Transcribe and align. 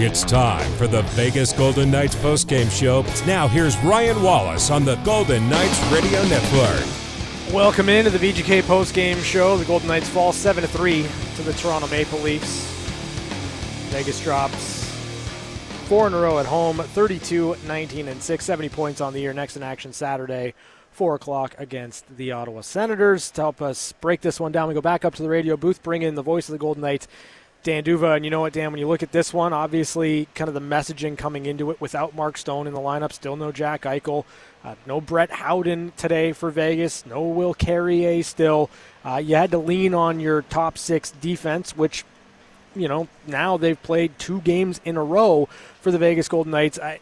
It's 0.00 0.22
time 0.22 0.70
for 0.74 0.86
the 0.86 1.02
Vegas 1.16 1.52
Golden 1.52 1.90
Knights 1.90 2.14
postgame 2.14 2.70
show. 2.70 3.04
Now 3.26 3.48
here's 3.48 3.76
Ryan 3.78 4.22
Wallis 4.22 4.70
on 4.70 4.84
the 4.84 4.94
Golden 5.02 5.50
Knights 5.50 5.82
Radio 5.90 6.22
Network. 6.28 6.86
Welcome 7.52 7.88
into 7.88 8.08
the 8.08 8.18
VGK 8.18 8.62
postgame 8.62 9.20
show. 9.24 9.56
The 9.56 9.64
Golden 9.64 9.88
Knights 9.88 10.08
fall 10.08 10.32
7 10.32 10.62
3 10.64 11.02
to 11.34 11.42
the 11.42 11.52
Toronto 11.54 11.88
Maple 11.88 12.20
Leafs. 12.20 12.64
Vegas 13.90 14.22
drops 14.22 14.84
four 15.86 16.06
in 16.06 16.14
a 16.14 16.20
row 16.20 16.38
at 16.38 16.46
home 16.46 16.76
32 16.76 17.56
19 17.66 18.06
and 18.06 18.22
6, 18.22 18.44
70 18.44 18.68
points 18.68 19.00
on 19.00 19.12
the 19.12 19.18
year. 19.18 19.32
Next 19.32 19.56
in 19.56 19.64
action 19.64 19.92
Saturday, 19.92 20.54
4 20.92 21.16
o'clock 21.16 21.56
against 21.58 22.04
the 22.16 22.30
Ottawa 22.30 22.60
Senators. 22.60 23.32
To 23.32 23.40
help 23.40 23.60
us 23.60 23.90
break 23.94 24.20
this 24.20 24.38
one 24.38 24.52
down, 24.52 24.68
we 24.68 24.74
go 24.74 24.80
back 24.80 25.04
up 25.04 25.16
to 25.16 25.24
the 25.24 25.28
radio 25.28 25.56
booth, 25.56 25.82
bring 25.82 26.02
in 26.02 26.14
the 26.14 26.22
voice 26.22 26.48
of 26.48 26.52
the 26.52 26.58
Golden 26.58 26.82
Knights. 26.82 27.08
Dan 27.64 27.82
D'Uva, 27.82 28.14
and 28.14 28.24
you 28.24 28.30
know 28.30 28.40
what, 28.40 28.52
Dan, 28.52 28.70
when 28.70 28.78
you 28.78 28.86
look 28.86 29.02
at 29.02 29.10
this 29.10 29.34
one, 29.34 29.52
obviously 29.52 30.28
kind 30.34 30.48
of 30.48 30.54
the 30.54 30.60
messaging 30.60 31.18
coming 31.18 31.44
into 31.44 31.70
it 31.70 31.80
without 31.80 32.14
Mark 32.14 32.38
Stone 32.38 32.66
in 32.66 32.72
the 32.72 32.80
lineup, 32.80 33.12
still 33.12 33.36
no 33.36 33.50
Jack 33.50 33.82
Eichel, 33.82 34.24
uh, 34.64 34.76
no 34.86 35.00
Brett 35.00 35.30
Howden 35.30 35.92
today 35.96 36.32
for 36.32 36.50
Vegas, 36.50 37.04
no 37.04 37.22
Will 37.22 37.54
Carrier 37.54 38.22
still. 38.22 38.70
Uh, 39.04 39.16
you 39.16 39.34
had 39.34 39.50
to 39.50 39.58
lean 39.58 39.92
on 39.92 40.20
your 40.20 40.42
top 40.42 40.78
six 40.78 41.10
defense, 41.10 41.76
which, 41.76 42.04
you 42.76 42.86
know, 42.86 43.08
now 43.26 43.56
they've 43.56 43.82
played 43.82 44.16
two 44.18 44.40
games 44.42 44.80
in 44.84 44.96
a 44.96 45.02
row 45.02 45.48
for 45.80 45.90
the 45.90 45.98
Vegas 45.98 46.28
Golden 46.28 46.52
Knights. 46.52 46.78
I, 46.78 47.00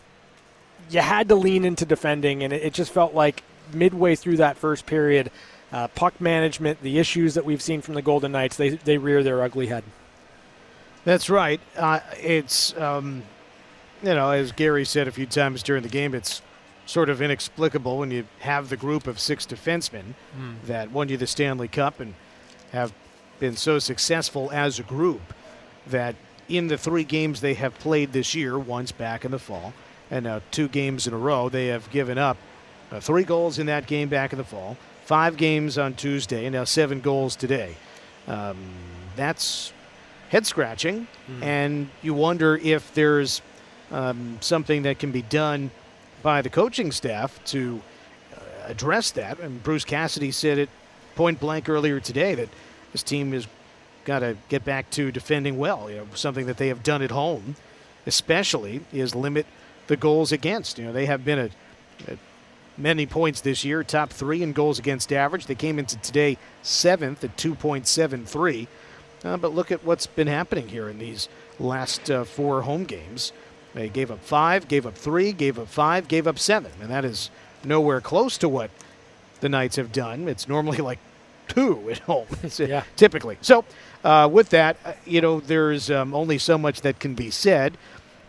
you 0.88 1.00
had 1.00 1.28
to 1.28 1.34
lean 1.34 1.64
into 1.64 1.84
defending, 1.84 2.42
and 2.42 2.52
it, 2.52 2.62
it 2.62 2.72
just 2.72 2.92
felt 2.92 3.14
like 3.14 3.42
midway 3.74 4.14
through 4.14 4.38
that 4.38 4.56
first 4.56 4.86
period, 4.86 5.30
uh, 5.70 5.88
puck 5.88 6.18
management, 6.18 6.80
the 6.82 6.98
issues 6.98 7.34
that 7.34 7.44
we've 7.44 7.62
seen 7.62 7.82
from 7.82 7.94
the 7.94 8.02
Golden 8.02 8.32
Knights, 8.32 8.56
they, 8.56 8.70
they 8.70 8.96
rear 8.96 9.22
their 9.22 9.42
ugly 9.42 9.66
head. 9.66 9.84
That's 11.06 11.30
right. 11.30 11.60
Uh, 11.76 12.00
it's, 12.20 12.76
um, 12.76 13.22
you 14.02 14.08
know, 14.08 14.30
as 14.30 14.50
Gary 14.50 14.84
said 14.84 15.06
a 15.06 15.12
few 15.12 15.24
times 15.24 15.62
during 15.62 15.84
the 15.84 15.88
game, 15.88 16.16
it's 16.16 16.42
sort 16.84 17.08
of 17.08 17.22
inexplicable 17.22 17.98
when 17.98 18.10
you 18.10 18.26
have 18.40 18.70
the 18.70 18.76
group 18.76 19.06
of 19.06 19.20
six 19.20 19.46
defensemen 19.46 20.14
mm. 20.36 20.56
that 20.64 20.90
won 20.90 21.08
you 21.08 21.16
the 21.16 21.28
Stanley 21.28 21.68
Cup 21.68 22.00
and 22.00 22.14
have 22.72 22.92
been 23.38 23.54
so 23.54 23.78
successful 23.78 24.50
as 24.50 24.80
a 24.80 24.82
group 24.82 25.20
that 25.86 26.16
in 26.48 26.66
the 26.66 26.76
three 26.76 27.04
games 27.04 27.40
they 27.40 27.54
have 27.54 27.78
played 27.78 28.12
this 28.12 28.34
year, 28.34 28.58
once 28.58 28.90
back 28.90 29.24
in 29.24 29.30
the 29.30 29.38
fall, 29.38 29.74
and 30.10 30.24
now 30.24 30.40
two 30.50 30.66
games 30.66 31.06
in 31.06 31.14
a 31.14 31.18
row, 31.18 31.48
they 31.48 31.68
have 31.68 31.88
given 31.92 32.18
up 32.18 32.36
uh, 32.90 32.98
three 32.98 33.22
goals 33.22 33.60
in 33.60 33.66
that 33.66 33.86
game 33.86 34.08
back 34.08 34.32
in 34.32 34.38
the 34.38 34.44
fall, 34.44 34.76
five 35.04 35.36
games 35.36 35.78
on 35.78 35.94
Tuesday, 35.94 36.46
and 36.46 36.52
now 36.52 36.64
seven 36.64 37.00
goals 37.00 37.36
today. 37.36 37.76
Um, 38.26 38.56
that's 39.14 39.72
head 40.30 40.46
scratching, 40.46 41.06
mm. 41.30 41.42
and 41.42 41.88
you 42.02 42.14
wonder 42.14 42.56
if 42.56 42.92
there's 42.94 43.42
um, 43.90 44.38
something 44.40 44.82
that 44.82 44.98
can 44.98 45.12
be 45.12 45.22
done 45.22 45.70
by 46.22 46.42
the 46.42 46.50
coaching 46.50 46.90
staff 46.90 47.42
to 47.46 47.80
uh, 48.34 48.40
address 48.66 49.10
that. 49.12 49.38
And 49.40 49.62
Bruce 49.62 49.84
Cassidy 49.84 50.30
said 50.30 50.58
it 50.58 50.68
point 51.14 51.40
blank 51.40 51.68
earlier 51.68 52.00
today 52.00 52.34
that 52.34 52.48
this 52.92 53.02
team 53.02 53.32
has 53.32 53.46
got 54.04 54.20
to 54.20 54.36
get 54.48 54.64
back 54.64 54.90
to 54.90 55.12
defending 55.12 55.58
well. 55.58 55.90
You 55.90 55.98
know, 55.98 56.06
something 56.14 56.46
that 56.46 56.56
they 56.56 56.68
have 56.68 56.82
done 56.82 57.02
at 57.02 57.10
home, 57.10 57.56
especially, 58.06 58.80
is 58.92 59.14
limit 59.14 59.46
the 59.86 59.96
goals 59.96 60.32
against. 60.32 60.78
You 60.78 60.86
know, 60.86 60.92
they 60.92 61.06
have 61.06 61.24
been 61.24 61.38
at, 61.38 61.50
at 62.08 62.18
many 62.76 63.06
points 63.06 63.40
this 63.40 63.64
year, 63.64 63.82
top 63.82 64.10
three 64.10 64.42
in 64.42 64.52
goals 64.52 64.78
against 64.78 65.12
average. 65.12 65.46
They 65.46 65.54
came 65.54 65.78
into 65.78 65.96
today 65.98 66.38
seventh 66.62 67.24
at 67.24 67.36
2.73. 67.36 68.66
Uh, 69.24 69.36
but 69.36 69.54
look 69.54 69.70
at 69.72 69.84
what's 69.84 70.06
been 70.06 70.26
happening 70.26 70.68
here 70.68 70.88
in 70.88 70.98
these 70.98 71.28
last 71.58 72.10
uh, 72.10 72.24
four 72.24 72.62
home 72.62 72.84
games. 72.84 73.32
They 73.74 73.88
gave 73.88 74.10
up 74.10 74.20
five, 74.20 74.68
gave 74.68 74.86
up 74.86 74.94
three, 74.94 75.32
gave 75.32 75.58
up 75.58 75.68
five, 75.68 76.08
gave 76.08 76.26
up 76.26 76.38
seven. 76.38 76.72
And 76.80 76.90
that 76.90 77.04
is 77.04 77.30
nowhere 77.64 78.00
close 78.00 78.38
to 78.38 78.48
what 78.48 78.70
the 79.40 79.48
Knights 79.48 79.76
have 79.76 79.92
done. 79.92 80.28
It's 80.28 80.48
normally 80.48 80.78
like 80.78 80.98
two 81.48 81.90
at 81.90 81.98
home, 82.00 82.26
yeah. 82.58 82.84
typically. 82.96 83.38
So, 83.40 83.64
uh, 84.04 84.28
with 84.32 84.50
that, 84.50 84.76
uh, 84.84 84.92
you 85.04 85.20
know, 85.20 85.40
there's 85.40 85.90
um, 85.90 86.14
only 86.14 86.38
so 86.38 86.56
much 86.56 86.82
that 86.82 87.00
can 87.00 87.14
be 87.14 87.30
said. 87.30 87.76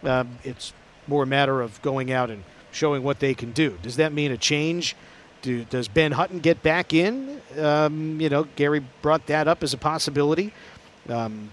Um, 0.03 0.39
it's 0.43 0.73
more 1.07 1.23
a 1.23 1.27
matter 1.27 1.61
of 1.61 1.81
going 1.81 2.11
out 2.11 2.29
and 2.29 2.43
showing 2.71 3.03
what 3.03 3.19
they 3.19 3.33
can 3.33 3.51
do. 3.51 3.77
Does 3.81 3.95
that 3.97 4.13
mean 4.13 4.31
a 4.31 4.37
change? 4.37 4.95
Do, 5.41 5.63
does 5.65 5.87
Ben 5.87 6.11
Hutton 6.11 6.39
get 6.39 6.61
back 6.61 6.93
in? 6.93 7.41
Um, 7.57 8.19
you 8.19 8.29
know, 8.29 8.43
Gary 8.55 8.83
brought 9.01 9.27
that 9.27 9.47
up 9.47 9.63
as 9.63 9.73
a 9.73 9.77
possibility. 9.77 10.51
Um, 11.09 11.51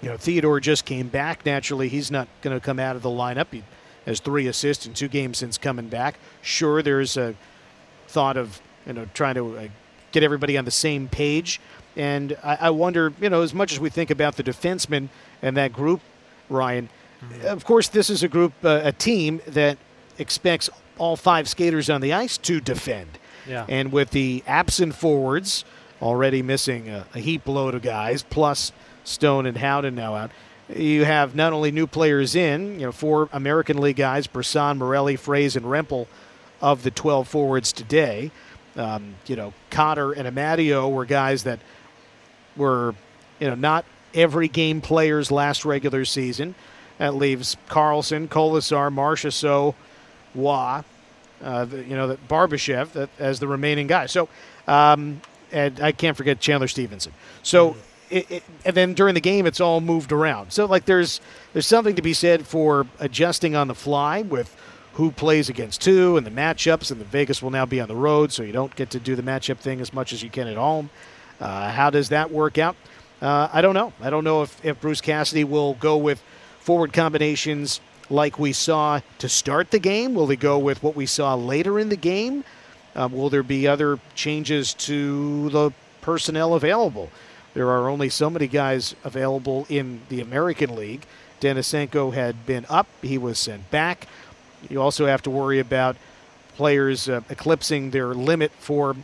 you 0.00 0.08
know, 0.08 0.16
Theodore 0.16 0.60
just 0.60 0.84
came 0.84 1.08
back. 1.08 1.44
Naturally, 1.44 1.88
he's 1.88 2.10
not 2.10 2.28
going 2.42 2.58
to 2.58 2.64
come 2.64 2.78
out 2.78 2.96
of 2.96 3.02
the 3.02 3.08
lineup. 3.08 3.46
He 3.50 3.64
has 4.06 4.20
three 4.20 4.46
assists 4.46 4.86
in 4.86 4.94
two 4.94 5.08
games 5.08 5.38
since 5.38 5.58
coming 5.58 5.88
back. 5.88 6.18
Sure, 6.40 6.82
there's 6.82 7.16
a 7.16 7.34
thought 8.06 8.36
of 8.36 8.60
you 8.86 8.92
know 8.92 9.06
trying 9.12 9.34
to 9.34 9.58
uh, 9.58 9.68
get 10.12 10.22
everybody 10.22 10.56
on 10.56 10.64
the 10.64 10.70
same 10.70 11.08
page. 11.08 11.60
And 11.96 12.36
I, 12.44 12.56
I, 12.62 12.70
wonder, 12.70 13.12
you 13.20 13.28
know, 13.28 13.42
as 13.42 13.52
much 13.52 13.72
as 13.72 13.80
we 13.80 13.90
think 13.90 14.10
about 14.10 14.36
the 14.36 14.44
defensemen 14.44 15.08
and 15.42 15.56
that 15.56 15.72
group, 15.72 16.00
Ryan, 16.48 16.88
mm-hmm. 17.20 17.46
of 17.46 17.64
course, 17.64 17.88
this 17.88 18.08
is 18.08 18.22
a 18.22 18.28
group, 18.28 18.52
uh, 18.62 18.82
a 18.84 18.92
team 18.92 19.40
that 19.48 19.78
expects 20.16 20.70
all 20.96 21.16
five 21.16 21.48
skaters 21.48 21.90
on 21.90 22.00
the 22.00 22.12
ice 22.12 22.38
to 22.38 22.60
defend. 22.60 23.18
Yeah. 23.48 23.66
And 23.68 23.90
with 23.90 24.10
the 24.10 24.44
absent 24.46 24.94
forwards, 24.94 25.64
already 26.00 26.42
missing 26.42 26.88
a, 26.88 27.06
a 27.14 27.18
heap 27.18 27.46
load 27.46 27.74
of 27.74 27.82
guys, 27.82 28.22
plus 28.22 28.72
Stone 29.04 29.46
and 29.46 29.56
Howden 29.56 29.94
now 29.94 30.14
out. 30.14 30.30
You 30.74 31.04
have 31.04 31.34
not 31.34 31.52
only 31.52 31.70
new 31.70 31.86
players 31.86 32.34
in, 32.34 32.74
you 32.78 32.86
know, 32.86 32.92
four 32.92 33.28
American 33.32 33.78
League 33.78 33.96
guys, 33.96 34.26
Brisson, 34.26 34.76
Morelli, 34.78 35.16
Froese, 35.16 35.56
and 35.56 35.64
Rempel 35.64 36.06
of 36.60 36.82
the 36.82 36.90
12 36.90 37.26
forwards 37.26 37.72
today. 37.72 38.30
Um, 38.76 39.14
you 39.26 39.34
know, 39.34 39.54
Cotter 39.70 40.12
and 40.12 40.28
Amadio 40.28 40.90
were 40.90 41.06
guys 41.06 41.44
that 41.44 41.58
were, 42.56 42.94
you 43.40 43.48
know, 43.48 43.54
not 43.54 43.84
every 44.14 44.48
game 44.48 44.80
players 44.80 45.30
last 45.30 45.64
regular 45.64 46.04
season. 46.04 46.54
That 46.98 47.14
leaves 47.14 47.56
Karlsson, 47.68 48.28
Kolesar, 48.28 48.92
Marchessault, 48.92 49.74
Waugh, 50.34 50.82
uh, 51.42 51.66
you 51.70 51.96
know, 51.96 52.08
that 52.08 52.28
Barbashev 52.28 52.92
that, 52.92 53.08
as 53.18 53.40
the 53.40 53.48
remaining 53.48 53.86
guys. 53.86 54.12
So 54.12 54.28
um, 54.66 55.20
and 55.52 55.80
I 55.80 55.92
can't 55.92 56.16
forget 56.16 56.40
Chandler 56.40 56.68
Stephenson. 56.68 57.12
So, 57.42 57.76
it, 58.10 58.30
it, 58.30 58.42
and 58.64 58.74
then 58.74 58.94
during 58.94 59.14
the 59.14 59.20
game, 59.20 59.46
it's 59.46 59.60
all 59.60 59.80
moved 59.80 60.12
around. 60.12 60.52
So, 60.52 60.64
like, 60.66 60.84
there's 60.84 61.20
there's 61.52 61.66
something 61.66 61.96
to 61.96 62.02
be 62.02 62.14
said 62.14 62.46
for 62.46 62.86
adjusting 62.98 63.54
on 63.54 63.68
the 63.68 63.74
fly 63.74 64.22
with 64.22 64.56
who 64.94 65.10
plays 65.12 65.48
against 65.48 65.84
who 65.84 66.16
and 66.16 66.26
the 66.26 66.30
matchups. 66.30 66.90
And 66.90 67.00
the 67.00 67.04
Vegas 67.04 67.42
will 67.42 67.50
now 67.50 67.66
be 67.66 67.80
on 67.80 67.88
the 67.88 67.96
road, 67.96 68.32
so 68.32 68.42
you 68.42 68.52
don't 68.52 68.74
get 68.74 68.90
to 68.90 68.98
do 68.98 69.14
the 69.14 69.22
matchup 69.22 69.58
thing 69.58 69.80
as 69.80 69.92
much 69.92 70.12
as 70.12 70.22
you 70.22 70.30
can 70.30 70.48
at 70.48 70.56
home. 70.56 70.90
Uh, 71.40 71.70
how 71.70 71.90
does 71.90 72.08
that 72.08 72.30
work 72.30 72.58
out? 72.58 72.76
Uh, 73.20 73.48
I 73.52 73.60
don't 73.60 73.74
know. 73.74 73.92
I 74.00 74.10
don't 74.10 74.24
know 74.24 74.42
if, 74.42 74.64
if 74.64 74.80
Bruce 74.80 75.00
Cassidy 75.00 75.44
will 75.44 75.74
go 75.74 75.96
with 75.96 76.22
forward 76.60 76.92
combinations 76.92 77.80
like 78.10 78.38
we 78.38 78.52
saw 78.52 79.00
to 79.18 79.28
start 79.28 79.70
the 79.70 79.78
game. 79.78 80.14
Will 80.14 80.28
he 80.28 80.36
go 80.36 80.58
with 80.58 80.82
what 80.82 80.96
we 80.96 81.06
saw 81.06 81.34
later 81.34 81.78
in 81.78 81.88
the 81.88 81.96
game? 81.96 82.44
Um, 82.94 83.12
will 83.12 83.30
there 83.30 83.42
be 83.42 83.66
other 83.66 83.98
changes 84.14 84.74
to 84.74 85.50
the 85.50 85.72
personnel 86.00 86.54
available? 86.54 87.10
There 87.54 87.68
are 87.68 87.88
only 87.88 88.08
so 88.08 88.30
many 88.30 88.46
guys 88.46 88.94
available 89.04 89.66
in 89.68 90.00
the 90.08 90.20
American 90.20 90.74
League. 90.74 91.06
Denisenko 91.40 92.12
had 92.14 92.46
been 92.46 92.66
up, 92.68 92.86
he 93.02 93.18
was 93.18 93.38
sent 93.38 93.70
back. 93.70 94.06
You 94.68 94.82
also 94.82 95.06
have 95.06 95.22
to 95.22 95.30
worry 95.30 95.58
about 95.58 95.96
players 96.56 97.08
uh, 97.08 97.20
eclipsing 97.30 97.90
their 97.90 98.14
limit 98.14 98.50
for 98.58 98.96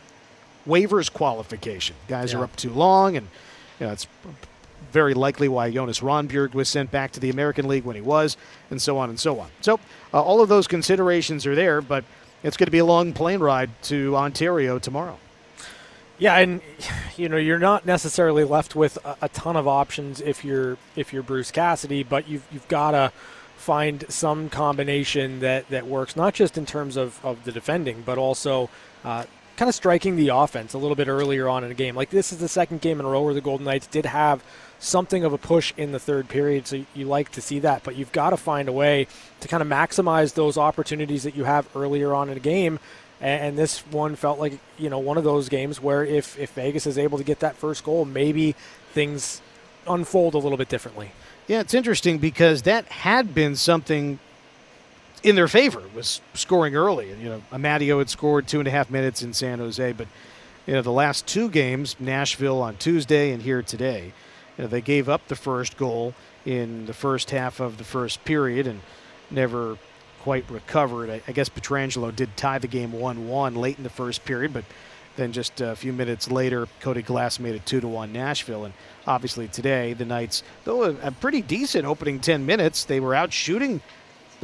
waivers 0.67 1.11
qualification. 1.11 1.95
Guys 2.07 2.33
yeah. 2.33 2.39
are 2.39 2.43
up 2.43 2.55
too 2.55 2.71
long, 2.71 3.15
and 3.15 3.27
you 3.79 3.87
know, 3.87 3.93
it's 3.93 4.07
very 4.91 5.13
likely 5.13 5.47
why 5.47 5.71
Jonas 5.71 5.99
Rondbjerg 5.99 6.53
was 6.53 6.69
sent 6.69 6.91
back 6.91 7.11
to 7.13 7.19
the 7.19 7.29
American 7.29 7.67
League 7.67 7.83
when 7.83 7.95
he 7.95 8.01
was, 8.01 8.37
and 8.69 8.81
so 8.81 8.97
on 8.97 9.09
and 9.09 9.19
so 9.19 9.39
on. 9.39 9.49
So 9.61 9.79
uh, 10.13 10.21
all 10.21 10.41
of 10.41 10.49
those 10.49 10.67
considerations 10.67 11.45
are 11.45 11.55
there, 11.55 11.81
but 11.81 12.03
it's 12.45 12.57
going 12.57 12.67
to 12.67 12.71
be 12.71 12.77
a 12.77 12.85
long 12.85 13.11
plane 13.11 13.39
ride 13.39 13.71
to 13.83 14.15
Ontario 14.15 14.77
tomorrow. 14.77 15.17
Yeah, 16.17 16.37
and 16.37 16.61
you 17.17 17.27
know 17.27 17.37
you're 17.37 17.59
not 17.59 17.85
necessarily 17.85 18.43
left 18.43 18.75
with 18.75 18.97
a, 19.03 19.17
a, 19.23 19.29
ton 19.29 19.55
of 19.57 19.67
options 19.67 20.21
if 20.21 20.45
you're 20.45 20.77
if 20.95 21.11
you're 21.11 21.23
Bruce 21.23 21.51
Cassidy, 21.51 22.03
but 22.03 22.29
you've 22.29 22.45
you've 22.51 22.67
got 22.67 22.91
to 22.91 23.11
find 23.57 24.05
some 24.07 24.49
combination 24.49 25.39
that 25.39 25.67
that 25.69 25.87
works 25.87 26.15
not 26.15 26.33
just 26.33 26.57
in 26.57 26.65
terms 26.65 26.95
of 26.95 27.19
of 27.25 27.43
the 27.43 27.51
defending, 27.51 28.03
but 28.05 28.17
also. 28.17 28.69
Uh, 29.03 29.25
kind 29.57 29.69
of 29.69 29.75
striking 29.75 30.15
the 30.15 30.29
offense 30.29 30.73
a 30.73 30.77
little 30.77 30.95
bit 30.95 31.07
earlier 31.07 31.47
on 31.47 31.63
in 31.63 31.71
a 31.71 31.75
game. 31.75 31.95
Like 31.95 32.09
this 32.09 32.31
is 32.31 32.39
the 32.39 32.47
second 32.47 32.81
game 32.81 32.99
in 32.99 33.05
a 33.05 33.09
row 33.09 33.21
where 33.23 33.33
the 33.33 33.41
Golden 33.41 33.65
Knights 33.65 33.87
did 33.87 34.05
have 34.05 34.43
something 34.79 35.23
of 35.23 35.33
a 35.33 35.37
push 35.37 35.73
in 35.77 35.91
the 35.91 35.99
third 35.99 36.27
period, 36.27 36.67
so 36.67 36.85
you 36.93 37.05
like 37.05 37.31
to 37.31 37.41
see 37.41 37.59
that. 37.59 37.83
But 37.83 37.95
you've 37.95 38.11
got 38.11 38.31
to 38.31 38.37
find 38.37 38.67
a 38.67 38.73
way 38.73 39.07
to 39.39 39.47
kind 39.47 39.63
of 39.63 39.69
maximize 39.69 40.33
those 40.33 40.57
opportunities 40.57 41.23
that 41.23 41.35
you 41.35 41.45
have 41.45 41.67
earlier 41.75 42.13
on 42.13 42.29
in 42.29 42.37
a 42.37 42.41
game. 42.41 42.79
And 43.21 43.57
this 43.57 43.79
one 43.87 44.15
felt 44.15 44.39
like 44.39 44.59
you 44.77 44.89
know 44.89 44.99
one 44.99 45.17
of 45.17 45.23
those 45.23 45.47
games 45.47 45.81
where 45.81 46.03
if 46.03 46.37
if 46.37 46.51
Vegas 46.51 46.85
is 46.85 46.97
able 46.97 47.17
to 47.17 47.23
get 47.23 47.39
that 47.39 47.55
first 47.55 47.83
goal, 47.83 48.03
maybe 48.05 48.55
things 48.91 49.41
unfold 49.87 50.33
a 50.33 50.37
little 50.37 50.57
bit 50.57 50.67
differently. 50.67 51.11
Yeah, 51.47 51.61
it's 51.61 51.73
interesting 51.73 52.17
because 52.17 52.63
that 52.63 52.85
had 52.87 53.33
been 53.33 53.55
something 53.55 54.19
in 55.25 55.35
their 55.35 55.47
favor 55.47 55.81
was 55.95 56.21
scoring 56.35 56.75
early. 56.75 57.09
You 57.09 57.29
know, 57.29 57.41
Amadio 57.51 57.97
had 57.97 58.11
scored 58.11 58.47
two 58.47 58.59
and 58.59 58.67
a 58.67 58.71
half 58.71 58.91
minutes 58.91 59.23
in 59.23 59.33
San 59.33 59.57
Jose, 59.57 59.91
but 59.93 60.07
you 60.67 60.73
know 60.73 60.83
the 60.83 60.91
last 60.91 61.25
two 61.25 61.49
games, 61.49 61.95
Nashville 61.99 62.61
on 62.61 62.77
Tuesday 62.77 63.31
and 63.31 63.41
here 63.41 63.63
today, 63.63 64.13
you 64.55 64.63
know, 64.63 64.67
they 64.67 64.81
gave 64.81 65.09
up 65.09 65.27
the 65.27 65.35
first 65.35 65.77
goal 65.77 66.13
in 66.45 66.85
the 66.85 66.93
first 66.93 67.31
half 67.31 67.59
of 67.59 67.79
the 67.79 67.83
first 67.83 68.23
period 68.23 68.67
and 68.67 68.81
never 69.31 69.79
quite 70.21 70.47
recovered. 70.49 71.09
I, 71.09 71.21
I 71.27 71.31
guess 71.31 71.49
Pietrangelo 71.49 72.15
did 72.15 72.37
tie 72.37 72.59
the 72.59 72.67
game 72.67 72.91
1-1 72.91 73.57
late 73.57 73.77
in 73.77 73.83
the 73.83 73.89
first 73.89 74.25
period, 74.25 74.53
but 74.53 74.63
then 75.15 75.31
just 75.31 75.59
a 75.59 75.75
few 75.75 75.91
minutes 75.91 76.29
later, 76.29 76.67
Cody 76.81 77.01
Glass 77.01 77.39
made 77.39 77.55
it 77.55 77.65
two 77.65 77.81
to 77.81 77.87
one 77.87 78.13
Nashville, 78.13 78.65
and 78.65 78.75
obviously 79.07 79.47
today 79.47 79.93
the 79.93 80.05
Knights, 80.05 80.43
though 80.65 80.83
a, 80.83 80.95
a 81.01 81.11
pretty 81.11 81.41
decent 81.41 81.85
opening 81.85 82.19
10 82.19 82.45
minutes, 82.45 82.83
they 82.83 82.99
were 82.99 83.15
out 83.15 83.33
shooting 83.33 83.81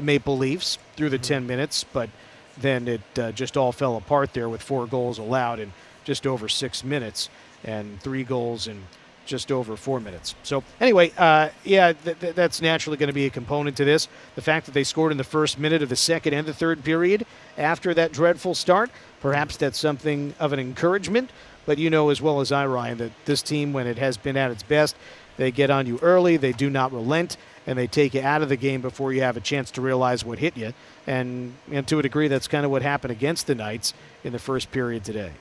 the 0.01 0.05
Maple 0.05 0.37
Leafs 0.37 0.77
through 0.95 1.09
the 1.09 1.17
10 1.17 1.47
minutes, 1.47 1.85
but 1.93 2.09
then 2.57 2.87
it 2.87 3.01
uh, 3.17 3.31
just 3.31 3.55
all 3.55 3.71
fell 3.71 3.95
apart 3.95 4.33
there 4.33 4.49
with 4.49 4.61
four 4.61 4.87
goals 4.87 5.17
allowed 5.19 5.59
in 5.59 5.71
just 6.03 6.27
over 6.27 6.49
six 6.49 6.83
minutes 6.83 7.29
and 7.63 8.01
three 8.01 8.23
goals 8.23 8.67
in 8.67 8.81
just 9.25 9.51
over 9.51 9.77
four 9.77 9.99
minutes. 9.99 10.33
So 10.41 10.63
anyway, 10.79 11.11
uh, 11.17 11.49
yeah, 11.63 11.93
th- 11.93 12.19
th- 12.19 12.35
that's 12.35 12.61
naturally 12.61 12.97
going 12.97 13.07
to 13.07 13.13
be 13.13 13.27
a 13.27 13.29
component 13.29 13.77
to 13.77 13.85
this. 13.85 14.07
The 14.35 14.41
fact 14.41 14.65
that 14.65 14.73
they 14.73 14.83
scored 14.83 15.11
in 15.11 15.17
the 15.19 15.23
first 15.23 15.59
minute 15.59 15.83
of 15.83 15.89
the 15.89 15.95
second 15.95 16.33
and 16.33 16.47
the 16.47 16.53
third 16.53 16.83
period 16.83 17.25
after 17.57 17.93
that 17.93 18.11
dreadful 18.11 18.55
start, 18.55 18.89
perhaps 19.21 19.55
that's 19.57 19.77
something 19.77 20.33
of 20.39 20.51
an 20.51 20.59
encouragement. 20.59 21.29
But 21.67 21.77
you 21.77 21.91
know 21.91 22.09
as 22.09 22.21
well 22.21 22.41
as 22.41 22.51
I, 22.51 22.65
Ryan, 22.65 22.97
that 22.97 23.11
this 23.25 23.43
team, 23.43 23.71
when 23.71 23.85
it 23.85 23.99
has 23.99 24.17
been 24.17 24.35
at 24.35 24.49
its 24.49 24.63
best, 24.63 24.95
they 25.37 25.51
get 25.51 25.69
on 25.69 25.85
you 25.85 25.99
early, 26.01 26.37
they 26.37 26.51
do 26.51 26.69
not 26.69 26.91
relent, 26.91 27.37
and 27.67 27.77
they 27.77 27.87
take 27.87 28.13
you 28.13 28.21
out 28.21 28.41
of 28.41 28.49
the 28.49 28.55
game 28.55 28.81
before 28.81 29.13
you 29.13 29.21
have 29.21 29.37
a 29.37 29.41
chance 29.41 29.71
to 29.71 29.81
realize 29.81 30.25
what 30.25 30.39
hit 30.39 30.57
you. 30.57 30.73
And, 31.07 31.53
and 31.71 31.87
to 31.87 31.99
a 31.99 32.01
degree, 32.01 32.27
that's 32.27 32.47
kind 32.47 32.65
of 32.65 32.71
what 32.71 32.81
happened 32.81 33.11
against 33.11 33.47
the 33.47 33.55
Knights 33.55 33.93
in 34.23 34.33
the 34.33 34.39
first 34.39 34.71
period 34.71 35.03
today. 35.03 35.31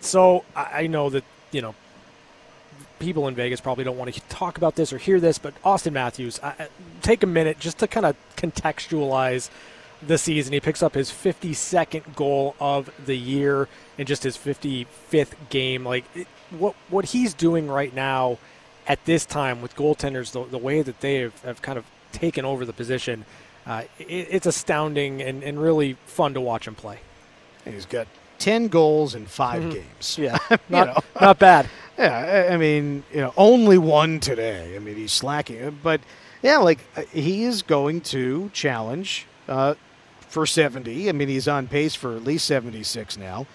So 0.00 0.44
I 0.56 0.86
know 0.86 1.10
that, 1.10 1.24
you 1.52 1.60
know, 1.60 1.74
people 2.98 3.28
in 3.28 3.34
Vegas 3.34 3.60
probably 3.60 3.84
don't 3.84 3.98
want 3.98 4.12
to 4.14 4.20
talk 4.28 4.56
about 4.56 4.76
this 4.76 4.92
or 4.92 4.98
hear 4.98 5.20
this, 5.20 5.38
but 5.38 5.60
Auston 5.62 5.92
Matthews, 5.92 6.40
I, 6.42 6.68
take 7.02 7.22
a 7.22 7.26
minute 7.26 7.58
just 7.58 7.78
to 7.78 7.86
kind 7.86 8.06
of 8.06 8.16
contextualize 8.36 9.50
the 10.06 10.16
season. 10.16 10.52
He 10.52 10.60
picks 10.60 10.82
up 10.82 10.94
his 10.94 11.10
52nd 11.10 12.14
goal 12.14 12.54
of 12.60 12.90
the 13.04 13.16
year 13.16 13.68
in 13.98 14.06
just 14.06 14.22
his 14.22 14.36
55th 14.36 15.34
game. 15.50 15.84
Like 15.84 16.04
it, 16.14 16.26
what 16.50 16.74
what 16.88 17.06
he's 17.06 17.34
doing 17.34 17.68
right 17.68 17.94
now 17.94 18.38
at 18.90 19.04
this 19.04 19.24
time 19.24 19.62
with 19.62 19.76
goaltenders, 19.76 20.32
the, 20.32 20.44
the 20.50 20.58
way 20.58 20.82
that 20.82 21.00
they 21.00 21.18
have, 21.18 21.40
have 21.42 21.62
kind 21.62 21.78
of 21.78 21.84
taken 22.10 22.44
over 22.44 22.64
the 22.64 22.72
position, 22.72 23.24
uh, 23.64 23.84
it, 24.00 24.26
it's 24.30 24.46
astounding 24.46 25.22
and, 25.22 25.44
and 25.44 25.62
really 25.62 25.96
fun 26.06 26.34
to 26.34 26.40
watch 26.40 26.66
him 26.66 26.74
play. 26.74 26.98
He's 27.64 27.86
got 27.86 28.08
10 28.40 28.66
goals 28.66 29.14
in 29.14 29.26
5 29.26 29.62
mm-hmm. 29.62 29.70
games. 29.70 30.18
Yeah, 30.18 30.38
not, 30.68 31.04
not 31.20 31.38
bad. 31.38 31.68
Yeah, 31.98 32.48
I 32.50 32.56
mean, 32.56 33.04
you 33.12 33.20
know, 33.20 33.34
only 33.36 33.76
one 33.76 34.20
today. 34.20 34.74
I 34.74 34.78
mean, 34.78 34.96
he's 34.96 35.12
slacking. 35.12 35.78
But, 35.82 36.00
yeah, 36.42 36.56
like, 36.56 36.78
uh, 36.96 37.02
he 37.12 37.44
is 37.44 37.60
going 37.60 38.00
to 38.02 38.48
challenge 38.54 39.26
uh, 39.46 39.74
for 40.20 40.46
70. 40.46 41.10
I 41.10 41.12
mean, 41.12 41.28
he's 41.28 41.46
on 41.46 41.68
pace 41.68 41.94
for 41.94 42.16
at 42.16 42.24
least 42.24 42.46
76 42.46 43.18
now. 43.18 43.46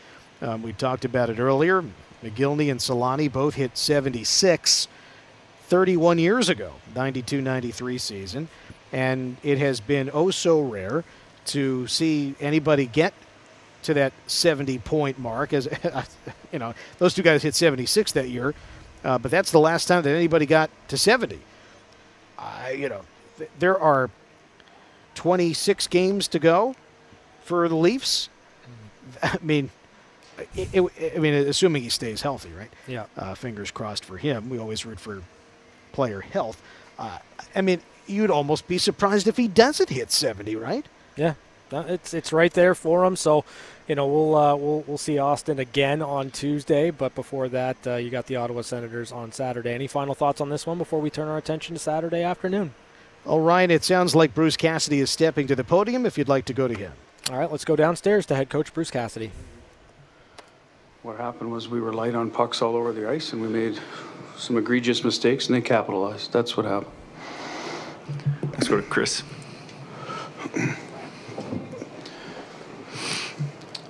Um, 0.43 0.61
we 0.61 0.73
talked 0.73 1.05
about 1.05 1.31
it 1.31 1.39
earlier. 1.39 1.83
Mogilny 2.23 2.69
and 2.69 2.79
Selanne 2.79 3.31
both 3.31 3.55
hit 3.55 3.79
76 3.79 4.87
31 5.67 6.19
years 6.19 6.49
ago, 6.49 6.73
92 6.95 7.41
93 7.41 7.97
season. 7.97 8.47
And 8.91 9.37
it 9.43 9.57
has 9.57 9.79
been 9.79 10.09
oh 10.13 10.31
so 10.31 10.61
rare 10.61 11.03
to 11.47 11.87
see 11.87 12.35
anybody 12.39 12.85
get 12.85 13.13
to 13.83 13.93
that 13.95 14.13
70 14.27 14.79
point 14.79 15.19
mark. 15.19 15.53
As 15.53 15.67
you 16.51 16.59
know, 16.59 16.73
those 16.97 17.13
two 17.13 17.23
guys 17.23 17.43
hit 17.43 17.55
76 17.55 18.11
that 18.13 18.29
year, 18.29 18.53
uh, 19.03 19.17
but 19.17 19.31
that's 19.31 19.51
the 19.51 19.59
last 19.59 19.85
time 19.87 20.03
that 20.03 20.15
anybody 20.15 20.45
got 20.45 20.69
to 20.89 20.97
70. 20.97 21.39
Uh, 22.37 22.69
you 22.75 22.89
know, 22.89 23.01
th- 23.37 23.49
there 23.59 23.79
are 23.79 24.09
26 25.15 25.87
games 25.87 26.27
to 26.27 26.39
go 26.39 26.75
for 27.43 27.67
the 27.67 27.75
Leafs. 27.75 28.29
I 29.23 29.37
mean, 29.41 29.69
it, 30.55 30.69
it, 30.73 31.13
I 31.15 31.19
mean, 31.19 31.33
assuming 31.33 31.83
he 31.83 31.89
stays 31.89 32.21
healthy, 32.21 32.49
right? 32.57 32.71
Yeah. 32.87 33.05
Uh, 33.17 33.35
fingers 33.35 33.71
crossed 33.71 34.03
for 34.03 34.17
him. 34.17 34.49
We 34.49 34.59
always 34.59 34.85
root 34.85 34.99
for 34.99 35.21
player 35.95 36.19
health. 36.19 36.61
Uh, 36.99 37.17
I 37.55 37.61
mean, 37.61 37.79
you'd 38.05 38.29
almost 38.29 38.67
be 38.67 38.77
surprised 38.77 39.27
if 39.27 39.37
he 39.37 39.47
doesn't 39.47 39.89
hit 39.89 40.11
70, 40.11 40.57
right? 40.57 40.85
Yeah, 41.15 41.35
it's 41.71 42.13
it's 42.13 42.33
right 42.33 42.51
there 42.51 42.75
for 42.75 43.05
him. 43.05 43.15
So, 43.15 43.45
you 43.87 43.95
know, 43.95 44.05
we'll 44.05 44.35
uh, 44.35 44.55
we'll 44.55 44.83
we'll 44.85 44.97
see 44.97 45.15
Auston 45.15 45.57
again 45.57 46.01
on 46.01 46.29
Tuesday. 46.29 46.91
But 46.91 47.15
before 47.15 47.47
that, 47.49 47.77
uh, 47.87 47.95
you 47.95 48.09
got 48.09 48.27
the 48.27 48.35
Ottawa 48.35 48.61
Senators 48.61 49.13
on 49.13 49.31
Saturday. 49.31 49.73
Any 49.73 49.87
final 49.87 50.13
thoughts 50.13 50.41
on 50.41 50.49
this 50.49 50.67
one 50.67 50.77
before 50.77 50.99
we 50.99 51.09
turn 51.09 51.29
our 51.29 51.37
attention 51.37 51.75
to 51.75 51.79
Saturday 51.79 52.21
afternoon? 52.21 52.73
All 53.25 53.39
right, 53.39 53.71
it 53.71 53.83
sounds 53.85 54.13
like 54.13 54.35
Bruce 54.35 54.57
Cassidy 54.57 54.99
is 54.99 55.09
stepping 55.09 55.47
to 55.47 55.55
the 55.55 55.63
podium. 55.63 56.05
If 56.05 56.17
you'd 56.17 56.27
like 56.27 56.45
to 56.45 56.53
go 56.53 56.67
to 56.67 56.75
him. 56.75 56.91
All 57.31 57.37
right, 57.37 57.49
let's 57.49 57.65
go 57.65 57.75
downstairs 57.75 58.25
to 58.27 58.35
head 58.35 58.49
coach 58.49 58.73
Bruce 58.73 58.91
Cassidy. 58.91 59.31
What 61.01 61.17
happened 61.17 61.51
was 61.51 61.69
we 61.69 61.79
were 61.79 61.93
light 61.93 62.15
on 62.15 62.29
pucks 62.29 62.61
all 62.61 62.75
over 62.75 62.91
the 62.91 63.09
ice, 63.09 63.31
and 63.31 63.41
we 63.41 63.47
made 63.47 63.79
some 64.37 64.57
egregious 64.57 65.03
mistakes, 65.03 65.47
and 65.47 65.55
they 65.55 65.61
capitalized. 65.61 66.31
That's 66.31 66.55
what 66.57 66.65
happened. 66.65 66.91
Let's 68.53 68.67
go 68.67 68.77
to 68.77 68.83
Chris. 68.83 69.23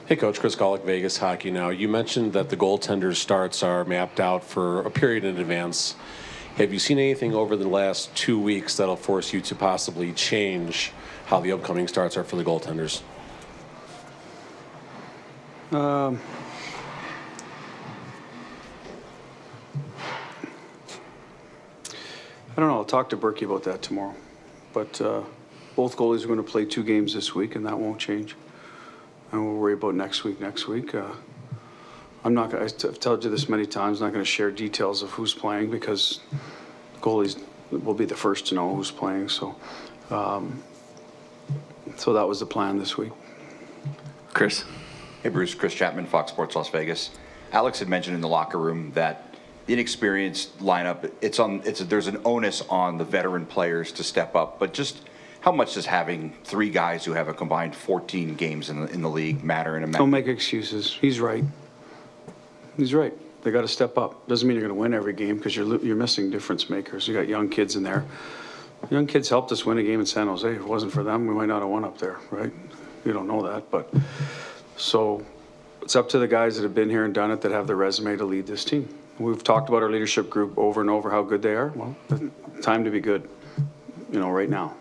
Hey, 0.07 0.15
Coach 0.15 0.39
Chris 0.39 0.55
Gawlik, 0.55 0.85
Vegas 0.85 1.17
Hockey 1.17 1.49
Now. 1.49 1.69
You 1.69 1.87
mentioned 1.87 2.33
that 2.33 2.49
the 2.49 2.57
goaltender 2.57 3.15
starts 3.15 3.63
are 3.63 3.83
mapped 3.85 4.19
out 4.19 4.43
for 4.43 4.81
a 4.81 4.91
period 4.91 5.23
in 5.23 5.37
advance. 5.39 5.95
Have 6.57 6.71
you 6.71 6.77
seen 6.79 6.99
anything 6.99 7.33
over 7.33 7.55
the 7.55 7.67
last 7.67 8.15
two 8.15 8.39
weeks 8.39 8.77
that'll 8.77 8.95
force 8.95 9.33
you 9.33 9.41
to 9.41 9.55
possibly 9.55 10.13
change 10.13 10.91
how 11.25 11.39
the 11.39 11.51
upcoming 11.51 11.87
starts 11.87 12.17
are 12.17 12.23
for 12.23 12.35
the 12.35 12.43
goaltenders? 12.43 13.01
Um, 15.71 16.19
I 22.55 22.61
don't 22.61 22.69
know. 22.69 22.77
I'll 22.77 22.85
talk 22.85 23.09
to 23.09 23.17
Berkey 23.17 23.43
about 23.43 23.63
that 23.63 23.81
tomorrow. 23.81 24.15
But 24.71 25.01
uh, 25.01 25.23
both 25.75 25.97
goalies 25.97 26.23
are 26.23 26.27
going 26.27 26.37
to 26.37 26.43
play 26.43 26.63
two 26.63 26.83
games 26.83 27.13
this 27.13 27.35
week, 27.35 27.55
and 27.55 27.65
that 27.65 27.77
won't 27.77 27.99
change. 27.99 28.35
And 29.31 29.45
we'll 29.45 29.55
worry 29.55 29.73
about 29.73 29.95
next 29.95 30.23
week. 30.23 30.39
Next 30.39 30.67
week, 30.67 30.95
uh, 30.95 31.11
I'm 32.23 32.33
not. 32.33 32.51
Gonna, 32.51 32.63
I've 32.63 32.99
told 32.99 33.25
you 33.25 33.29
this 33.29 33.49
many 33.49 33.65
times. 33.65 34.01
I'm 34.01 34.07
not 34.07 34.13
going 34.13 34.23
to 34.23 34.29
share 34.29 34.51
details 34.51 35.03
of 35.03 35.11
who's 35.11 35.33
playing 35.33 35.69
because 35.69 36.21
goalies 37.01 37.41
will 37.71 37.93
be 37.93 38.05
the 38.05 38.15
first 38.15 38.47
to 38.47 38.55
know 38.55 38.73
who's 38.73 38.91
playing. 38.91 39.27
So, 39.27 39.55
um, 40.09 40.63
so 41.97 42.13
that 42.13 42.25
was 42.25 42.39
the 42.39 42.45
plan 42.45 42.79
this 42.79 42.97
week. 42.97 43.11
Chris. 44.33 44.63
Hey, 45.23 45.29
Bruce. 45.29 45.55
Chris 45.55 45.73
Chapman, 45.73 46.05
Fox 46.05 46.31
Sports 46.31 46.55
Las 46.55 46.69
Vegas. 46.69 47.09
Alex 47.51 47.79
had 47.79 47.89
mentioned 47.89 48.15
in 48.15 48.21
the 48.21 48.29
locker 48.29 48.59
room 48.59 48.91
that 48.93 49.24
inexperienced 49.67 50.59
lineup, 50.59 51.11
it's 51.21 51.39
on. 51.39 51.61
It's 51.65 51.79
there's 51.81 52.07
an 52.07 52.21
onus 52.25 52.61
on 52.69 52.97
the 52.97 53.03
veteran 53.03 53.45
players 53.45 53.91
to 53.93 54.03
step 54.03 54.35
up. 54.35 54.59
But 54.59 54.73
just 54.73 55.01
how 55.41 55.51
much 55.51 55.75
does 55.75 55.85
having 55.85 56.33
three 56.43 56.69
guys 56.69 57.05
who 57.05 57.13
have 57.13 57.27
a 57.27 57.33
combined 57.33 57.75
14 57.75 58.35
games 58.35 58.69
in 58.69 58.81
the, 58.81 58.87
in 58.91 59.01
the 59.01 59.09
league 59.09 59.43
matter 59.43 59.77
in 59.77 59.83
a 59.83 59.87
match? 59.87 59.99
Don't 59.99 60.09
make 60.09 60.27
excuses. 60.27 60.93
He's 60.93 61.19
right. 61.19 61.43
He's 62.77 62.93
right. 62.93 63.13
They 63.43 63.51
got 63.51 63.61
to 63.61 63.67
step 63.67 63.97
up. 63.97 64.27
Doesn't 64.27 64.47
mean 64.47 64.57
you're 64.57 64.67
going 64.67 64.75
to 64.75 64.81
win 64.81 64.93
every 64.93 65.13
game 65.13 65.37
because 65.37 65.55
you're 65.55 65.83
you're 65.83 65.95
missing 65.95 66.29
difference 66.29 66.69
makers. 66.69 67.07
You 67.07 67.13
got 67.13 67.27
young 67.27 67.49
kids 67.49 67.75
in 67.75 67.83
there. 67.83 68.05
Young 68.89 69.07
kids 69.07 69.29
helped 69.29 69.51
us 69.51 69.65
win 69.65 69.77
a 69.77 69.83
game 69.83 69.99
in 69.99 70.05
San 70.05 70.27
Jose. 70.27 70.47
If 70.47 70.57
it 70.57 70.67
wasn't 70.67 70.91
for 70.91 71.03
them, 71.03 71.27
we 71.27 71.33
might 71.33 71.47
not 71.47 71.61
have 71.61 71.69
won 71.69 71.85
up 71.85 71.97
there, 71.97 72.17
right? 72.29 72.51
You 73.03 73.13
don't 73.13 73.27
know 73.27 73.41
that, 73.43 73.69
but 73.71 73.91
so 74.77 75.23
it's 75.81 75.95
up 75.95 76.09
to 76.09 76.19
the 76.19 76.27
guys 76.27 76.55
that 76.55 76.63
have 76.63 76.75
been 76.75 76.89
here 76.89 77.05
and 77.05 77.13
done 77.13 77.31
it 77.31 77.41
that 77.41 77.51
have 77.51 77.67
the 77.67 77.75
resume 77.75 78.17
to 78.17 78.25
lead 78.25 78.47
this 78.47 78.65
team. 78.65 78.89
We've 79.17 79.43
talked 79.43 79.69
about 79.69 79.81
our 79.81 79.89
leadership 79.89 80.29
group 80.29 80.57
over 80.57 80.81
and 80.81 80.89
over 80.89 81.09
how 81.09 81.23
good 81.23 81.41
they 81.41 81.53
are. 81.53 81.67
Well, 81.69 81.95
time 82.61 82.83
to 82.83 82.89
be 82.89 82.99
good, 82.99 83.29
you 84.11 84.19
know, 84.19 84.29
right 84.29 84.49
now, 84.49 84.73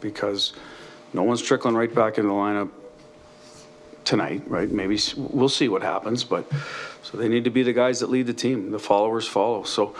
because 0.00 0.52
no 1.12 1.22
one's 1.22 1.40
trickling 1.40 1.76
right 1.76 1.94
back 1.94 2.18
into 2.18 2.28
the 2.28 2.34
lineup 2.34 2.70
tonight, 4.04 4.42
right? 4.46 4.68
Maybe 4.68 4.98
we'll 5.16 5.48
see 5.48 5.68
what 5.68 5.82
happens, 5.82 6.24
but 6.24 6.44
so 7.02 7.16
they 7.16 7.28
need 7.28 7.44
to 7.44 7.50
be 7.50 7.62
the 7.62 7.72
guys 7.72 8.00
that 8.00 8.10
lead 8.10 8.26
the 8.26 8.34
team. 8.34 8.72
The 8.72 8.80
followers 8.80 9.28
follow. 9.28 9.62
So 9.62 9.94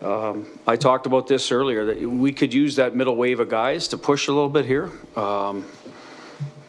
um, 0.00 0.46
I 0.66 0.76
talked 0.76 1.04
about 1.04 1.26
this 1.26 1.52
earlier 1.52 1.84
that 1.86 2.00
we 2.00 2.32
could 2.32 2.54
use 2.54 2.76
that 2.76 2.96
middle 2.96 3.16
wave 3.16 3.38
of 3.38 3.50
guys 3.50 3.88
to 3.88 3.98
push 3.98 4.28
a 4.28 4.32
little 4.32 4.48
bit 4.48 4.64
here. 4.64 4.90
Um, 5.14 5.66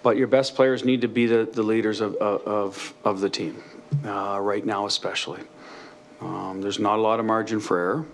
but 0.03 0.17
your 0.17 0.27
best 0.27 0.53
players 0.53 0.83
need 0.83 1.01
to 1.01 1.07
be 1.07 1.27
the, 1.27 1.49
the 1.51 1.63
leaders 1.63 2.01
of, 2.01 2.15
of, 2.17 2.93
of 3.03 3.21
the 3.21 3.29
team, 3.29 3.63
uh, 4.05 4.37
right 4.41 4.65
now 4.65 4.85
especially. 4.85 5.39
Um, 6.25 6.62
there's 6.62 6.79
not 6.79 6.98
a 6.98 7.01
lot 7.01 7.20
of 7.20 7.25
margin 7.25 7.60
for 7.60 7.77
error. 7.77 8.05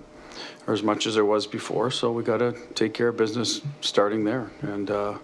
or 0.68 0.74
as 0.74 0.84
much 0.84 1.08
as 1.08 1.16
there 1.16 1.26
was 1.26 1.48
before. 1.48 1.92
So 1.92 2.12
we 2.12 2.24
got 2.24 2.38
to 2.38 2.54
take 2.76 2.94
care 2.94 3.08
of 3.08 3.18
business 3.18 3.62
starting 3.82 4.24
there. 4.26 4.52
And 4.62 4.92
uh, 4.92 5.18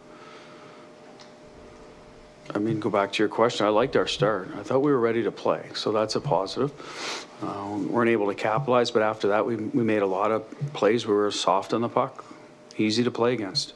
I 2.53 2.59
mean, 2.59 2.79
go 2.79 2.89
back 2.89 3.11
to 3.13 3.23
your 3.23 3.29
question. 3.29 3.65
I 3.65 3.69
liked 3.69 3.95
our 3.95 4.07
start. 4.07 4.51
I 4.57 4.63
thought 4.63 4.79
we 4.79 4.91
were 4.91 4.99
ready 4.99 5.23
to 5.23 5.31
play, 5.31 5.65
so 5.73 5.91
that's 5.91 6.15
a 6.15 6.21
positive. 6.21 6.71
Uh, 7.41 7.77
weren't 7.89 8.09
able 8.09 8.27
to 8.27 8.35
capitalize, 8.35 8.89
but 8.89 9.01
after 9.01 9.27
that, 9.27 9.45
we, 9.45 9.55
we 9.57 9.83
made 9.83 10.01
a 10.01 10.07
lot 10.07 10.31
of 10.31 10.49
plays. 10.73 11.05
We 11.05 11.13
were 11.13 11.29
soft 11.29 11.73
on 11.73 11.81
the 11.81 11.89
puck, 11.89 12.25
easy 12.77 13.03
to 13.03 13.11
play 13.11 13.33
against. 13.33 13.73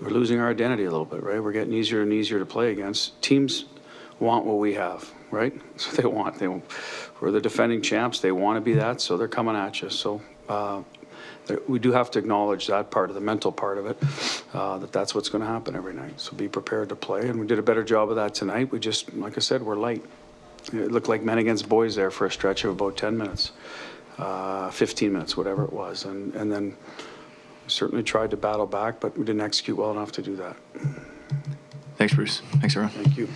We're 0.00 0.10
losing 0.10 0.38
our 0.38 0.50
identity 0.50 0.84
a 0.84 0.90
little 0.90 1.06
bit, 1.06 1.22
right? 1.22 1.42
We're 1.42 1.52
getting 1.52 1.72
easier 1.72 2.02
and 2.02 2.12
easier 2.12 2.38
to 2.38 2.46
play 2.46 2.72
against. 2.72 3.20
Teams 3.22 3.64
want 4.20 4.44
what 4.44 4.58
we 4.58 4.74
have, 4.74 5.10
right? 5.32 5.52
That's 5.72 5.86
what 5.88 5.96
they 5.96 6.06
want. 6.06 6.38
They, 6.38 6.48
we're 7.20 7.30
the 7.32 7.40
defending 7.40 7.82
champs. 7.82 8.20
They 8.20 8.32
want 8.32 8.56
to 8.56 8.60
be 8.60 8.74
that, 8.74 9.00
so 9.00 9.16
they're 9.16 9.26
coming 9.26 9.56
at 9.56 9.82
you. 9.82 9.90
So 9.90 10.22
uh, 10.48 10.82
we 11.66 11.78
do 11.78 11.90
have 11.92 12.10
to 12.12 12.18
acknowledge 12.18 12.68
that 12.68 12.90
part 12.90 13.08
of 13.08 13.14
the 13.14 13.20
mental 13.20 13.50
part 13.50 13.78
of 13.78 13.86
it, 13.86 13.98
uh, 14.54 14.78
that 14.78 14.92
that's 14.92 15.14
what's 15.14 15.28
going 15.28 15.42
to 15.42 15.48
happen 15.48 15.74
every 15.74 15.94
night. 15.94 16.20
So 16.20 16.36
be 16.36 16.48
prepared 16.48 16.88
to 16.90 16.96
play, 16.96 17.28
and 17.28 17.40
we 17.40 17.46
did 17.46 17.58
a 17.58 17.62
better 17.62 17.82
job 17.82 18.10
of 18.10 18.16
that 18.16 18.34
tonight. 18.34 18.70
We 18.70 18.78
just, 18.78 19.12
like 19.14 19.36
I 19.36 19.40
said, 19.40 19.62
we're 19.62 19.76
light. 19.76 20.04
It 20.72 20.92
looked 20.92 21.08
like 21.08 21.22
men 21.22 21.38
against 21.38 21.68
boys 21.68 21.96
there 21.96 22.12
for 22.12 22.26
a 22.26 22.30
stretch 22.30 22.62
of 22.62 22.70
about 22.70 22.96
10 22.96 23.18
minutes, 23.18 23.50
uh, 24.18 24.70
15 24.70 25.12
minutes, 25.12 25.36
whatever 25.36 25.64
it 25.64 25.72
was, 25.72 26.04
and 26.04 26.32
and 26.36 26.52
then 26.52 26.76
certainly 27.66 28.02
tried 28.02 28.30
to 28.30 28.36
battle 28.36 28.66
back, 28.66 29.00
but 29.00 29.16
we 29.16 29.24
didn't 29.24 29.40
execute 29.40 29.76
well 29.76 29.90
enough 29.90 30.12
to 30.12 30.22
do 30.22 30.36
that. 30.36 30.56
Thanks, 31.96 32.14
Bruce. 32.14 32.40
Thanks, 32.60 32.76
everyone. 32.76 32.92
Thank 33.04 33.16
you. 33.16 33.28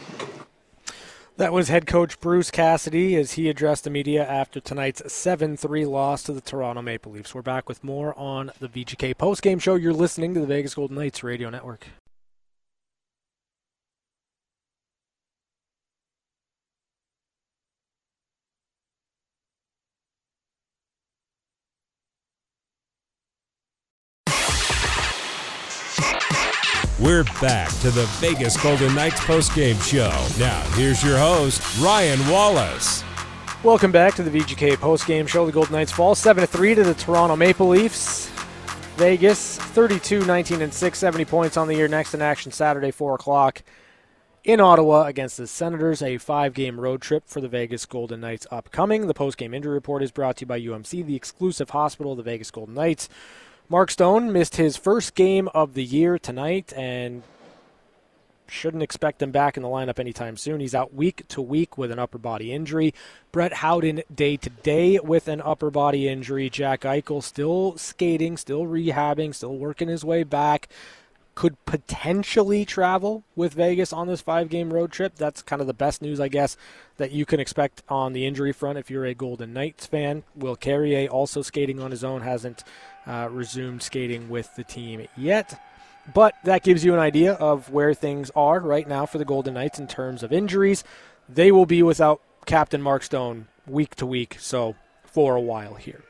That 1.39 1.53
was 1.53 1.69
head 1.69 1.87
coach 1.87 2.19
Bruce 2.19 2.51
Cassidy 2.51 3.15
as 3.15 3.33
he 3.33 3.51
addressed 3.51 3.85
the 3.85 3.91
media 3.91 4.27
after 4.27 4.59
tonight's 4.59 5.13
7 5.13 5.59
3 5.59 5.85
loss 5.85 6.23
to 6.23 6.33
the 6.33 6.41
Toronto 6.41 6.81
Maple 6.81 7.13
Leafs. 7.13 7.35
We're 7.35 7.43
back 7.43 7.69
with 7.69 7.85
more 7.85 8.19
on 8.19 8.53
the 8.59 8.69
VGK 8.69 9.17
postgame 9.17 9.61
show. 9.61 9.75
You're 9.75 9.93
listening 9.93 10.33
to 10.33 10.41
the 10.41 10.47
Vegas 10.47 10.75
Golden 10.75 10.97
Knights 10.97 11.23
Radio 11.23 11.51
Network. 11.51 11.89
We're 27.17 27.25
back 27.41 27.71
to 27.79 27.91
the 27.91 28.05
Vegas 28.21 28.63
Golden 28.63 28.95
Knights 28.95 29.21
postgame 29.21 29.83
show. 29.83 30.11
Now, 30.39 30.61
here's 30.75 31.03
your 31.03 31.17
host, 31.17 31.63
Ryan 31.81 32.21
Wallis. 32.29 33.03
Welcome 33.63 33.91
back 33.91 34.15
to 34.17 34.23
the 34.23 34.29
VGK 34.29 34.77
postgame 34.77 35.27
show. 35.27 35.47
The 35.47 35.53
Golden 35.53 35.73
Knights 35.73 35.91
fall 35.91 36.15
7 36.15 36.47
3 36.47 36.75
to 36.75 36.85
the 36.85 36.93
Toronto 36.93 37.35
Maple 37.35 37.69
Leafs. 37.69 38.29
Vegas 38.97 39.57
32 39.57 40.27
19 40.27 40.61
and 40.61 40.75
6, 40.75 40.99
70 40.99 41.25
points 41.25 41.57
on 41.57 41.69
the 41.69 41.75
year. 41.75 41.89
Next 41.89 42.13
in 42.13 42.21
action 42.21 42.53
Saturday, 42.53 42.91
4 42.91 43.15
o'clock 43.15 43.63
in 44.45 44.61
Ottawa 44.61 45.07
against 45.07 45.39
the 45.39 45.47
Senators. 45.47 46.03
A 46.03 46.19
five 46.19 46.53
game 46.53 46.79
road 46.79 47.01
trip 47.01 47.23
for 47.29 47.41
the 47.41 47.49
Vegas 47.49 47.87
Golden 47.87 48.21
Knights 48.21 48.47
upcoming. 48.51 49.07
The 49.07 49.15
postgame 49.15 49.55
injury 49.55 49.73
report 49.73 50.03
is 50.03 50.11
brought 50.11 50.37
to 50.37 50.43
you 50.43 50.49
by 50.49 50.61
UMC, 50.61 51.07
the 51.07 51.17
exclusive 51.17 51.71
hospital 51.71 52.13
of 52.13 52.19
the 52.19 52.25
Vegas 52.25 52.51
Golden 52.51 52.75
Knights. 52.75 53.09
Mark 53.69 53.91
Stone 53.91 54.33
missed 54.33 54.57
his 54.57 54.77
first 54.77 55.17
game 55.17 55.49
of 55.49 55.75
the 55.75 55.83
year 55.83 56.21
tonight 56.21 56.73
and 56.77 57.25
shouldn't 58.47 58.83
expect 58.83 59.21
him 59.21 59.33
back 59.33 59.57
in 59.57 59.65
the 59.65 59.69
lineup 59.69 59.99
anytime 59.99 60.37
soon. 60.37 60.61
He's 60.61 60.75
out 60.75 60.95
week 60.95 61.27
to 61.29 61.43
week 61.43 61.77
with 61.77 61.91
an 61.91 61.99
upper 61.99 62.19
body 62.19 62.53
injury. 62.53 62.95
Brett 63.33 63.55
Howden 63.55 64.03
day 64.15 64.37
to 64.37 64.51
day 64.51 65.01
with 65.01 65.27
an 65.27 65.41
upper 65.41 65.73
body 65.73 66.07
injury. 66.09 66.49
Jack 66.49 66.83
Eichel 66.83 67.21
still 67.25 67.77
skating, 67.77 68.37
still 68.37 68.63
rehabbing, 68.63 69.35
still 69.35 69.57
working 69.57 69.89
his 69.89 70.05
way 70.05 70.23
back. 70.23 70.69
Could 71.37 71.65
potentially 71.67 72.65
travel 72.65 73.23
with 73.37 73.55
Vegas 73.55 73.93
on 73.93 74.09
this 74.09 74.21
five 74.23 74.49
game 74.49 74.73
road 74.73 74.91
trip. 74.91 75.15
That's 75.17 75.43
kind 75.43 75.61
of 75.61 75.69
the 75.69 75.75
best 75.75 76.03
news, 76.03 76.19
I 76.19 76.27
guess, 76.27 76.57
that 76.97 77.13
you 77.13 77.25
can 77.25 77.39
expect 77.39 77.83
on 77.89 78.13
the 78.15 78.27
injury 78.27 78.53
front 78.53 78.79
if 78.79 78.91
you're 78.91 79.05
a 79.05 79.15
Golden 79.15 79.53
Knights 79.53 79.87
fan. 79.87 80.25
Will 80.35 80.57
Carrier 80.57 81.09
also 81.09 81.43
skating 81.43 81.79
on 81.79 81.93
his 81.93 82.03
own, 82.03 82.23
hasn't 82.23 82.65
uh, 83.07 83.29
resumed 83.31 83.83
skating 83.83 84.29
with 84.29 84.57
the 84.57 84.65
team 84.65 85.07
yet. 85.17 85.63
But 86.13 86.35
that 86.45 86.63
gives 86.63 86.85
you 86.85 86.95
an 86.95 87.01
idea 87.01 87.35
of 87.35 87.71
where 87.71 87.93
things 87.93 88.31
are 88.35 88.59
right 88.61 88.89
now 88.89 89.07
for 89.07 89.19
the 89.19 89.25
Golden 89.25 89.55
Knights 89.55 89.79
in 89.79 89.87
terms 89.87 90.23
of 90.23 90.33
injuries. 90.33 90.85
They 91.29 91.53
will 91.53 91.67
be 91.67 91.83
without 91.83 92.21
Captain 92.47 92.81
Mark 92.81 93.03
Stone 93.03 93.49
week 93.67 93.95
to 93.97 94.07
week, 94.07 94.37
so 94.39 94.75
for 95.05 95.37
a 95.37 95.41
while 95.41 95.75
here. 95.75 96.03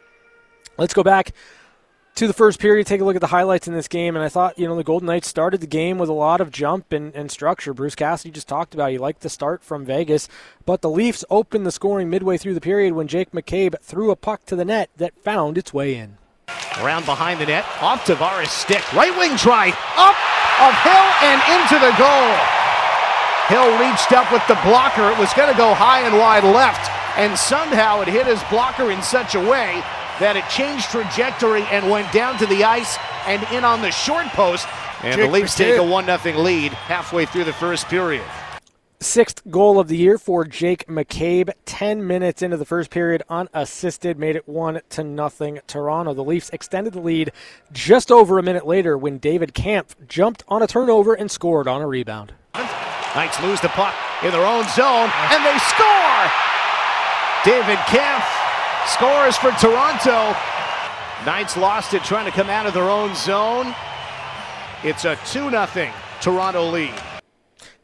Let's 0.79 0.95
go 0.95 1.03
back 1.03 1.33
to 2.17 2.27
the 2.27 2.33
first 2.33 2.59
period, 2.59 2.87
take 2.87 3.03
a 3.03 3.05
look 3.05 3.15
at 3.15 3.21
the 3.21 3.27
highlights 3.27 3.69
in 3.69 3.75
this 3.75 3.89
game, 3.89 4.17
and 4.17 4.25
I 4.25 4.31
thought, 4.31 4.59
you 4.59 4.67
know, 4.67 4.75
the 4.75 4.83
Golden 4.83 5.07
Knights 5.07 5.29
started 5.29 5.61
the 5.61 5.67
game 5.67 5.99
with 5.99 6.09
a 6.09 6.15
lot 6.15 6.41
of 6.41 6.51
jump 6.51 6.91
and, 6.93 7.15
and 7.15 7.31
structure. 7.31 7.75
Bruce 7.75 7.95
Cassidy 7.95 8.31
just 8.31 8.49
talked 8.49 8.73
about 8.73 8.91
he 8.91 8.97
liked 8.97 9.21
the 9.21 9.29
start 9.29 9.63
from 9.63 9.85
Vegas, 9.85 10.27
but 10.65 10.81
the 10.81 10.89
Leafs 10.89 11.27
opened 11.29 11.67
the 11.67 11.71
scoring 11.71 12.09
midway 12.09 12.39
through 12.39 12.55
the 12.55 12.61
period 12.61 12.95
when 12.95 13.07
Jake 13.07 13.33
McCabe 13.33 13.79
threw 13.83 14.11
a 14.11 14.17
puck 14.17 14.47
to 14.47 14.57
the 14.57 14.65
net 14.65 14.89
that 14.97 15.19
found 15.19 15.59
its 15.59 15.75
way 15.75 15.95
in. 15.95 16.17
Around 16.81 17.05
behind 17.05 17.39
the 17.39 17.47
net, 17.47 17.67
off 17.83 18.07
Tavares' 18.07 18.49
stick. 18.49 18.93
Right 18.95 19.17
wing 19.19 19.37
try, 19.37 19.69
up 19.97 20.17
of 20.65 20.73
Hill 20.81 21.09
and 21.21 21.41
into 21.53 21.77
the 21.85 21.93
goal. 22.01 22.33
Hill 23.49 23.79
reached 23.79 24.13
up 24.13 24.33
with 24.33 24.43
the 24.49 24.59
blocker. 24.65 25.11
It 25.11 25.19
was 25.19 25.33
going 25.35 25.53
to 25.53 25.57
go 25.57 25.75
high 25.75 26.01
and 26.01 26.17
wide 26.17 26.45
left, 26.45 26.91
and 27.19 27.37
somehow 27.39 28.01
it 28.01 28.09
hit 28.09 28.27
his 28.27 28.43
blocker 28.45 28.91
in 28.91 29.03
such 29.03 29.35
a 29.35 29.41
way 29.41 29.83
that 30.21 30.37
it 30.37 30.49
changed 30.49 30.91
trajectory 30.91 31.63
and 31.65 31.91
went 31.91 32.11
down 32.13 32.39
to 32.39 32.47
the 32.47 32.65
ice 32.65 32.97
and 33.27 33.43
in 33.53 33.65
on 33.65 33.83
the 33.83 33.91
short 33.91 34.27
post. 34.29 34.67
And 35.03 35.15
Jake 35.15 35.27
the 35.27 35.31
Leafs 35.31 35.55
take 35.55 35.77
a 35.77 35.83
1 35.83 36.07
0 36.19 36.39
lead 36.39 36.73
halfway 36.73 37.27
through 37.27 37.45
the 37.45 37.53
first 37.53 37.87
period. 37.89 38.25
Sixth 38.99 39.43
goal 39.51 39.79
of 39.79 39.89
the 39.89 39.97
year 39.97 40.17
for 40.17 40.47
Jake 40.47 40.87
McCabe. 40.87 41.51
Ten 41.67 42.07
minutes 42.07 42.41
into 42.41 42.57
the 42.57 42.65
first 42.65 42.91
period, 42.91 43.23
unassisted, 43.29 44.19
made 44.19 44.37
it 44.37 44.49
one 44.49 44.81
to 44.91 45.05
nothing. 45.05 45.61
Toronto. 45.67 46.15
The 46.15 46.25
Leafs 46.25 46.49
extended 46.49 46.95
the 46.95 47.01
lead 47.01 47.31
just 47.73 48.11
over 48.11 48.39
a 48.39 48.43
minute 48.43 48.67
later 48.67 48.97
when 48.97 49.19
David 49.19 49.53
Kampf 49.53 49.97
jumped 50.09 50.45
on 50.49 50.63
a 50.63 50.67
turnover 50.67 51.13
and 51.13 51.31
scored 51.31 51.69
on 51.69 51.83
a 51.83 51.87
rebound. 51.87 52.33
Knights 52.55 53.41
lose 53.43 53.61
the 53.61 53.69
puck 53.69 53.95
in 54.23 54.31
their 54.31 54.47
own 54.47 54.65
zone, 54.69 55.11
and 55.31 55.45
they 55.45 55.59
score. 55.59 56.31
David 57.45 57.79
Kampf 57.87 58.46
scores 58.89 59.37
for 59.37 59.51
Toronto. 59.53 60.37
Knights 61.25 61.57
lost 61.57 61.95
it 61.95 62.05
trying 62.05 62.27
to 62.27 62.31
come 62.31 62.49
out 62.49 62.67
of 62.67 62.75
their 62.75 62.91
own 62.91 63.15
zone. 63.15 63.75
It's 64.85 65.05
a 65.05 65.17
2 65.27 65.51
0 65.51 65.93
Toronto 66.21 66.71
lead. 66.71 66.95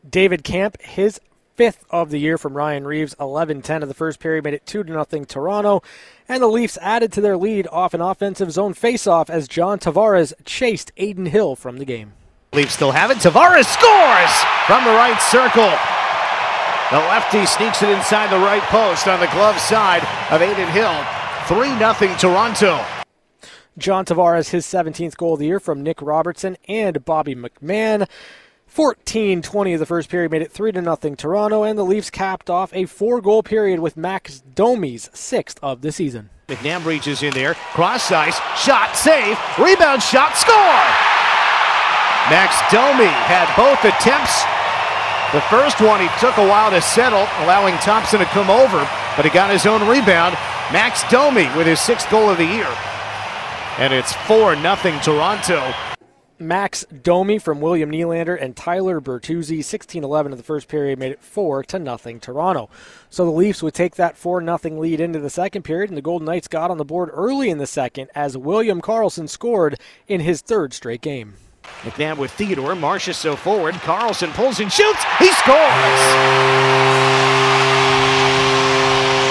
David 0.08 0.44
Kampf, 0.44 0.80
his 0.80 1.20
fifth 1.54 1.84
of 1.90 2.10
the 2.10 2.18
year 2.18 2.38
from 2.38 2.56
Ryan 2.56 2.86
Reaves, 2.86 3.14
11-10 3.16 3.82
of 3.82 3.88
the 3.88 3.94
first 3.94 4.20
period, 4.20 4.44
made 4.44 4.54
it 4.54 4.66
2 4.66 4.84
0 4.84 5.04
Toronto. 5.24 5.82
And 6.28 6.42
the 6.42 6.48
Leafs 6.48 6.78
added 6.80 7.12
to 7.12 7.20
their 7.20 7.36
lead 7.36 7.66
off 7.68 7.94
an 7.94 8.00
offensive 8.00 8.52
zone 8.52 8.74
faceoff 8.74 9.30
as 9.30 9.48
John 9.48 9.78
Tavares 9.78 10.32
chased 10.44 10.92
Adin 10.98 11.26
Hill 11.26 11.56
from 11.56 11.78
the 11.78 11.84
game. 11.84 12.12
Leafs 12.52 12.74
still 12.74 12.92
have 12.92 13.10
it. 13.10 13.18
Tavares 13.18 13.64
scores 13.64 14.32
from 14.66 14.84
the 14.84 14.90
right 14.90 15.20
circle. 15.20 16.01
The 16.90 16.98
lefty 16.98 17.46
sneaks 17.46 17.82
it 17.82 17.88
inside 17.88 18.30
the 18.30 18.44
right 18.44 18.62
post 18.62 19.08
on 19.08 19.20
the 19.20 19.26
glove 19.28 19.58
side 19.58 20.02
of 20.30 20.42
Adin 20.42 20.68
Hill. 20.68 20.94
3 21.46 21.78
0 21.78 22.16
Toronto. 22.18 22.84
John 23.78 24.04
Tavares, 24.04 24.50
his 24.50 24.66
17th 24.66 25.16
goal 25.16 25.34
of 25.34 25.40
the 25.40 25.46
year 25.46 25.60
from 25.60 25.82
Nick 25.82 26.02
Robertson 26.02 26.56
and 26.68 27.04
Bobby 27.04 27.34
McMann. 27.34 28.08
14 28.66 29.42
20 29.42 29.72
of 29.74 29.80
the 29.80 29.86
first 29.86 30.08
period 30.08 30.30
made 30.30 30.40
it 30.40 30.50
3 30.50 30.72
to 30.72 30.82
nothing 30.82 31.16
Toronto, 31.16 31.62
and 31.62 31.78
the 31.78 31.84
Leafs 31.84 32.10
capped 32.10 32.48
off 32.48 32.72
a 32.74 32.86
four 32.86 33.20
goal 33.20 33.42
period 33.42 33.80
with 33.80 33.96
Max 33.96 34.40
Domi's 34.40 35.10
sixth 35.12 35.58
of 35.62 35.82
the 35.82 35.92
season. 35.92 36.30
McNabb 36.48 36.84
reaches 36.84 37.22
in 37.22 37.34
there, 37.34 37.54
cross 37.54 38.10
ice, 38.10 38.38
shot, 38.56 38.96
save, 38.96 39.38
rebound 39.58 40.02
shot, 40.02 40.36
score! 40.36 40.54
Max 42.30 42.56
Domi 42.70 43.04
had 43.04 43.50
both 43.56 43.84
attempts. 43.84 44.44
The 45.32 45.40
first 45.42 45.80
one 45.80 45.98
he 45.98 46.08
took 46.20 46.36
a 46.36 46.46
while 46.46 46.70
to 46.70 46.82
settle, 46.82 47.26
allowing 47.38 47.74
Thompson 47.78 48.18
to 48.18 48.26
come 48.26 48.50
over, 48.50 48.86
but 49.16 49.24
he 49.24 49.30
got 49.30 49.50
his 49.50 49.64
own 49.64 49.80
rebound. 49.88 50.34
Max 50.70 51.08
Domi 51.10 51.48
with 51.56 51.66
his 51.66 51.80
sixth 51.80 52.10
goal 52.10 52.28
of 52.28 52.36
the 52.36 52.44
year. 52.44 52.68
And 53.78 53.94
it's 53.94 54.12
4 54.12 54.54
0 54.56 55.00
Toronto. 55.02 55.72
Max 56.38 56.84
Domi 56.84 57.38
from 57.38 57.62
William 57.62 57.90
Nylander 57.90 58.38
and 58.38 58.54
Tyler 58.54 59.00
Bertuzzi, 59.00 59.60
16-11 59.60 60.32
of 60.32 60.36
the 60.36 60.44
first 60.44 60.68
period, 60.68 60.98
made 60.98 61.12
it 61.12 61.22
4 61.22 61.62
to 61.64 61.78
nothing 61.78 62.20
Toronto. 62.20 62.68
So 63.08 63.24
the 63.24 63.30
Leafs 63.30 63.62
would 63.62 63.72
take 63.72 63.94
that 63.94 64.18
4 64.18 64.42
nothing 64.42 64.78
lead 64.78 65.00
into 65.00 65.18
the 65.18 65.30
second 65.30 65.62
period, 65.62 65.88
and 65.88 65.96
the 65.96 66.02
Golden 66.02 66.26
Knights 66.26 66.48
got 66.48 66.70
on 66.70 66.76
the 66.76 66.84
board 66.84 67.08
early 67.10 67.48
in 67.48 67.56
the 67.56 67.66
second 67.66 68.10
as 68.14 68.36
William 68.36 68.82
Karlsson 68.82 69.30
scored 69.30 69.78
in 70.06 70.20
his 70.20 70.42
third 70.42 70.74
straight 70.74 71.00
game. 71.00 71.36
McNabb 71.82 72.18
with 72.18 72.30
Theodore, 72.32 72.74
Marchessault 72.74 73.38
forward, 73.38 73.74
Karlsson 73.86 74.32
pulls 74.34 74.60
and 74.60 74.72
shoots, 74.72 75.04
he 75.18 75.28
scores! 75.32 76.02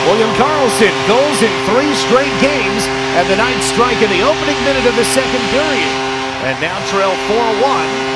William 0.07 0.33
Karlsson 0.35 0.93
goals 1.07 1.41
in 1.41 1.53
three 1.69 1.93
straight 1.93 2.33
games, 2.41 2.83
and 3.15 3.29
the 3.29 3.35
ninth 3.35 3.63
strike 3.63 4.01
in 4.01 4.09
the 4.09 4.21
opening 4.21 4.57
minute 4.65 4.85
of 4.85 4.95
the 4.95 5.05
second 5.05 5.43
period. 5.49 5.93
And 6.43 6.59
now 6.59 6.77
trail 6.89 7.13
4 7.29 7.37
1 7.61 8.10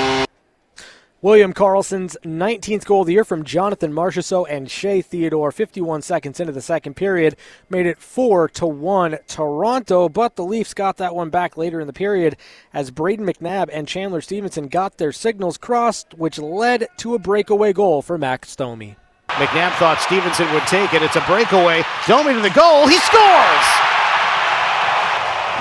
William 1.26 1.54
Karlsson's 1.56 2.16
19th 2.24 2.86
goal 2.86 3.02
of 3.02 3.08
the 3.08 3.14
year 3.14 3.24
from 3.24 3.44
Jonathan 3.44 3.92
Marchessault 3.92 4.46
and 4.48 4.70
Shea 4.70 5.02
Theodore 5.02 5.52
51 5.52 6.04
seconds 6.04 6.40
into 6.40 6.54
the 6.54 6.62
second 6.62 6.94
period 6.94 7.36
made 7.68 7.88
it 7.88 7.98
4 7.98 8.48
to 8.50 8.68
1 8.68 9.18
Toronto, 9.28 10.08
but 10.08 10.36
the 10.36 10.46
Leafs 10.46 10.76
got 10.76 10.98
that 10.98 11.16
one 11.16 11.32
back 11.32 11.58
later 11.58 11.82
in 11.82 11.88
the 11.88 11.94
period 11.94 12.38
as 12.76 12.92
Brayden 12.92 13.22
McNabb 13.22 13.70
and 13.74 13.88
Chandler 13.88 14.22
Stephenson 14.22 14.68
got 14.68 15.00
their 15.00 15.12
signals 15.12 15.58
crossed, 15.58 16.14
which 16.14 16.38
led 16.38 16.88
to 16.98 17.16
a 17.16 17.20
breakaway 17.20 17.74
goal 17.74 18.04
for 18.04 18.20
Max 18.20 18.56
Domi. 18.56 18.96
McNabb 19.30 19.74
thought 19.80 20.00
Stephenson 20.02 20.54
would 20.54 20.68
take 20.68 20.94
it. 20.94 21.02
It's 21.02 21.16
a 21.16 21.22
breakaway. 21.22 21.84
Domi 22.06 22.36
to 22.36 22.42
the 22.42 22.52
goal. 22.52 22.86
He 22.86 23.00
scores! 23.00 23.66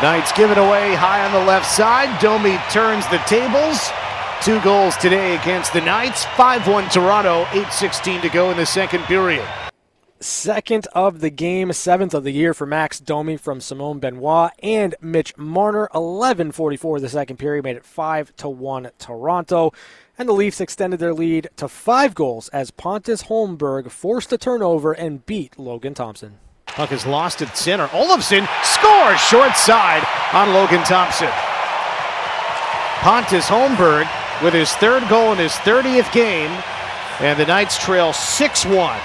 Knights 0.03 0.31
give 0.33 0.51
it 0.51 0.59
away 0.59 0.95
high 0.95 1.25
on 1.25 1.33
the 1.33 1.47
left 1.47 1.65
side. 1.65 2.21
Domi 2.21 2.59
turns 2.69 3.07
the 3.07 3.17
tables. 3.25 3.91
Two 4.45 4.61
goals 4.61 4.95
today 4.99 5.37
against 5.37 5.73
the 5.73 5.81
Knights. 5.81 6.27
5 6.37 6.69
1 6.69 6.91
Toronto, 6.91 7.45
8.16 7.45 8.21
to 8.21 8.29
go 8.29 8.51
in 8.51 8.59
the 8.59 8.67
second 8.67 9.03
period. 9.05 9.49
Second 10.21 10.87
of 10.93 11.21
the 11.21 11.31
game, 11.31 11.73
seventh 11.73 12.13
of 12.13 12.25
the 12.25 12.31
year 12.31 12.53
for 12.53 12.67
Max 12.67 13.01
Domi 13.01 13.39
from 13.39 13.63
Simon 13.63 14.01
Benoit 14.01 14.51
and 14.63 14.97
Mitch 15.01 15.35
Marner. 15.39 15.89
11:44 15.95 17.01
the 17.01 17.09
second 17.09 17.39
period 17.39 17.65
made 17.65 17.77
it 17.77 17.87
five 17.87 18.37
to 18.37 18.51
one 18.51 18.91
Toronto, 18.99 19.73
and 20.19 20.29
the 20.29 20.35
Leafs 20.35 20.61
extended 20.61 21.01
their 21.01 21.15
lead 21.15 21.49
to 21.57 21.67
five 21.67 22.15
goals 22.15 22.51
as 22.51 22.71
Pontus 22.71 23.23
Holmberg 23.25 23.91
forced 23.91 24.31
a 24.31 24.37
turnover 24.37 24.93
and 24.93 25.25
beat 25.25 25.59
Logan 25.59 25.95
Thompson. 25.95 26.35
Puck 26.67 26.93
is 26.93 27.07
lost 27.07 27.41
at 27.41 27.57
center. 27.57 27.87
Olofsson 27.87 28.47
scores 28.63 29.21
short 29.23 29.57
side 29.57 30.07
on 30.35 30.53
Logan 30.53 30.85
Thompson. 30.85 31.31
Pontus 33.01 33.49
Holmberg 33.49 34.07
with 34.43 34.55
his 34.55 34.73
third 34.75 35.09
goal 35.09 35.33
in 35.33 35.39
his 35.39 35.53
30th 35.53 36.13
game, 36.13 36.51
and 37.21 37.39
the 37.39 37.47
Knights 37.47 37.79
trail 37.79 38.13
6 38.13 38.67
1. 38.67 39.01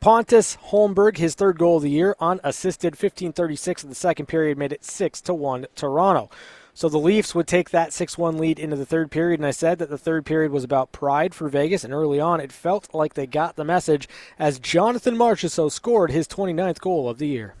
Pontus 0.00 0.56
Holmberg, 0.68 1.16
his 1.16 1.34
third 1.34 1.58
goal 1.58 1.78
of 1.78 1.82
the 1.82 1.90
year, 1.90 2.14
unassisted, 2.20 2.96
15:36 2.96 3.82
in 3.82 3.88
the 3.88 3.94
second 3.94 4.26
period, 4.26 4.56
made 4.56 4.72
it 4.72 4.84
six 4.84 5.20
to 5.22 5.34
one 5.34 5.66
Toronto. 5.74 6.30
So 6.72 6.88
the 6.88 6.98
Leafs 6.98 7.34
would 7.34 7.48
take 7.48 7.70
that 7.70 7.90
6-1 7.90 8.38
lead 8.38 8.60
into 8.60 8.76
the 8.76 8.86
third 8.86 9.10
period, 9.10 9.40
and 9.40 9.46
I 9.48 9.50
said 9.50 9.80
that 9.80 9.90
the 9.90 9.98
third 9.98 10.24
period 10.24 10.52
was 10.52 10.62
about 10.62 10.92
pride 10.92 11.34
for 11.34 11.48
Vegas, 11.48 11.82
and 11.82 11.92
early 11.92 12.20
on 12.20 12.38
it 12.40 12.52
felt 12.52 12.94
like 12.94 13.14
they 13.14 13.26
got 13.26 13.56
the 13.56 13.64
message 13.64 14.08
as 14.38 14.60
Jonathan 14.60 15.16
Marchessault 15.16 15.72
scored 15.72 16.12
his 16.12 16.28
29th 16.28 16.80
goal 16.80 17.08
of 17.08 17.18
the 17.18 17.26
year. 17.26 17.54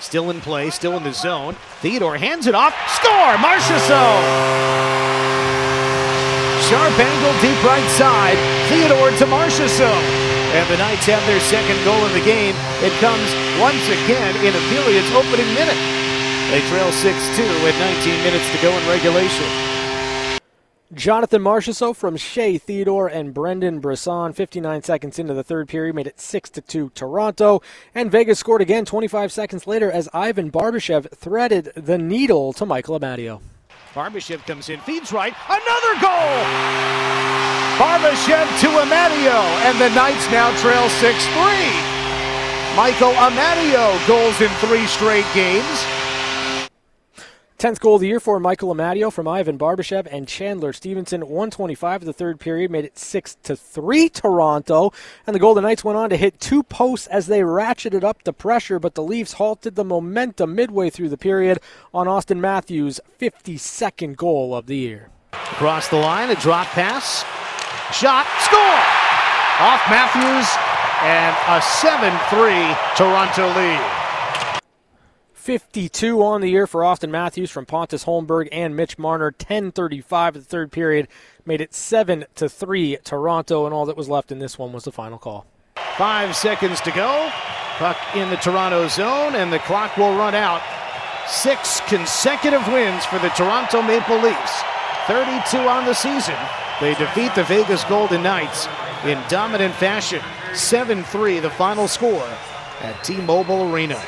Still 0.00 0.30
in 0.30 0.40
play, 0.40 0.70
still 0.70 0.96
in 0.96 1.02
the 1.02 1.12
zone. 1.12 1.56
Theodore 1.80 2.16
hands 2.16 2.46
it 2.46 2.54
off. 2.54 2.74
Score! 2.88 3.34
Marchessault! 3.34 4.24
Sharp 6.66 6.98
angle, 6.98 7.32
deep 7.40 7.62
right 7.62 7.88
side. 7.90 8.36
Theodore 8.68 9.10
to 9.10 9.26
Marchessault. 9.26 10.02
And 10.50 10.68
the 10.68 10.76
Knights 10.76 11.06
have 11.06 11.24
their 11.26 11.38
second 11.38 11.78
goal 11.84 12.02
of 12.04 12.12
the 12.12 12.24
game. 12.24 12.56
It 12.82 12.90
comes 12.98 13.30
once 13.62 13.86
again 13.86 14.34
in 14.42 14.50
a 14.50 14.62
period's 14.66 15.06
opening 15.14 15.46
minute. 15.54 15.78
They 16.50 16.58
trail 16.66 16.90
6-2 16.90 17.62
with 17.62 17.78
19 17.78 18.24
minutes 18.24 18.50
to 18.50 18.58
go 18.62 18.76
in 18.76 18.88
regulation. 18.88 19.46
Jonathan 20.92 21.40
Marchessault 21.40 21.94
from 21.94 22.16
Shea 22.16 22.58
Theodore 22.58 23.06
and 23.06 23.32
Brendan 23.32 23.78
Brisson, 23.78 24.32
59 24.32 24.82
seconds 24.82 25.20
into 25.20 25.34
the 25.34 25.44
third 25.44 25.68
period, 25.68 25.94
made 25.94 26.08
it 26.08 26.18
6 26.18 26.50
to 26.50 26.60
2 26.60 26.90
Toronto. 26.96 27.62
And 27.94 28.10
Vegas 28.10 28.40
scored 28.40 28.60
again 28.60 28.84
25 28.84 29.30
seconds 29.30 29.68
later 29.68 29.92
as 29.92 30.08
Ivan 30.12 30.50
Barbashev 30.50 31.10
threaded 31.10 31.72
the 31.76 31.96
needle 31.96 32.52
to 32.54 32.66
Michael 32.66 32.98
Amadio. 32.98 33.40
Barbashev 33.96 34.44
comes 34.44 34.68
in, 34.68 34.78
feeds 34.80 35.10
right, 35.10 35.32
another 35.48 35.94
goal! 36.04 36.36
Barbashev 37.80 38.44
to 38.60 38.68
Amadio, 38.84 39.40
and 39.64 39.80
the 39.80 39.88
Knights 39.96 40.30
now 40.30 40.54
trail 40.60 40.86
6 40.90 41.24
3. 41.24 41.96
Michael 42.76 43.16
Amadio 43.16 43.96
goals 44.06 44.38
in 44.42 44.50
three 44.60 44.86
straight 44.86 45.24
games. 45.32 45.95
10th 47.58 47.80
goal 47.80 47.94
of 47.94 48.02
the 48.02 48.06
year 48.06 48.20
for 48.20 48.38
Michael 48.38 48.74
Amadio 48.74 49.10
from 49.10 49.26
Ivan 49.26 49.56
Barbashev 49.56 50.06
and 50.10 50.28
Chandler 50.28 50.74
Stephenson. 50.74 51.22
125 51.22 52.02
of 52.02 52.06
the 52.06 52.12
third 52.12 52.38
period 52.38 52.70
made 52.70 52.84
it 52.84 52.98
6 52.98 53.36
to 53.44 53.56
3 53.56 54.10
Toronto. 54.10 54.92
And 55.26 55.34
the 55.34 55.40
Golden 55.40 55.62
Knights 55.62 55.82
went 55.82 55.96
on 55.96 56.10
to 56.10 56.18
hit 56.18 56.38
two 56.38 56.62
posts 56.62 57.06
as 57.06 57.28
they 57.28 57.40
ratcheted 57.40 58.04
up 58.04 58.24
the 58.24 58.34
pressure, 58.34 58.78
but 58.78 58.94
the 58.94 59.02
Leafs 59.02 59.34
halted 59.34 59.74
the 59.74 59.84
momentum 59.84 60.54
midway 60.54 60.90
through 60.90 61.08
the 61.08 61.16
period 61.16 61.58
on 61.94 62.06
Auston 62.06 62.40
Matthews' 62.40 63.00
52nd 63.18 64.16
goal 64.16 64.54
of 64.54 64.66
the 64.66 64.76
year. 64.76 65.08
Across 65.32 65.88
the 65.88 65.96
line, 65.96 66.28
a 66.28 66.34
drop 66.34 66.66
pass. 66.68 67.24
Shot, 67.96 68.26
score! 68.40 68.60
Off 69.58 69.80
Matthews, 69.88 70.46
and 71.00 71.34
a 71.48 71.62
7 71.62 72.12
3 72.28 72.76
Toronto 72.96 73.48
lead. 73.58 74.05
52 75.46 76.24
on 76.24 76.40
the 76.40 76.50
year 76.50 76.66
for 76.66 76.80
Auston 76.80 77.10
Matthews 77.10 77.52
from 77.52 77.66
Pontus 77.66 78.04
Holmberg 78.04 78.48
and 78.50 78.74
Mitch 78.74 78.98
Marner. 78.98 79.30
10:35 79.30 80.34
of 80.34 80.34
the 80.34 80.40
third 80.40 80.72
period 80.72 81.06
made 81.44 81.60
it 81.60 81.72
7 81.72 82.24
to 82.34 82.48
3 82.48 82.98
Toronto 83.04 83.64
and 83.64 83.72
all 83.72 83.86
that 83.86 83.96
was 83.96 84.08
left 84.08 84.32
in 84.32 84.40
this 84.40 84.58
one 84.58 84.72
was 84.72 84.82
the 84.82 84.90
final 84.90 85.18
call. 85.18 85.46
5 85.98 86.34
seconds 86.34 86.80
to 86.80 86.90
go. 86.90 87.30
Puck 87.78 87.96
in 88.16 88.28
the 88.28 88.36
Toronto 88.38 88.88
zone 88.88 89.36
and 89.36 89.52
the 89.52 89.60
clock 89.60 89.96
will 89.96 90.16
run 90.16 90.34
out. 90.34 90.62
6 91.28 91.80
consecutive 91.82 92.66
wins 92.66 93.04
for 93.04 93.20
the 93.20 93.28
Toronto 93.28 93.82
Maple 93.82 94.18
Leafs. 94.18 94.62
32 95.06 95.58
on 95.58 95.84
the 95.84 95.94
season. 95.94 96.34
They 96.80 96.94
defeat 96.94 97.36
the 97.36 97.44
Vegas 97.44 97.84
Golden 97.84 98.24
Knights 98.24 98.66
in 99.04 99.16
dominant 99.28 99.76
fashion. 99.76 100.22
7-3 100.54 101.38
the 101.38 101.50
final 101.50 101.86
score 101.86 102.28
at 102.82 103.04
T-Mobile 103.04 103.72
Arena. 103.72 104.02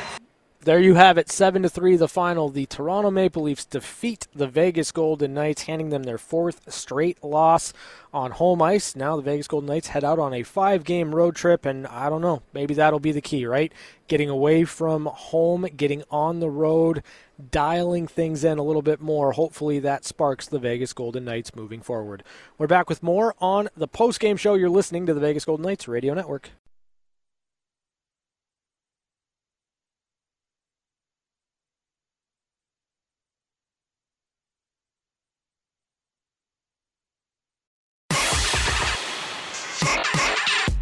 There 0.61 0.81
you 0.81 0.95
have 0.95 1.17
it, 1.17 1.31
seven 1.31 1.61
to 1.63 1.69
three. 1.69 1.95
The 1.95 2.09
final. 2.09 2.49
The 2.49 2.65
Toronto 2.65 3.09
Maple 3.09 3.43
Leafs 3.43 3.63
defeat 3.63 4.27
the 4.35 4.45
Vegas 4.45 4.91
Golden 4.91 5.33
Knights, 5.33 5.63
handing 5.63 5.89
them 5.89 6.03
their 6.03 6.17
fourth 6.17 6.71
straight 6.71 7.23
loss 7.23 7.71
on 8.13 8.31
home 8.31 8.61
ice. 8.61 8.93
Now 8.93 9.15
the 9.15 9.21
Vegas 9.21 9.47
Golden 9.47 9.67
Knights 9.67 9.87
head 9.87 10.03
out 10.03 10.19
on 10.19 10.33
a 10.33 10.43
five-game 10.43 11.15
road 11.15 11.37
trip, 11.37 11.65
and 11.65 11.87
I 11.87 12.09
don't 12.09 12.21
know. 12.21 12.41
Maybe 12.53 12.73
that'll 12.73 12.99
be 12.99 13.13
the 13.13 13.21
key, 13.21 13.45
right? 13.45 13.71
Getting 14.09 14.27
away 14.27 14.65
from 14.65 15.05
home, 15.05 15.65
getting 15.77 16.03
on 16.11 16.41
the 16.41 16.49
road, 16.49 17.03
dialing 17.51 18.05
things 18.05 18.43
in 18.43 18.57
a 18.57 18.63
little 18.63 18.81
bit 18.81 18.99
more. 18.99 19.31
Hopefully 19.31 19.79
that 19.79 20.03
sparks 20.03 20.45
the 20.45 20.59
Vegas 20.59 20.91
Golden 20.91 21.23
Knights 21.23 21.55
moving 21.55 21.81
forward. 21.81 22.21
We're 22.57 22.67
back 22.67 22.89
with 22.89 23.01
more 23.01 23.33
on 23.39 23.69
the 23.77 23.87
post-game 23.87 24.35
show. 24.35 24.55
You're 24.55 24.69
listening 24.69 25.05
to 25.05 25.13
the 25.13 25.21
Vegas 25.21 25.45
Golden 25.45 25.65
Knights 25.65 25.87
Radio 25.87 26.13
Network. 26.13 26.49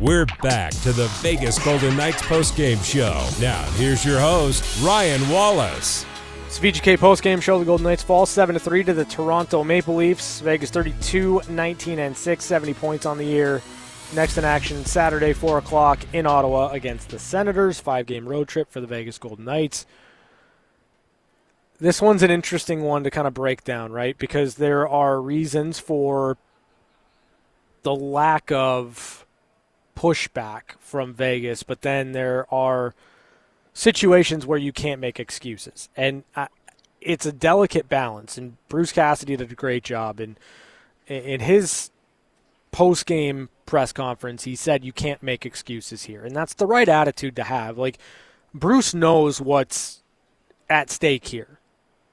We're 0.08 0.26
back 0.42 0.72
to 0.84 0.94
the 0.94 1.10
Vegas 1.16 1.60
Golden 1.60 1.98
Knights 1.98 2.22
postgame 2.22 2.82
show. 2.82 3.28
Now, 3.42 3.62
here's 3.72 4.06
your 4.06 4.22
host, 4.22 4.82
Ryan 4.82 5.20
Wallis. 5.30 6.06
It's 6.46 6.58
VGK 6.60 6.96
postgame 6.98 7.42
show. 7.42 7.60
The 7.60 7.66
Golden 7.66 7.84
Knights 7.84 8.04
fall 8.04 8.26
7 8.26 8.54
to 8.54 8.60
3 8.60 8.86
to 8.86 8.94
the 8.94 9.04
Toronto 9.04 9.66
Maple 9.66 9.96
Leafs. 9.96 10.40
Vegas 10.40 10.72
32, 10.72 11.42
19, 11.50 12.00
and 12.00 12.16
6, 12.16 12.46
70 12.46 12.74
points 12.76 13.06
on 13.06 13.18
the 13.18 13.26
year. 13.26 13.62
Next 14.16 14.38
in 14.38 14.46
action 14.46 14.86
Saturday, 14.86 15.34
4 15.34 15.58
o'clock 15.58 16.00
in 16.14 16.26
Ottawa 16.26 16.70
against 16.70 17.10
the 17.10 17.20
Senators. 17.20 17.82
Five 17.82 18.06
game 18.06 18.30
road 18.30 18.48
trip 18.48 18.72
for 18.72 18.80
the 18.80 18.88
Vegas 18.88 19.18
Golden 19.18 19.44
Knights. 19.44 19.86
This 21.82 22.02
one's 22.02 22.24
an 22.24 22.32
interesting 22.32 22.82
one 22.82 23.04
to 23.04 23.12
kind 23.12 23.28
of 23.28 23.34
break 23.34 23.66
down, 23.66 23.92
right? 23.92 24.18
Because 24.18 24.56
there 24.56 24.88
are 24.88 25.20
reasons 25.20 25.80
for 25.80 26.38
the 27.84 27.94
lack 27.94 28.54
of 28.54 29.26
pushback 29.98 30.78
from 30.80 31.12
Vegas, 31.14 31.64
but 31.64 31.82
then 31.82 32.12
there 32.12 32.46
are 32.54 32.94
situations 33.74 34.46
where 34.46 34.60
you 34.60 34.72
can't 34.72 35.02
make 35.02 35.20
excuses, 35.20 35.90
and 35.98 36.24
I, 36.36 36.48
it's 37.02 37.26
a 37.26 37.32
delicate 37.32 37.90
balance. 37.90 38.38
And 38.38 38.58
Bruce 38.70 38.92
Cassidy 38.92 39.36
did 39.36 39.52
a 39.52 39.56
great 39.56 39.84
job 39.84 40.20
in 40.20 40.38
in 41.08 41.40
his 41.40 41.90
post 42.72 43.08
game 43.08 43.50
press 43.66 43.92
conference. 43.92 44.44
He 44.44 44.56
said 44.56 44.86
you 44.86 44.94
can't 44.94 45.24
make 45.24 45.46
excuses 45.46 46.04
here, 46.04 46.24
and 46.24 46.36
that's 46.36 46.54
the 46.54 46.68
right 46.68 46.88
attitude 46.88 47.36
to 47.38 47.44
have. 47.44 47.78
Like 47.78 47.98
Bruce 48.54 48.94
knows 48.94 49.42
what's 49.42 50.04
at 50.70 50.92
stake 50.92 51.28
here. 51.28 51.60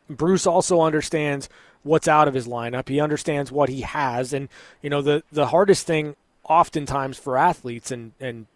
Bruce 0.09 0.47
also 0.47 0.81
understands 0.81 1.51
what's 1.83 2.09
out 2.09 2.29
of 2.29 2.35
his 2.35 2.47
lineup. 2.47 2.88
He 2.88 2.99
understands 2.99 3.53
what 3.53 3.68
he 3.68 3.83
has, 3.83 4.33
and 4.33 4.49
you 4.81 4.88
know 4.88 5.03
the 5.03 5.23
the 5.31 5.49
hardest 5.49 5.87
thing 5.87 6.16
oftentimes 6.48 7.18
for 7.18 7.37
athletes 7.37 7.90
and, 7.90 8.12
and 8.20 8.46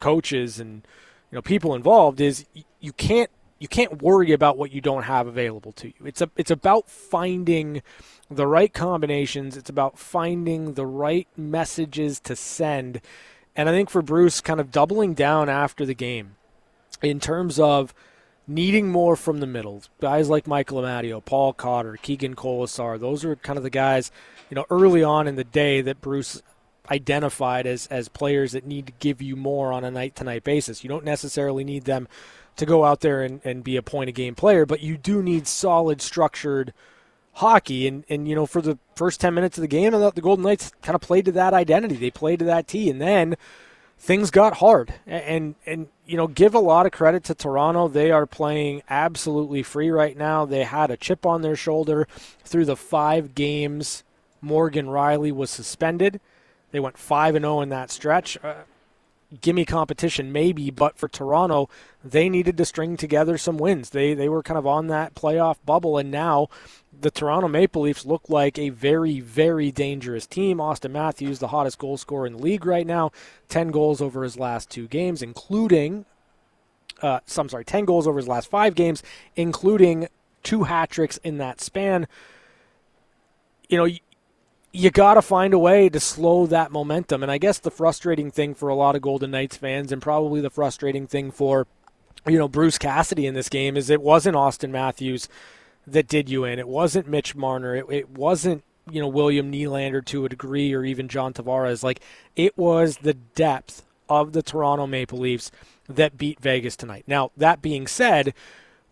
coaches 0.00 0.60
and 0.60 0.86
you 1.30 1.36
know 1.36 1.42
people 1.42 1.74
involved 1.74 2.20
is 2.20 2.44
you 2.80 2.92
can't 2.92 3.30
you 3.58 3.68
can't 3.68 4.02
worry 4.02 4.32
about 4.32 4.56
what 4.56 4.70
you 4.72 4.80
don't 4.80 5.02
have 5.04 5.26
available 5.26 5.72
to 5.72 5.88
you. 5.88 5.94
It's 6.04 6.20
a 6.20 6.30
it's 6.36 6.50
about 6.50 6.88
finding 6.88 7.82
the 8.30 8.46
right 8.46 8.72
combinations. 8.72 9.56
It's 9.56 9.70
about 9.70 9.98
finding 9.98 10.74
the 10.74 10.86
right 10.86 11.26
messages 11.36 12.20
to 12.20 12.36
send. 12.36 13.00
And 13.56 13.68
I 13.68 13.72
think 13.72 13.90
for 13.90 14.02
Bruce 14.02 14.40
kind 14.40 14.60
of 14.60 14.70
doubling 14.70 15.14
down 15.14 15.48
after 15.48 15.84
the 15.84 15.94
game 15.94 16.36
in 17.02 17.18
terms 17.18 17.58
of 17.58 17.92
needing 18.46 18.88
more 18.88 19.16
from 19.16 19.40
the 19.40 19.46
middle. 19.46 19.82
Guys 20.00 20.28
like 20.28 20.46
Michael 20.46 20.82
Amadio, 20.82 21.24
Paul 21.24 21.52
Cotter, 21.52 21.98
Keegan 22.00 22.34
Kolesar, 22.34 22.98
those 22.98 23.24
are 23.24 23.36
kind 23.36 23.56
of 23.56 23.64
the 23.64 23.70
guys, 23.70 24.10
you 24.48 24.54
know, 24.54 24.64
early 24.70 25.02
on 25.02 25.26
in 25.26 25.36
the 25.36 25.44
day 25.44 25.80
that 25.80 26.00
Bruce 26.00 26.42
identified 26.90 27.66
as, 27.66 27.86
as 27.88 28.08
players 28.08 28.52
that 28.52 28.66
need 28.66 28.86
to 28.86 28.92
give 28.98 29.20
you 29.20 29.36
more 29.36 29.72
on 29.72 29.84
a 29.84 29.90
night 29.90 30.16
to 30.16 30.24
night 30.24 30.44
basis. 30.44 30.82
You 30.82 30.88
don't 30.88 31.04
necessarily 31.04 31.64
need 31.64 31.84
them 31.84 32.08
to 32.56 32.66
go 32.66 32.84
out 32.84 33.00
there 33.00 33.22
and, 33.22 33.40
and 33.44 33.62
be 33.62 33.76
a 33.76 33.82
point 33.82 34.08
of 34.08 34.14
game 34.14 34.34
player, 34.34 34.66
but 34.66 34.80
you 34.80 34.96
do 34.96 35.22
need 35.22 35.46
solid, 35.46 36.00
structured 36.00 36.72
hockey. 37.34 37.86
And, 37.86 38.04
and, 38.08 38.26
you 38.28 38.34
know, 38.34 38.46
for 38.46 38.60
the 38.60 38.78
first 38.96 39.20
10 39.20 39.34
minutes 39.34 39.58
of 39.58 39.62
the 39.62 39.68
game, 39.68 39.94
I 39.94 39.98
thought 39.98 40.14
the 40.14 40.20
Golden 40.20 40.44
Knights 40.44 40.72
kind 40.82 40.94
of 40.94 41.00
played 41.00 41.24
to 41.26 41.32
that 41.32 41.54
identity. 41.54 41.96
They 41.96 42.10
played 42.10 42.40
to 42.40 42.44
that 42.46 42.66
T. 42.66 42.90
And 42.90 43.00
then 43.00 43.36
things 43.98 44.30
got 44.30 44.56
hard. 44.56 44.94
And, 45.06 45.54
and, 45.66 45.88
you 46.04 46.16
know, 46.16 46.26
give 46.26 46.54
a 46.54 46.60
lot 46.60 46.86
of 46.86 46.92
credit 46.92 47.22
to 47.24 47.34
Toronto. 47.34 47.86
They 47.86 48.10
are 48.10 48.26
playing 48.26 48.82
absolutely 48.90 49.62
free 49.62 49.90
right 49.90 50.16
now. 50.16 50.44
They 50.44 50.64
had 50.64 50.90
a 50.90 50.96
chip 50.96 51.24
on 51.24 51.42
their 51.42 51.56
shoulder 51.56 52.08
through 52.42 52.64
the 52.64 52.76
five 52.76 53.34
games 53.34 54.02
Morgan 54.40 54.86
Rielly 54.86 55.32
was 55.32 55.50
suspended. 55.50 56.20
They 56.70 56.80
went 56.80 56.98
5 56.98 57.34
and 57.34 57.44
0 57.44 57.60
in 57.60 57.68
that 57.70 57.90
stretch. 57.90 58.38
Uh, 58.42 58.54
gimme 59.40 59.64
competition 59.64 60.32
maybe, 60.32 60.70
but 60.70 60.96
for 60.96 61.08
Toronto, 61.08 61.68
they 62.02 62.28
needed 62.28 62.56
to 62.56 62.64
string 62.64 62.96
together 62.96 63.36
some 63.36 63.58
wins. 63.58 63.90
They 63.90 64.14
they 64.14 64.28
were 64.28 64.42
kind 64.42 64.58
of 64.58 64.66
on 64.66 64.86
that 64.86 65.14
playoff 65.14 65.56
bubble 65.66 65.98
and 65.98 66.10
now 66.10 66.48
the 67.00 67.10
Toronto 67.10 67.48
Maple 67.48 67.82
Leafs 67.82 68.06
look 68.06 68.28
like 68.28 68.58
a 68.58 68.70
very 68.70 69.20
very 69.20 69.70
dangerous 69.70 70.26
team. 70.26 70.58
Auston 70.58 70.92
Matthews, 70.92 71.38
the 71.38 71.48
hottest 71.48 71.78
goal 71.78 71.96
scorer 71.96 72.26
in 72.26 72.34
the 72.34 72.42
league 72.42 72.64
right 72.64 72.86
now, 72.86 73.12
10 73.48 73.68
goals 73.68 74.00
over 74.00 74.22
his 74.22 74.38
last 74.38 74.70
2 74.70 74.88
games 74.88 75.22
including 75.22 76.06
uh, 77.02 77.20
sorry, 77.26 77.64
10 77.64 77.84
goals 77.84 78.08
over 78.08 78.18
his 78.18 78.28
last 78.28 78.50
5 78.50 78.74
games 78.74 79.02
including 79.36 80.08
two 80.42 80.64
hat 80.64 80.90
tricks 80.90 81.18
in 81.18 81.38
that 81.38 81.60
span. 81.60 82.08
You 83.68 83.76
know, 83.76 83.88
you 84.72 84.90
got 84.90 85.14
to 85.14 85.22
find 85.22 85.54
a 85.54 85.58
way 85.58 85.88
to 85.88 85.98
slow 85.98 86.46
that 86.46 86.70
momentum. 86.70 87.22
And 87.22 87.32
I 87.32 87.38
guess 87.38 87.58
the 87.58 87.70
frustrating 87.70 88.30
thing 88.30 88.54
for 88.54 88.68
a 88.68 88.74
lot 88.74 88.96
of 88.96 89.02
Golden 89.02 89.30
Knights 89.30 89.56
fans, 89.56 89.92
and 89.92 90.02
probably 90.02 90.40
the 90.40 90.50
frustrating 90.50 91.06
thing 91.06 91.30
for, 91.30 91.66
you 92.26 92.38
know, 92.38 92.48
Bruce 92.48 92.78
Cassidy 92.78 93.26
in 93.26 93.34
this 93.34 93.48
game, 93.48 93.76
is 93.76 93.90
it 93.90 94.02
wasn't 94.02 94.36
Auston 94.36 94.70
Matthews 94.70 95.28
that 95.86 96.06
did 96.06 96.28
you 96.28 96.44
in. 96.44 96.58
It 96.58 96.68
wasn't 96.68 97.08
Mitch 97.08 97.34
Marner. 97.34 97.74
It, 97.76 97.86
it 97.90 98.10
wasn't, 98.10 98.62
you 98.90 99.00
know, 99.00 99.08
William 99.08 99.50
Nylander 99.50 100.04
to 100.06 100.26
a 100.26 100.28
degree 100.28 100.74
or 100.74 100.84
even 100.84 101.08
John 101.08 101.32
Tavares. 101.32 101.82
Like, 101.82 102.00
it 102.36 102.56
was 102.58 102.98
the 102.98 103.14
depth 103.14 103.84
of 104.08 104.32
the 104.32 104.42
Toronto 104.42 104.86
Maple 104.86 105.18
Leafs 105.18 105.50
that 105.88 106.18
beat 106.18 106.40
Vegas 106.40 106.76
tonight. 106.76 107.04
Now, 107.06 107.30
that 107.36 107.62
being 107.62 107.86
said, 107.86 108.34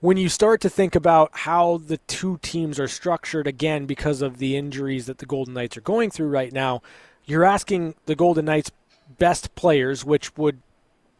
when 0.06 0.16
you 0.16 0.28
start 0.28 0.60
to 0.60 0.70
think 0.70 0.94
about 0.94 1.30
how 1.32 1.78
the 1.78 1.96
two 1.96 2.38
teams 2.40 2.78
are 2.78 2.86
structured, 2.86 3.48
again, 3.48 3.86
because 3.86 4.22
of 4.22 4.38
the 4.38 4.56
injuries 4.56 5.06
that 5.06 5.18
the 5.18 5.26
Golden 5.26 5.54
Knights 5.54 5.76
are 5.76 5.80
going 5.80 6.10
through 6.10 6.28
right 6.28 6.52
now, 6.52 6.80
you're 7.24 7.42
asking 7.42 7.96
the 8.04 8.14
Golden 8.14 8.44
Knights' 8.44 8.70
best 9.18 9.52
players, 9.56 10.04
which 10.04 10.36
would 10.36 10.62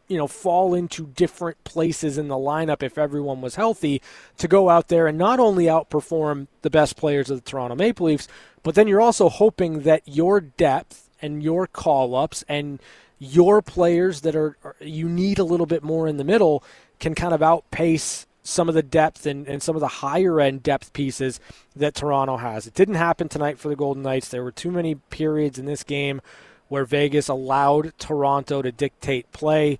you 0.07 0.15
know 0.15 0.25
fall 0.25 0.73
into 0.73 1.07
different 1.07 1.61
places 1.65 2.17
in 2.17 2.29
the 2.29 2.35
lineup 2.35 2.81
if 2.81 2.97
everyone 2.97 3.41
was 3.41 3.55
healthy 3.55 4.01
to 4.37 4.47
go 4.47 4.69
out 4.69 4.87
there 4.87 5.05
and 5.05 5.17
not 5.17 5.37
only 5.37 5.65
outperform 5.65 6.47
the 6.61 6.69
best 6.69 6.95
players 6.95 7.29
of 7.29 7.43
the 7.43 7.49
Toronto 7.49 7.75
Maple 7.75 8.05
Leafs 8.05 8.29
but 8.63 8.73
then 8.75 8.87
you're 8.87 9.01
also 9.01 9.27
hoping 9.27 9.81
that 9.81 10.01
your 10.05 10.39
depth 10.39 11.09
and 11.21 11.43
your 11.43 11.67
call 11.67 12.15
ups 12.15 12.45
and 12.47 12.79
your 13.19 13.61
players 13.61 14.21
that 14.21 14.33
are 14.33 14.55
you 14.79 15.09
need 15.09 15.39
a 15.39 15.43
little 15.43 15.65
bit 15.65 15.83
more 15.83 16.07
in 16.07 16.15
the 16.15 16.23
middle 16.23 16.63
can 16.99 17.13
kind 17.13 17.33
of 17.33 17.43
outpace 17.43 18.27
some 18.47 18.69
of 18.69 18.75
the 18.75 18.83
depth 18.83 19.25
and, 19.25 19.45
and 19.45 19.61
some 19.61 19.75
of 19.75 19.81
the 19.81 19.87
higher 19.87 20.39
end 20.39 20.63
depth 20.63 20.93
pieces 20.93 21.39
that 21.75 21.93
Toronto 21.93 22.37
has. 22.37 22.65
It 22.65 22.73
didn't 22.73 22.95
happen 22.95 23.27
tonight 23.27 23.59
for 23.59 23.67
the 23.67 23.75
Golden 23.75 24.03
Knights. 24.03 24.29
There 24.29 24.43
were 24.43 24.51
too 24.51 24.71
many 24.71 24.95
periods 24.95 25.59
in 25.59 25.65
this 25.65 25.83
game 25.83 26.21
where 26.69 26.85
Vegas 26.85 27.27
allowed 27.27 27.91
Toronto 27.99 28.61
to 28.61 28.71
dictate 28.71 29.29
play. 29.33 29.79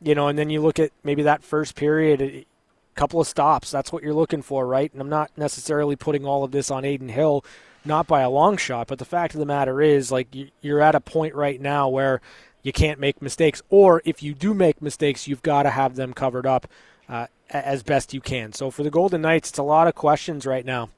You 0.00 0.14
know, 0.14 0.28
and 0.28 0.38
then 0.38 0.50
you 0.50 0.60
look 0.60 0.78
at 0.78 0.92
maybe 1.04 1.22
that 1.22 1.42
first 1.42 1.74
period, 1.74 2.22
a 2.22 2.46
couple 2.94 3.20
of 3.20 3.26
stops. 3.26 3.70
That's 3.70 3.92
what 3.92 4.02
you're 4.02 4.14
looking 4.14 4.42
for, 4.42 4.66
right? 4.66 4.92
And 4.92 5.00
I'm 5.00 5.08
not 5.08 5.30
necessarily 5.36 5.96
putting 5.96 6.24
all 6.24 6.42
of 6.42 6.52
this 6.52 6.70
on 6.70 6.84
Adin 6.84 7.08
Hill, 7.08 7.44
not 7.84 8.06
by 8.06 8.22
a 8.22 8.30
long 8.30 8.56
shot, 8.56 8.88
but 8.88 8.98
the 8.98 9.04
fact 9.04 9.34
of 9.34 9.40
the 9.40 9.46
matter 9.46 9.80
is, 9.80 10.10
like, 10.10 10.28
you're 10.60 10.80
at 10.80 10.94
a 10.94 11.00
point 11.00 11.34
right 11.34 11.60
now 11.60 11.88
where 11.88 12.20
you 12.62 12.72
can't 12.72 13.00
make 13.00 13.22
mistakes. 13.22 13.62
Or 13.70 14.02
if 14.04 14.22
you 14.22 14.34
do 14.34 14.54
make 14.54 14.82
mistakes, 14.82 15.28
you've 15.28 15.42
got 15.42 15.62
to 15.62 15.70
have 15.70 15.96
them 15.96 16.12
covered 16.12 16.46
up 16.46 16.66
uh, 17.08 17.26
as 17.50 17.82
best 17.82 18.14
you 18.14 18.20
can. 18.20 18.52
So 18.52 18.70
for 18.70 18.82
the 18.82 18.90
Golden 18.90 19.22
Knights, 19.22 19.50
it's 19.50 19.58
a 19.58 19.62
lot 19.62 19.86
of 19.86 19.94
questions 19.94 20.46
right 20.46 20.64
now. 20.64 20.90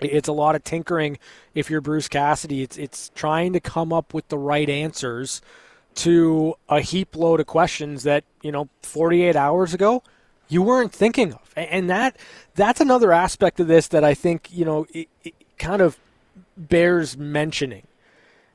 It's 0.00 0.28
a 0.28 0.32
lot 0.32 0.54
of 0.54 0.64
tinkering. 0.64 1.18
If 1.54 1.68
you're 1.68 1.80
Bruce 1.80 2.08
Cassidy, 2.08 2.62
it's 2.62 2.78
it's 2.78 3.10
trying 3.14 3.52
to 3.52 3.60
come 3.60 3.92
up 3.92 4.14
with 4.14 4.28
the 4.28 4.38
right 4.38 4.68
answers 4.68 5.42
to 5.96 6.54
a 6.68 6.80
heap 6.80 7.16
load 7.16 7.40
of 7.40 7.46
questions 7.46 8.04
that 8.04 8.24
you 8.42 8.52
know 8.52 8.68
48 8.82 9.36
hours 9.36 9.74
ago 9.74 10.02
you 10.48 10.62
weren't 10.62 10.92
thinking 10.92 11.34
of, 11.34 11.52
and 11.56 11.90
that 11.90 12.16
that's 12.54 12.80
another 12.80 13.12
aspect 13.12 13.60
of 13.60 13.68
this 13.68 13.88
that 13.88 14.02
I 14.02 14.14
think 14.14 14.48
you 14.50 14.64
know 14.64 14.86
it, 14.92 15.08
it 15.22 15.34
kind 15.58 15.82
of 15.82 15.98
bears 16.56 17.16
mentioning 17.16 17.86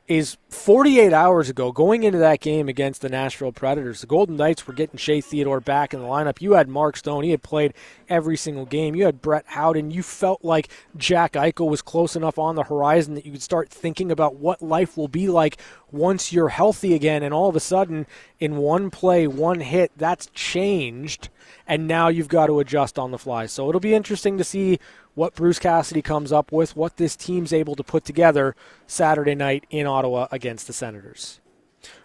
is 0.07 0.37
48 0.49 1.13
hours 1.13 1.49
ago, 1.49 1.71
going 1.71 2.03
into 2.03 2.19
that 2.19 2.39
game 2.39 2.69
against 2.69 3.01
the 3.01 3.09
Nashville 3.09 3.51
Predators, 3.51 4.01
the 4.01 4.07
Golden 4.07 4.35
Knights 4.35 4.67
were 4.67 4.73
getting 4.73 4.97
Shea 4.97 5.19
Theodore 5.19 5.59
back 5.59 5.93
in 5.93 5.99
the 5.99 6.05
lineup. 6.05 6.41
You 6.41 6.53
had 6.53 6.69
Mark 6.69 6.95
Stone. 6.95 7.23
He 7.23 7.31
had 7.31 7.41
played 7.41 7.73
every 8.07 8.37
single 8.37 8.65
game. 8.65 8.93
You 8.93 9.05
had 9.05 9.21
Brett 9.21 9.45
Howden. 9.47 9.89
You 9.89 10.03
felt 10.03 10.45
like 10.45 10.69
Jack 10.95 11.33
Eichel 11.33 11.69
was 11.69 11.81
close 11.81 12.15
enough 12.15 12.37
on 12.37 12.55
the 12.55 12.63
horizon 12.63 13.15
that 13.15 13.25
you 13.25 13.31
could 13.31 13.41
start 13.41 13.69
thinking 13.69 14.11
about 14.11 14.35
what 14.35 14.61
life 14.61 14.95
will 14.95 15.07
be 15.07 15.27
like 15.27 15.57
once 15.91 16.31
you're 16.31 16.49
healthy 16.49 16.93
again. 16.93 17.23
And 17.23 17.33
all 17.33 17.49
of 17.49 17.55
a 17.55 17.59
sudden, 17.59 18.05
in 18.39 18.57
one 18.57 18.91
play, 18.91 19.25
one 19.25 19.61
hit, 19.61 19.91
that's 19.97 20.27
changed. 20.27 21.29
And 21.65 21.87
now 21.87 22.09
you've 22.09 22.27
got 22.27 22.47
to 22.47 22.59
adjust 22.59 22.99
on 22.99 23.09
the 23.09 23.17
fly. 23.17 23.47
So 23.47 23.69
it'll 23.69 23.81
be 23.81 23.95
interesting 23.95 24.37
to 24.37 24.43
see 24.43 24.79
what 25.15 25.33
Bruce 25.33 25.59
Cassidy 25.59 26.01
comes 26.01 26.31
up 26.31 26.51
with, 26.51 26.75
what 26.75 26.97
this 26.97 27.15
team's 27.15 27.51
able 27.51 27.75
to 27.75 27.83
put 27.83 28.05
together 28.05 28.55
Saturday 28.85 29.33
night 29.33 29.65
in 29.69 29.87
Ottawa 29.87 30.27
against 30.31 30.67
the 30.67 30.73
Senators. 30.73 31.39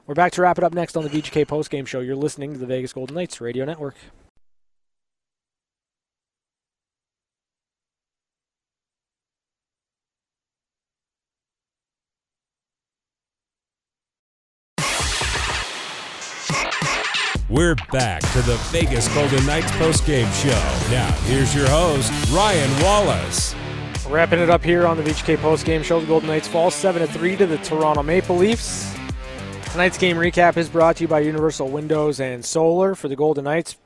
We're 0.06 0.14
back 0.14 0.32
to 0.32 0.42
wrap 0.42 0.58
it 0.58 0.64
up 0.64 0.72
next 0.72 0.96
on 0.96 1.04
the 1.04 1.10
VGK 1.10 1.46
postgame 1.46 1.86
show. 1.86 2.00
You're 2.00 2.16
listening 2.16 2.52
to 2.52 2.58
the 2.58 2.66
Vegas 2.66 2.92
Golden 2.92 3.16
Knights 3.16 3.40
Radio 3.40 3.64
Network. 3.64 3.96
We're 17.50 17.74
back 17.90 18.20
to 18.32 18.42
the 18.42 18.54
Vegas 18.70 19.12
Golden 19.12 19.44
Knights 19.44 19.72
postgame 19.72 20.32
show. 20.40 20.92
Now, 20.92 21.10
here's 21.22 21.52
your 21.52 21.68
host, 21.68 22.12
Ryan 22.30 22.70
Wallis. 22.80 23.56
Wrapping 24.06 24.38
it 24.38 24.48
up 24.48 24.62
here 24.62 24.86
on 24.86 24.96
the 24.96 25.02
VGK 25.02 25.36
postgame 25.38 25.82
show. 25.82 25.98
The 25.98 26.06
Golden 26.06 26.28
Knights 26.28 26.46
fall 26.46 26.70
7 26.70 27.04
3 27.04 27.36
to 27.38 27.46
the 27.48 27.58
Toronto 27.58 28.04
Maple 28.04 28.36
Leafs. 28.36 28.94
Tonight's 29.72 29.98
game 29.98 30.16
recap 30.16 30.56
is 30.58 30.68
brought 30.68 30.98
to 30.98 31.02
you 31.02 31.08
by 31.08 31.18
Universal 31.18 31.70
Windows 31.70 32.20
and 32.20 32.44
Solar. 32.44 32.94
For 32.94 33.08
the 33.08 33.16
Golden 33.16 33.42
Knights, 33.42 33.76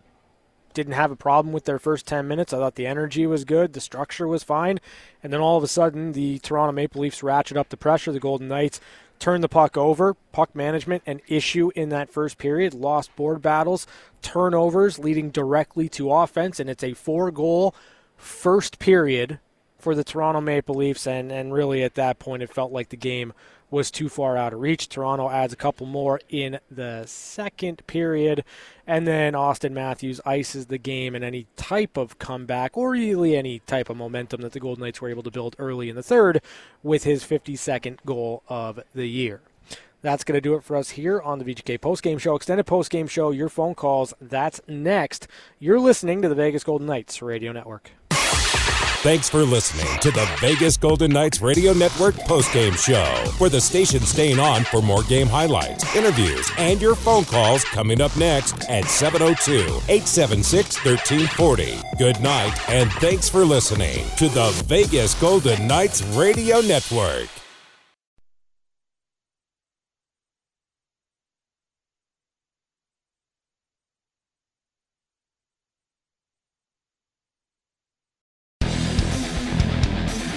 didn't 0.75 0.93
have 0.93 1.11
a 1.11 1.17
problem 1.17 1.55
with 1.55 1.65
their 1.65 1.79
first 1.79 2.07
10 2.07 2.29
minutes. 2.29 2.53
I 2.53 2.59
thought 2.59 2.75
the 2.75 2.87
energy 2.87 3.27
was 3.27 3.45
good, 3.45 3.73
the 3.73 3.81
structure 3.81 4.29
was 4.29 4.43
fine, 4.43 4.79
and 5.23 5.33
then 5.33 5.41
all 5.41 5.57
of 5.57 5.65
a 5.65 5.69
sudden 5.69 6.13
the 6.13 6.39
Toronto 6.41 6.73
Maple 6.73 7.01
Leafs 7.01 7.23
ratchet 7.23 7.57
up 7.57 7.71
the 7.71 7.77
pressure. 7.79 8.13
The 8.13 8.21
Golden 8.21 8.49
Knights 8.49 8.81
turn 9.25 9.41
the 9.41 9.49
puck 9.49 9.75
over. 9.79 10.13
Puck 10.33 10.55
management 10.55 11.03
an 11.07 11.19
issue 11.27 11.71
in 11.75 11.89
that 11.89 12.11
first 12.11 12.37
period. 12.37 12.75
Lost 12.75 13.17
board 13.17 13.41
battles, 13.41 13.87
turnovers 14.21 14.99
leading 14.99 15.31
directly 15.31 15.89
to 15.89 16.13
offense, 16.13 16.61
and 16.61 16.69
it's 16.69 16.85
a 16.85 16.93
four 16.93 17.31
goal 17.31 17.75
first 18.19 18.79
period 18.79 19.41
for 19.79 19.95
the 19.95 20.05
Toronto 20.05 20.43
Maple 20.43 20.75
Leafs. 20.75 21.07
And, 21.07 21.33
and 21.33 21.55
really 21.55 21.83
at 21.83 21.95
that 21.95 22.19
point, 22.19 22.43
it 22.43 22.53
felt 22.53 22.71
like 22.71 22.91
the 22.91 22.99
game 22.99 23.33
was 23.71 23.91
too 23.91 24.09
far 24.09 24.37
out 24.37 24.53
of 24.53 24.61
reach. 24.61 24.89
Toronto 24.89 25.29
adds 25.31 25.53
a 25.53 25.57
couple 25.57 25.87
more 25.87 26.21
in 26.29 26.59
the 26.71 27.05
second 27.07 27.87
period, 27.87 28.45
and 28.87 29.07
then 29.07 29.35
Auston 29.35 29.73
Matthews 29.73 30.21
ices 30.25 30.67
the 30.67 30.79
game 30.79 31.15
and 31.15 31.25
any 31.25 31.47
type 31.57 31.97
of 31.97 32.19
comeback 32.19 32.77
or 32.77 32.91
really 32.91 33.37
any 33.37 33.61
type 33.61 33.91
of 33.91 33.97
momentum 33.97 34.43
that 34.43 34.53
the 34.53 34.61
Golden 34.61 34.85
Knights 34.85 35.01
were 35.01 35.09
able 35.09 35.23
to 35.23 35.31
build 35.31 35.57
early 35.59 35.89
in 35.89 35.97
the 35.97 36.03
third 36.03 36.41
with 36.83 37.05
his 37.05 37.25
52nd 37.25 37.99
goal 38.05 38.43
of 38.49 38.81
the 38.95 39.07
year. 39.07 39.41
That's 40.03 40.23
going 40.23 40.37
to 40.37 40.41
do 40.43 40.55
it 40.55 40.63
for 40.63 40.77
us 40.77 40.91
here 40.91 41.19
on 41.19 41.39
the 41.39 41.47
VGK 41.47 41.79
postgame 41.79 42.21
show, 42.21 42.37
extended 42.37 42.67
postgame 42.67 43.09
show. 43.09 43.31
Your 43.31 43.49
phone 43.49 43.75
calls. 43.75 44.13
That's 44.21 44.61
next. 44.69 45.27
You're 45.59 45.81
listening 45.81 46.21
to 46.21 46.29
the 46.29 46.35
Vegas 46.35 46.63
Golden 46.63 46.87
Knights 46.87 47.23
Radio 47.23 47.53
Network. 47.53 47.91
Thanks 49.05 49.29
for 49.29 49.43
listening 49.43 50.01
to 50.01 50.11
the 50.11 50.27
Vegas 50.41 50.79
Golden 50.79 51.11
Knights 51.11 51.43
Radio 51.43 51.75
Network 51.75 52.15
postgame 52.15 52.75
show, 52.75 53.31
where 53.37 53.51
the 53.51 53.61
station's 53.61 54.09
staying 54.09 54.41
on 54.41 54.65
for 54.65 54.81
more 54.81 55.03
game 55.03 55.27
highlights, 55.27 55.95
interviews, 55.95 56.51
and 56.57 56.81
your 56.81 56.95
phone 56.95 57.27
calls 57.27 57.65
coming 57.65 58.01
up 58.01 58.17
next 58.17 58.55
at 58.71 58.87
702 58.87 59.61
876 59.91 60.83
1340. 60.87 61.83
Good 61.99 62.19
night, 62.23 62.59
and 62.71 62.91
thanks 62.93 63.29
for 63.29 63.45
listening 63.45 64.07
to 64.17 64.31
the 64.31 64.49
Vegas 64.65 65.13
Golden 65.21 65.67
Knights 65.67 66.03
Radio 66.17 66.63
Network. 66.63 67.29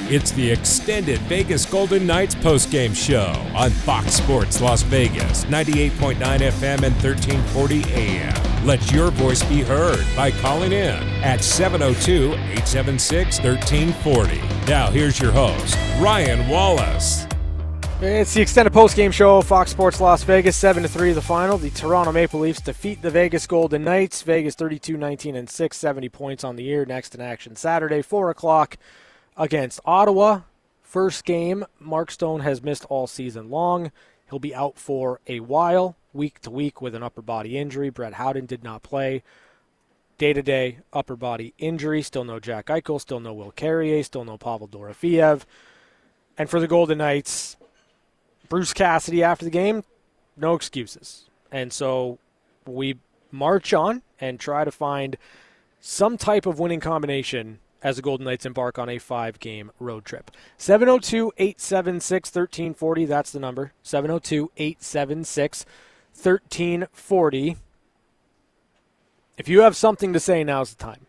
It's 0.10 0.32
the 0.32 0.50
extended 0.50 1.20
Vegas 1.24 1.66
Golden 1.66 2.08
Knights 2.08 2.34
postgame 2.34 2.96
show 2.96 3.34
on 3.54 3.70
Fox 3.72 4.14
Sports 4.14 4.62
Las 4.62 4.82
Vegas, 4.84 5.44
98.9 5.44 6.16
FM 6.16 6.82
and 6.82 6.96
1340 7.04 7.84
AM. 7.92 8.66
Let 8.66 8.90
your 8.94 9.12
voice 9.12 9.44
be 9.44 9.64
heard 9.64 10.06
by 10.16 10.32
calling 10.32 10.72
in 10.72 11.04
at 11.22 11.44
702 11.44 12.32
876 12.36 13.40
1340. 13.42 14.38
Now, 14.66 14.90
here's 14.90 15.20
your 15.20 15.34
host, 15.34 15.76
Ryan 16.00 16.48
Wallis. 16.48 17.28
It's 18.00 18.34
the 18.34 18.42
extended 18.42 18.72
postgame 18.72 19.12
show, 19.12 19.42
Fox 19.42 19.72
Sports 19.72 20.00
Las 20.00 20.24
Vegas, 20.24 20.56
7 20.56 20.84
to 20.84 20.90
3 20.90 21.12
the 21.12 21.22
final. 21.22 21.58
The 21.58 21.72
Toronto 21.72 22.14
Maple 22.14 22.40
Leafs 22.40 22.62
defeat 22.62 23.02
the 23.02 23.12
Vegas 23.12 23.46
Golden 23.46 23.84
Knights. 23.84 24.22
Vegas 24.22 24.56
32 24.56 24.96
19 24.96 25.36
and 25.36 25.50
6, 25.50 25.76
70 25.76 26.08
points 26.08 26.46
on 26.46 26.56
the 26.56 26.64
year. 26.64 26.86
Next 26.86 27.14
in 27.14 27.20
action 27.20 27.58
Saturday, 27.58 28.02
4 28.02 28.30
o'clock 28.30 28.78
against 29.38 29.80
Ottawa. 29.86 30.42
First 30.82 31.26
game, 31.26 31.66
Mark 31.80 32.12
Stone 32.12 32.42
has 32.42 32.64
missed 32.64 32.86
all 32.86 33.08
season 33.08 33.50
long. 33.50 33.92
He'll 34.30 34.40
be 34.40 34.56
out 34.56 34.78
for 34.78 35.22
a 35.28 35.40
while, 35.40 35.96
week 36.14 36.40
to 36.42 36.52
week, 36.52 36.82
with 36.82 36.96
an 36.96 37.04
upper 37.04 37.22
body 37.22 37.58
injury. 37.58 37.90
Brett 37.90 38.14
Howden 38.14 38.46
did 38.46 38.64
not 38.64 38.84
play. 38.84 39.24
Day 40.18 40.34
to 40.34 40.42
day 40.42 40.80
upper 40.92 41.16
body 41.16 41.54
injury. 41.58 42.02
Still 42.02 42.24
no 42.24 42.40
Jack 42.40 42.66
Eichel. 42.68 43.00
Still 43.00 43.20
no 43.20 43.34
Will 43.34 43.52
Carrier. 43.52 44.02
Still 44.04 44.26
no 44.26 44.38
Pavel 44.38 44.68
Dorofeev. 44.68 45.44
And 46.38 46.50
for 46.50 46.60
the 46.60 46.68
Golden 46.68 46.98
Knights, 46.98 47.56
Bruce 48.50 48.74
Cassidy 48.74 49.24
after 49.24 49.46
the 49.46 49.52
game, 49.52 49.84
no 50.36 50.56
excuses. 50.56 51.30
And 51.52 51.72
so 51.72 52.18
we 52.66 52.98
march 53.32 53.74
on 53.74 54.02
and 54.20 54.40
try 54.40 54.64
to 54.64 54.72
find 54.72 55.18
some 55.80 56.18
type 56.18 56.46
of 56.46 56.60
winning 56.60 56.80
combination 56.80 57.60
as 57.84 57.98
the 57.98 58.02
Golden 58.02 58.26
Knights 58.26 58.46
embark 58.46 58.80
on 58.80 58.90
a 58.90 58.98
five 58.98 59.40
game 59.40 59.72
road 59.80 60.06
trip. 60.06 60.32
702 60.58 61.34
876 61.38 62.30
1340, 62.30 63.06
that's 63.06 63.32
the 63.32 63.40
number. 63.40 63.74
702 63.84 64.52
876 64.58 65.66
1340. 66.14 67.58
If 69.38 69.48
you 69.48 69.62
have 69.62 69.76
something 69.76 70.14
to 70.14 70.20
say, 70.20 70.44
now's 70.44 70.74
the 70.74 70.84
time. 70.84 71.06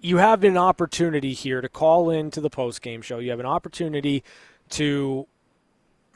You 0.00 0.18
have 0.18 0.44
an 0.44 0.58
opportunity 0.58 1.32
here 1.32 1.60
to 1.60 1.68
call 1.68 2.10
into 2.10 2.40
the 2.40 2.50
post 2.50 2.82
game 2.82 3.00
show. 3.00 3.18
You 3.18 3.30
have 3.30 3.40
an 3.40 3.46
opportunity 3.46 4.22
to 4.70 5.26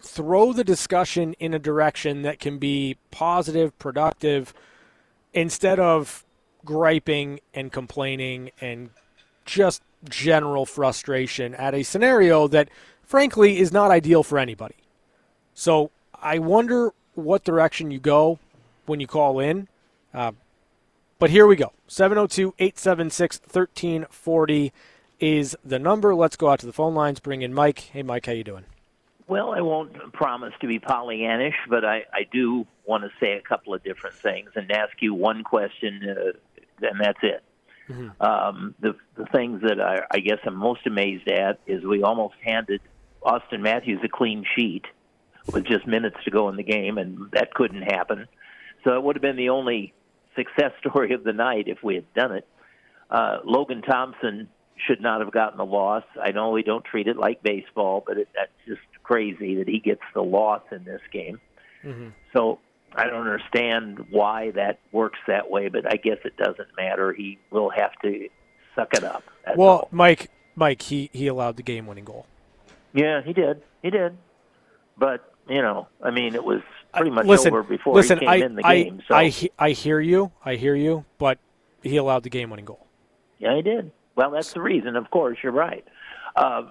throw 0.03 0.53
the 0.53 0.65
discussion 0.65 1.35
in 1.39 1.55
a 1.55 1.59
direction 1.59 2.23
that 2.23 2.39
can 2.39 2.59
be 2.59 2.99
positive, 3.11 3.77
productive, 3.79 4.53
instead 5.33 5.79
of 5.81 6.25
griping 6.65 7.41
and 7.55 7.73
complaining 7.73 8.51
and 8.61 8.91
just 9.45 9.83
general 10.09 10.67
frustration 10.67 11.55
at 11.55 11.75
a 11.75 11.83
scenario 11.83 12.49
that, 12.49 12.69
frankly, 13.03 13.59
is 13.59 13.73
not 13.73 13.91
ideal 13.91 14.23
for 14.23 14.39
anybody. 14.39 14.77
So 15.55 15.91
I 16.15 16.39
wonder 16.39 16.93
what 17.15 17.45
direction 17.45 17.91
you 17.91 17.99
go 17.99 18.39
when 18.87 19.01
you 19.01 19.07
call 19.07 19.41
in. 19.41 19.69
Uh, 20.15 20.33
but 21.19 21.31
here 21.31 21.47
we 21.47 21.57
go. 21.57 21.73
702 21.87 22.55
876 22.59 23.41
1340 23.41 24.73
is 25.21 25.57
the 25.65 25.79
number. 25.79 26.15
Let's 26.15 26.37
go 26.37 26.49
out 26.49 26.61
to 26.61 26.67
the 26.67 26.73
phone 26.73 26.95
lines. 26.95 27.21
Bring 27.21 27.43
in 27.43 27.53
Mike. 27.53 27.81
Hey, 27.93 28.03
Mike, 28.03 28.27
how 28.27 28.33
you 28.33 28.45
doing? 28.45 28.65
Well, 29.29 29.53
I 29.53 29.61
won't 29.61 30.13
promise 30.13 30.53
to 30.61 30.67
be 30.67 30.81
Pollyannish, 30.81 31.55
but 31.69 31.85
I, 31.85 32.05
I 32.13 32.27
do 32.33 32.67
want 32.85 33.05
to 33.05 33.11
say 33.21 33.35
a 33.35 33.41
couple 33.41 33.73
of 33.73 33.85
different 33.85 34.17
things 34.17 34.51
and 34.57 34.73
ask 34.73 35.01
you 35.01 35.15
one 35.15 35.45
question, 35.45 36.03
uh, 36.09 36.33
and 36.83 37.01
that's 37.01 37.19
it. 37.23 37.43
Mm-hmm. 37.89 38.23
Um, 38.23 38.75
the 38.81 38.95
the 39.17 39.27
things 39.27 39.63
that 39.63 39.81
I, 39.81 40.03
I 40.11 40.21
guess 40.21 40.39
I'm 40.47 40.57
most 40.57 40.87
amazed 40.87 41.29
at 41.29 41.59
is 41.67 41.85
we 41.85 42.03
almost 42.03 42.35
handed 42.45 42.81
Auston 43.23 43.61
Matthews 43.61 44.01
a 44.05 44.09
clean 44.09 44.45
sheet 44.57 44.85
with 45.53 45.65
just 45.65 45.87
minutes 45.87 46.17
to 46.25 46.31
go 46.31 46.49
in 46.49 46.57
the 46.57 46.63
game, 46.63 46.99
and 46.99 47.31
that 47.33 47.53
couldn't 47.55 47.83
happen. 47.83 48.29
So 48.85 48.95
it 48.95 49.03
would 49.03 49.17
have 49.17 49.23
been 49.23 49.37
the 49.37 49.49
only 49.51 49.93
success 50.37 50.73
story 50.81 51.13
of 51.15 51.25
the 51.25 51.33
night 51.33 51.65
if 51.67 51.83
we 51.83 51.97
had 51.97 52.13
done 52.15 52.33
it. 52.33 52.47
Uh, 53.11 53.39
Logan 53.45 53.83
Thompson 53.83 54.49
should 54.87 55.01
not 55.01 55.21
have 55.21 55.33
gotten 55.33 55.59
the 55.59 55.65
loss. 55.65 56.05
I 56.23 56.31
know 56.31 56.51
we 56.51 56.63
don't 56.63 56.85
treat 56.85 57.07
it 57.07 57.17
like 57.17 57.43
baseball, 57.43 58.03
but 58.07 58.19
it, 58.19 58.29
that's 58.35 58.53
just 58.67 58.81
crazy 59.03 59.57
that 59.57 59.69
he 59.69 59.81
gets 59.81 60.01
the 60.15 60.23
loss 60.23 60.63
in 60.71 60.85
this 60.85 61.01
game. 61.13 61.41
Mm-hmm. 61.85 62.09
So 62.35 62.61
I 62.95 63.05
don't 63.05 63.21
understand 63.21 64.07
why 64.11 64.51
that 64.53 64.81
works 64.93 65.19
that 65.27 65.51
way, 65.51 65.69
but 65.69 65.91
I 65.91 65.97
guess 65.97 66.19
it 66.25 66.37
doesn't 66.37 66.69
matter. 66.77 67.13
He 67.13 67.39
will 67.51 67.71
have 67.71 67.93
to 68.03 68.29
suck 68.75 68.95
it 68.95 69.05
up. 69.05 69.23
well, 69.57 69.69
all. 69.69 69.89
Mike, 69.91 70.31
Mike, 70.55 70.83
he 70.83 71.11
he 71.13 71.27
allowed 71.27 71.57
the 71.57 71.63
game-winning 71.63 72.05
goal. 72.05 72.27
Yeah, 72.93 73.23
he 73.23 73.33
did. 73.33 73.63
He 73.83 73.91
did. 73.91 74.17
But 74.99 75.33
you 75.49 75.63
know, 75.63 75.89
I 76.03 76.11
mean, 76.11 76.35
it 76.35 76.45
was 76.45 76.61
pretty 76.95 77.11
much 77.11 77.27
listen, 77.27 77.53
over 77.53 77.63
before 77.63 77.95
listen, 77.95 78.19
he 78.19 78.27
came 78.27 78.43
I, 78.43 78.47
in 78.47 78.55
the 78.57 78.67
I, 78.67 78.83
game. 78.83 79.03
So 79.09 79.15
I 79.15 79.33
I 79.59 79.71
hear 79.71 80.01
you. 80.01 80.33
I 80.45 80.57
hear 80.57 80.75
you. 80.75 81.05
But 81.19 81.39
he 81.83 81.97
allowed 81.97 82.25
the 82.25 82.31
game-winning 82.31 82.65
goal. 82.65 82.87
Yeah, 83.39 83.57
he 83.57 83.63
did. 83.63 83.93
Well, 84.17 84.31
that's 84.31 84.53
the 84.53 84.61
reason. 84.61 84.97
Of 84.97 85.11
course, 85.11 85.39
you're 85.43 85.53
right. 85.53 85.85
Uh, 86.37 86.63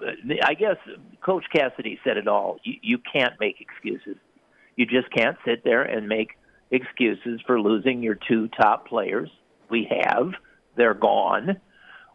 I 0.44 0.54
guess 0.54 0.76
Coach 1.20 1.44
Cassidy 1.52 1.98
said 2.04 2.16
it 2.16 2.28
all. 2.28 2.58
You, 2.62 2.74
you 2.82 2.98
can't 2.98 3.34
make 3.40 3.60
excuses. 3.60 4.16
You 4.76 4.86
just 4.86 5.10
can't 5.10 5.36
sit 5.44 5.64
there 5.64 5.82
and 5.82 6.08
make 6.08 6.30
excuses 6.70 7.40
for 7.46 7.60
losing 7.60 8.02
your 8.02 8.14
two 8.14 8.48
top 8.48 8.88
players. 8.88 9.30
We 9.68 9.88
have. 9.90 10.32
They're 10.76 10.94
gone. 10.94 11.60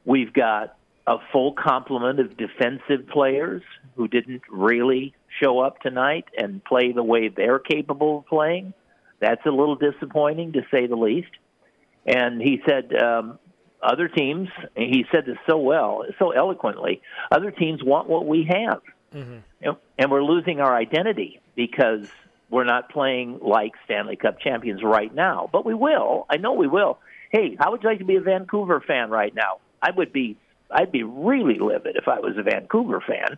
We've 0.05 0.33
got 0.33 0.77
a 1.07 1.17
full 1.31 1.53
complement 1.53 2.19
of 2.19 2.37
defensive 2.37 3.07
players 3.11 3.61
who 3.95 4.07
didn't 4.07 4.41
really 4.49 5.13
show 5.41 5.59
up 5.59 5.81
tonight 5.81 6.25
and 6.37 6.63
play 6.63 6.91
the 6.91 7.03
way 7.03 7.27
they're 7.27 7.59
capable 7.59 8.19
of 8.19 8.25
playing. 8.25 8.73
That's 9.19 9.45
a 9.45 9.51
little 9.51 9.75
disappointing, 9.75 10.53
to 10.53 10.61
say 10.71 10.87
the 10.87 10.95
least. 10.95 11.31
And 12.05 12.41
he 12.41 12.61
said, 12.67 12.95
um, 12.95 13.39
other 13.81 14.07
teams, 14.07 14.49
he 14.75 15.05
said 15.11 15.25
this 15.25 15.37
so 15.47 15.57
well, 15.57 16.05
so 16.17 16.31
eloquently, 16.31 17.01
other 17.31 17.51
teams 17.51 17.83
want 17.83 18.09
what 18.09 18.25
we 18.25 18.47
have. 18.49 18.81
Mm-hmm. 19.13 19.69
And 19.97 20.11
we're 20.11 20.23
losing 20.23 20.59
our 20.59 20.75
identity 20.75 21.39
because 21.55 22.07
we're 22.49 22.63
not 22.63 22.89
playing 22.89 23.39
like 23.41 23.73
Stanley 23.85 24.15
Cup 24.15 24.39
champions 24.39 24.83
right 24.83 25.13
now, 25.13 25.49
but 25.51 25.65
we 25.65 25.73
will. 25.73 26.25
I 26.29 26.37
know 26.37 26.53
we 26.53 26.67
will. 26.67 26.99
Hey, 27.31 27.55
how 27.59 27.71
would 27.71 27.83
you 27.83 27.89
like 27.89 27.99
to 27.99 28.05
be 28.05 28.15
a 28.15 28.21
Vancouver 28.21 28.81
fan 28.85 29.09
right 29.09 29.33
now? 29.33 29.59
I 29.81 29.91
would 29.91 30.13
be. 30.13 30.37
I'd 30.71 30.91
be 30.91 31.03
really 31.03 31.59
livid 31.59 31.95
if 31.95 32.07
I 32.07 32.19
was 32.19 32.37
a 32.37 32.43
Vancouver 32.43 33.01
fan. 33.05 33.37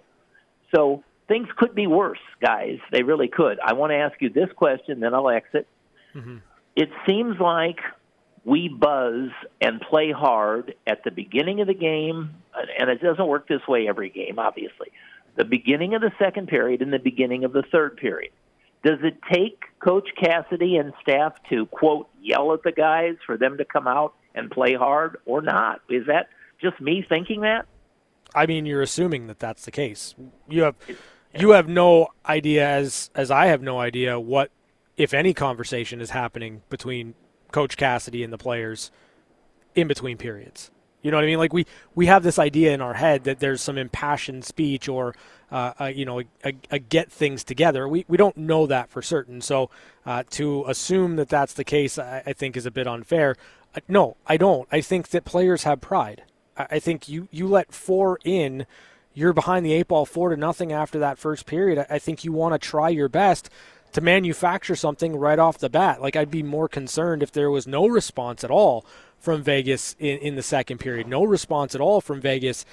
So 0.74 1.04
things 1.28 1.48
could 1.58 1.76
be 1.76 1.88
worse, 1.88 2.20
guys. 2.42 2.80
They 2.92 3.04
really 3.04 3.28
could. 3.28 3.60
I 3.64 3.74
want 3.74 3.92
to 3.92 3.98
ask 3.98 4.22
you 4.22 4.30
this 4.30 4.50
question, 4.56 5.00
then 5.02 5.14
I'll 5.14 5.30
exit. 5.30 5.68
Mm-hmm. 6.16 6.38
It 6.76 6.90
seems 7.08 7.40
like 7.40 7.80
we 8.46 8.70
buzz 8.70 9.30
and 9.60 9.82
play 9.82 10.12
hard 10.12 10.74
at 10.86 11.04
the 11.04 11.12
beginning 11.12 11.60
of 11.60 11.68
the 11.68 11.74
game, 11.74 12.36
and 12.80 12.90
it 12.90 13.02
doesn't 13.02 13.28
work 13.28 13.48
this 13.48 13.68
way 13.68 13.88
every 13.90 14.10
game, 14.10 14.40
obviously. 14.40 14.92
The 15.36 15.44
beginning 15.44 15.96
of 15.96 16.02
the 16.02 16.12
second 16.18 16.48
period 16.48 16.82
and 16.82 16.94
the 16.94 17.00
beginning 17.00 17.44
of 17.44 17.52
the 17.52 17.64
third 17.72 17.98
period. 17.98 18.32
Does 18.88 19.00
it 19.04 19.18
take 19.30 19.64
Coach 19.80 20.08
Cassidy 20.18 20.78
and 20.78 20.94
staff 21.02 21.34
to, 21.50 21.66
quote, 21.66 22.08
yell 22.22 22.54
at 22.54 22.64
the 22.64 22.72
guys 22.72 23.16
for 23.26 23.36
them 23.36 23.58
to 23.58 23.66
come 23.66 23.86
out 23.86 24.14
and 24.34 24.50
play 24.50 24.76
hard 24.76 25.18
or 25.26 25.42
not? 25.42 25.82
Is 25.90 26.06
that 26.08 26.30
just 26.62 26.80
me 26.80 27.06
thinking 27.08 27.42
that? 27.42 27.66
I 28.34 28.46
mean, 28.46 28.66
you're 28.66 28.82
assuming 28.82 29.28
that 29.28 29.40
that's 29.40 29.66
the 29.66 29.72
case. 29.72 30.16
You 30.48 30.62
have 30.62 30.76
you 31.38 31.50
have 31.50 31.68
no 31.68 32.08
idea, 32.26 32.66
as 32.66 33.12
as 33.14 33.30
I 33.30 33.48
have 33.48 33.62
no 33.62 33.78
idea, 33.78 34.22
what 34.22 34.52
if 34.96 35.14
any 35.14 35.34
conversation 35.34 36.00
is 36.00 36.12
happening 36.12 36.62
between 36.70 37.14
Coach 37.52 37.76
Cassidy 37.76 38.24
and 38.24 38.32
the 38.32 38.38
players 38.38 38.90
in 39.76 39.90
between 39.90 40.16
periods. 40.16 40.72
You 41.02 41.12
know 41.12 41.18
what 41.18 41.24
I 41.24 41.28
mean? 41.28 41.38
Like 41.38 41.54
we 41.54 41.66
we 41.96 42.08
have 42.08 42.24
this 42.24 42.40
idea 42.40 42.74
in 42.74 42.82
our 42.82 42.96
head 42.96 43.24
that 43.26 43.40
there's 43.40 43.62
some 43.62 43.78
impassioned 43.78 44.44
speech 44.46 44.90
or 44.90 45.16
uh, 45.52 45.74
a, 45.80 45.90
you 45.92 46.06
know 46.06 46.20
a, 46.20 46.26
a, 46.44 46.54
a, 46.72 46.80
get 46.80 47.12
things 47.12 47.44
together. 47.44 47.88
We 47.88 48.06
we 48.08 48.18
don't 48.18 48.36
know 48.36 48.66
that 48.68 48.90
for 48.90 49.02
certain. 49.02 49.42
So 49.42 49.70
uh, 50.06 50.24
to 50.32 50.66
assume 50.68 51.16
that 51.18 51.30
that's 51.30 51.54
the 51.54 51.64
case, 51.64 52.00
I, 52.00 52.24
I 52.26 52.34
think 52.34 52.58
is 52.58 52.66
a 52.66 52.72
bit 52.72 52.88
unfair. 52.88 53.36
Uh, 53.76 53.82
no, 53.88 54.18
I 54.26 54.38
don't. 54.38 54.68
I 54.72 54.82
think 54.82 55.10
that 55.10 55.24
players 55.24 55.64
have 55.64 55.82
pride. 55.82 56.24
I, 56.58 56.68
I 56.72 56.80
think 56.80 57.08
you 57.08 57.28
you 57.32 57.48
let 57.48 57.72
four 57.72 58.20
in. 58.26 58.66
You're 59.14 59.34
behind 59.34 59.66
the 59.66 59.74
eight 59.74 59.88
ball 59.88 60.06
four 60.06 60.30
to 60.30 60.38
nothing 60.38 60.72
after 60.72 61.00
that 61.00 61.18
first 61.18 61.46
period. 61.46 61.80
I, 61.80 61.96
I 61.96 62.00
think 62.00 62.24
you 62.24 62.32
want 62.32 62.54
to 62.54 62.60
try 62.60 62.90
your 62.90 63.10
best 63.10 63.50
to 63.98 64.02
manufacture 64.02 64.76
something 64.76 65.16
right 65.16 65.40
off 65.40 65.58
the 65.58 65.72
bat. 65.72 66.00
Like 66.00 66.16
I'd 66.16 66.30
be 66.30 66.44
more 66.44 66.70
concerned 66.70 67.24
if 67.24 67.32
there 67.32 67.50
was 67.50 67.66
no 67.66 67.88
response 67.88 68.44
at 68.44 68.52
all 68.52 68.86
from 69.18 69.42
Vegas 69.42 69.96
in, 69.98 70.20
in 70.20 70.36
the 70.36 70.44
second 70.44 70.78
period, 70.78 71.08
no 71.08 71.24
response 71.24 71.74
at 71.74 71.82
all 71.82 72.00
from 72.00 72.22
Vegas 72.22 72.64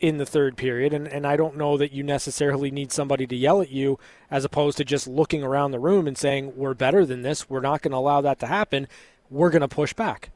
in 0.00 0.16
the 0.16 0.24
third 0.24 0.56
period. 0.56 0.94
And, 0.94 1.06
and 1.06 1.26
I 1.26 1.36
don't 1.36 1.58
know 1.58 1.76
that 1.76 1.92
you 1.92 2.02
necessarily 2.02 2.70
need 2.70 2.92
somebody 2.92 3.26
to 3.26 3.36
yell 3.36 3.60
at 3.60 3.68
you 3.68 3.98
as 4.30 4.46
opposed 4.46 4.78
to 4.78 4.84
just 4.86 5.06
looking 5.06 5.42
around 5.42 5.72
the 5.72 5.78
room 5.78 6.06
and 6.06 6.16
saying, 6.16 6.54
we're 6.56 6.72
better 6.72 7.04
than 7.04 7.20
this. 7.20 7.50
We're 7.50 7.60
not 7.60 7.82
going 7.82 7.92
to 7.92 7.98
allow 7.98 8.22
that 8.22 8.38
to 8.38 8.46
happen. 8.46 8.88
We're 9.28 9.50
going 9.50 9.60
to 9.60 9.68
push 9.68 9.92
back. 9.92 10.30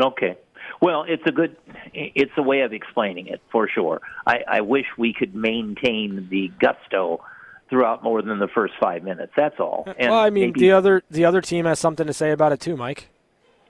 Okay. 0.00 0.38
Well, 0.80 1.04
it's 1.08 1.24
a 1.26 1.32
good, 1.32 1.56
it's 1.92 2.30
a 2.36 2.42
way 2.42 2.60
of 2.60 2.72
explaining 2.72 3.26
it 3.26 3.42
for 3.50 3.68
sure. 3.68 4.02
I, 4.24 4.44
I 4.46 4.60
wish 4.60 4.86
we 4.96 5.12
could 5.12 5.34
maintain 5.34 6.28
the 6.30 6.52
gusto 6.60 7.24
throughout 7.68 8.02
more 8.02 8.22
than 8.22 8.38
the 8.38 8.48
first 8.48 8.74
five 8.80 9.02
minutes. 9.02 9.32
That's 9.36 9.58
all. 9.60 9.84
Uh, 9.86 9.94
and 9.98 10.10
well, 10.10 10.20
I 10.20 10.30
mean, 10.30 10.48
maybe, 10.48 10.60
the 10.60 10.72
other 10.72 11.02
the 11.10 11.24
other 11.24 11.40
team 11.40 11.64
has 11.64 11.78
something 11.78 12.06
to 12.06 12.12
say 12.12 12.30
about 12.30 12.52
it 12.52 12.60
too, 12.60 12.76
Mike. 12.76 13.08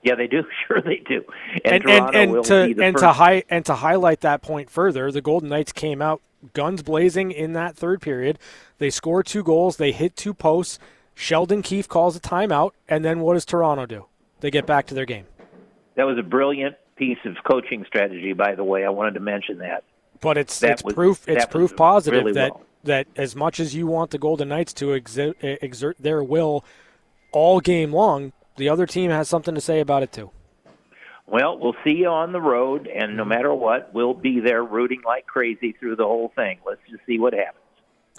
Yeah, 0.03 0.15
they 0.15 0.27
do. 0.27 0.43
Sure, 0.67 0.81
they 0.81 0.97
do. 0.97 1.23
And 1.65 1.85
and, 1.85 2.15
and, 2.15 2.35
and 2.35 2.45
to 2.45 2.61
and 2.61 2.77
first. 2.77 2.99
to 2.99 3.13
high 3.13 3.43
and 3.49 3.65
to 3.65 3.75
highlight 3.75 4.21
that 4.21 4.41
point 4.41 4.69
further, 4.69 5.11
the 5.11 5.21
Golden 5.21 5.49
Knights 5.49 5.71
came 5.71 6.01
out 6.01 6.21
guns 6.53 6.83
blazing 6.83 7.31
in 7.31 7.53
that 7.53 7.75
third 7.75 8.01
period. 8.01 8.39
They 8.77 8.89
score 8.89 9.23
two 9.23 9.43
goals. 9.43 9.77
They 9.77 9.91
hit 9.91 10.15
two 10.15 10.33
posts. 10.33 10.79
Sheldon 11.15 11.61
Keefe 11.61 11.89
calls 11.89 12.15
a 12.15 12.19
timeout, 12.19 12.71
and 12.87 13.03
then 13.03 13.19
what 13.19 13.33
does 13.33 13.43
Toronto 13.43 13.85
do? 13.85 14.05
They 14.39 14.49
get 14.49 14.65
back 14.65 14.87
to 14.87 14.95
their 14.95 15.05
game. 15.05 15.25
That 15.95 16.05
was 16.05 16.17
a 16.17 16.23
brilliant 16.23 16.77
piece 16.95 17.17
of 17.25 17.35
coaching 17.43 17.83
strategy, 17.85 18.31
by 18.31 18.55
the 18.55 18.63
way. 18.63 18.85
I 18.85 18.89
wanted 18.89 19.15
to 19.15 19.19
mention 19.19 19.57
that. 19.57 19.83
But 20.21 20.37
it's 20.37 20.59
that 20.59 20.71
it's 20.71 20.83
was, 20.83 20.93
proof 20.93 21.27
it's 21.27 21.45
proof 21.45 21.75
positive 21.75 22.19
really 22.19 22.33
that 22.33 22.53
well 22.53 22.65
that 22.83 23.07
as 23.15 23.35
much 23.35 23.59
as 23.59 23.75
you 23.75 23.87
want 23.87 24.11
the 24.11 24.17
Golden 24.17 24.49
Knights 24.49 24.73
to 24.73 24.93
exert, 24.93 25.37
exert 25.41 25.97
their 25.99 26.23
will 26.23 26.63
all 27.31 27.59
game 27.59 27.93
long, 27.93 28.33
the 28.57 28.69
other 28.69 28.85
team 28.85 29.11
has 29.11 29.29
something 29.29 29.55
to 29.55 29.61
say 29.61 29.79
about 29.79 30.03
it 30.03 30.11
too. 30.11 30.31
Well, 31.27 31.59
we'll 31.59 31.75
see 31.83 31.91
you 31.91 32.07
on 32.07 32.31
the 32.31 32.41
road, 32.41 32.87
and 32.87 33.15
no 33.15 33.23
matter 33.23 33.53
what, 33.53 33.93
we'll 33.93 34.15
be 34.15 34.39
there 34.39 34.63
rooting 34.63 35.01
like 35.05 35.27
crazy 35.27 35.73
through 35.73 35.95
the 35.95 36.05
whole 36.05 36.31
thing. 36.35 36.57
Let's 36.65 36.81
just 36.89 37.05
see 37.05 37.19
what 37.19 37.33
happens. 37.33 37.55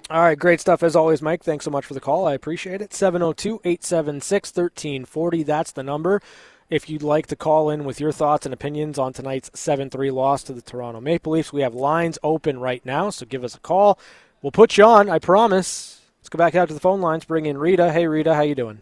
All 0.09 0.23
right, 0.23 0.39
great 0.39 0.61
stuff 0.61 0.83
as 0.83 0.95
always, 0.95 1.21
Mike. 1.21 1.43
Thanks 1.43 1.65
so 1.65 1.71
much 1.71 1.85
for 1.85 1.95
the 1.95 2.01
call. 2.01 2.27
I 2.27 2.35
appreciate 2.35 2.81
it. 2.81 2.95
702 2.95 3.61
876 3.65 4.51
1340. 4.51 5.43
That's 5.43 5.73
the 5.73 5.83
number. 5.83 6.23
If 6.69 6.89
you'd 6.89 7.03
like 7.03 7.27
to 7.29 7.37
call 7.37 7.69
in 7.69 7.85
with 7.85 8.01
your 8.01 8.13
thoughts 8.13 8.47
and 8.47 8.53
opinions 8.53 8.97
on 8.97 9.13
tonight's 9.13 9.51
7 9.55 9.91
3 9.91 10.11
loss 10.13 10.45
to 10.45 10.53
the 10.53 10.63
Toronto 10.63 11.01
Maple 11.01 11.33
Leafs, 11.33 11.53
we 11.53 11.63
have 11.63 11.75
lines 11.75 12.17
open 12.23 12.61
right 12.61 12.85
now, 12.87 13.11
so 13.11 13.27
give 13.27 13.43
us 13.43 13.57
a 13.57 13.61
call. 13.61 13.99
We'll 14.43 14.53
put 14.53 14.79
you 14.79 14.85
on, 14.85 15.11
I 15.11 15.19
promise. 15.19 16.01
Let's 16.21 16.29
go 16.31 16.39
back 16.39 16.55
out 16.55 16.69
to 16.69 16.75
the 16.75 16.81
phone 16.81 17.01
lines. 17.01 17.25
Bring 17.25 17.47
in 17.47 17.59
Rita. 17.59 17.93
Hey, 17.93 18.07
Rita, 18.07 18.35
how 18.35 18.43
you 18.43 18.55
doing? 18.55 18.81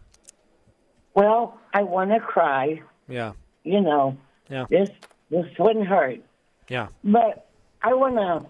Well, 1.14 1.59
I 1.75 1.83
want 1.83 2.11
to 2.11 2.21
cry. 2.21 2.81
Yeah. 3.09 3.33
You 3.64 3.81
know. 3.81 4.16
Yeah. 4.49 4.66
This 4.71 4.88
this 5.31 5.47
wouldn't 5.59 5.87
hurt. 5.87 6.21
Yeah. 6.68 6.88
But 7.03 7.49
I 7.83 7.94
want 7.94 8.16
to 8.16 8.49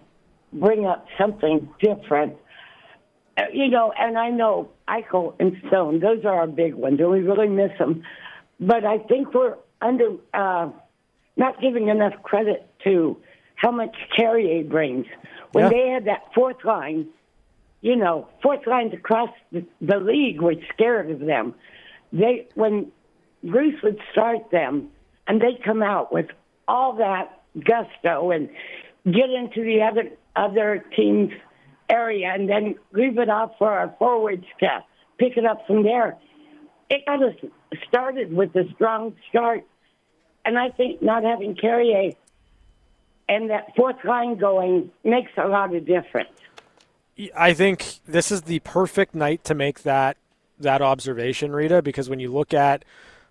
bring 0.53 0.85
up 0.85 1.07
something 1.17 1.67
different. 1.81 2.37
Uh, 3.37 3.43
you 3.51 3.69
know, 3.69 3.91
and 3.97 4.17
I 4.17 4.29
know 4.29 4.69
Eichel 4.87 5.33
and 5.39 5.57
Stone; 5.67 5.99
those 5.99 6.25
are 6.25 6.35
our 6.41 6.47
big 6.47 6.75
ones, 6.75 6.99
and 6.99 7.09
we 7.09 7.21
really 7.21 7.47
miss 7.47 7.71
them. 7.79 8.03
But 8.59 8.85
I 8.85 8.99
think 8.99 9.33
we're 9.33 9.55
under 9.81 10.11
uh, 10.33 10.69
not 11.37 11.59
giving 11.61 11.87
enough 11.87 12.21
credit 12.23 12.69
to 12.83 13.17
how 13.59 13.71
much 13.71 13.95
Carrier 14.15 14.63
brings. 14.63 15.05
When 15.51 15.65
yeah. 15.65 15.69
they 15.69 15.89
had 15.89 16.05
that 16.05 16.33
fourth 16.33 16.63
line, 16.63 17.07
you 17.81 17.95
know, 17.95 18.27
fourth 18.41 18.65
lines 18.65 18.93
across 18.93 19.29
the, 19.51 19.65
the 19.81 19.97
league 19.97 20.41
were 20.41 20.55
scared 20.73 21.11
of 21.11 21.19
them. 21.19 21.53
They 22.11 22.47
when 22.55 22.91
Bruce 23.43 23.81
would 23.83 23.99
start 24.11 24.49
them, 24.51 24.89
and 25.27 25.41
they'd 25.41 25.63
come 25.63 25.83
out 25.83 26.11
with 26.11 26.27
all 26.67 26.93
that 26.97 27.41
gusto 27.59 28.31
and 28.31 28.49
get 29.05 29.29
into 29.29 29.63
the 29.63 29.81
other 29.81 30.09
other 30.35 30.85
team's 30.95 31.33
area, 31.89 32.31
and 32.33 32.47
then 32.47 32.75
leave 32.93 33.17
it 33.17 33.29
off 33.29 33.51
for 33.57 33.69
our 33.69 33.93
forwards 33.99 34.45
to 34.61 34.83
pick 35.17 35.35
it 35.35 35.45
up 35.45 35.67
from 35.67 35.83
there. 35.83 36.17
It 36.89 37.05
got 37.05 37.21
us 37.21 37.35
started 37.87 38.33
with 38.33 38.55
a 38.55 38.63
strong 38.73 39.15
start, 39.29 39.65
and 40.45 40.57
I 40.57 40.69
think 40.69 41.01
not 41.01 41.23
having 41.23 41.55
Carrier 41.55 42.13
and 43.29 43.49
that 43.51 43.73
fourth 43.75 44.03
line 44.03 44.35
going 44.35 44.91
makes 45.03 45.31
a 45.37 45.47
lot 45.47 45.73
of 45.73 45.85
difference. 45.85 46.29
I 47.35 47.53
think 47.53 47.99
this 48.07 48.31
is 48.31 48.41
the 48.43 48.59
perfect 48.59 49.13
night 49.13 49.43
to 49.45 49.53
make 49.53 49.83
that 49.83 50.17
that 50.59 50.81
observation, 50.81 51.53
Rita, 51.53 51.81
because 51.81 52.09
when 52.09 52.19
you 52.19 52.33
look 52.33 52.53
at 52.53 52.83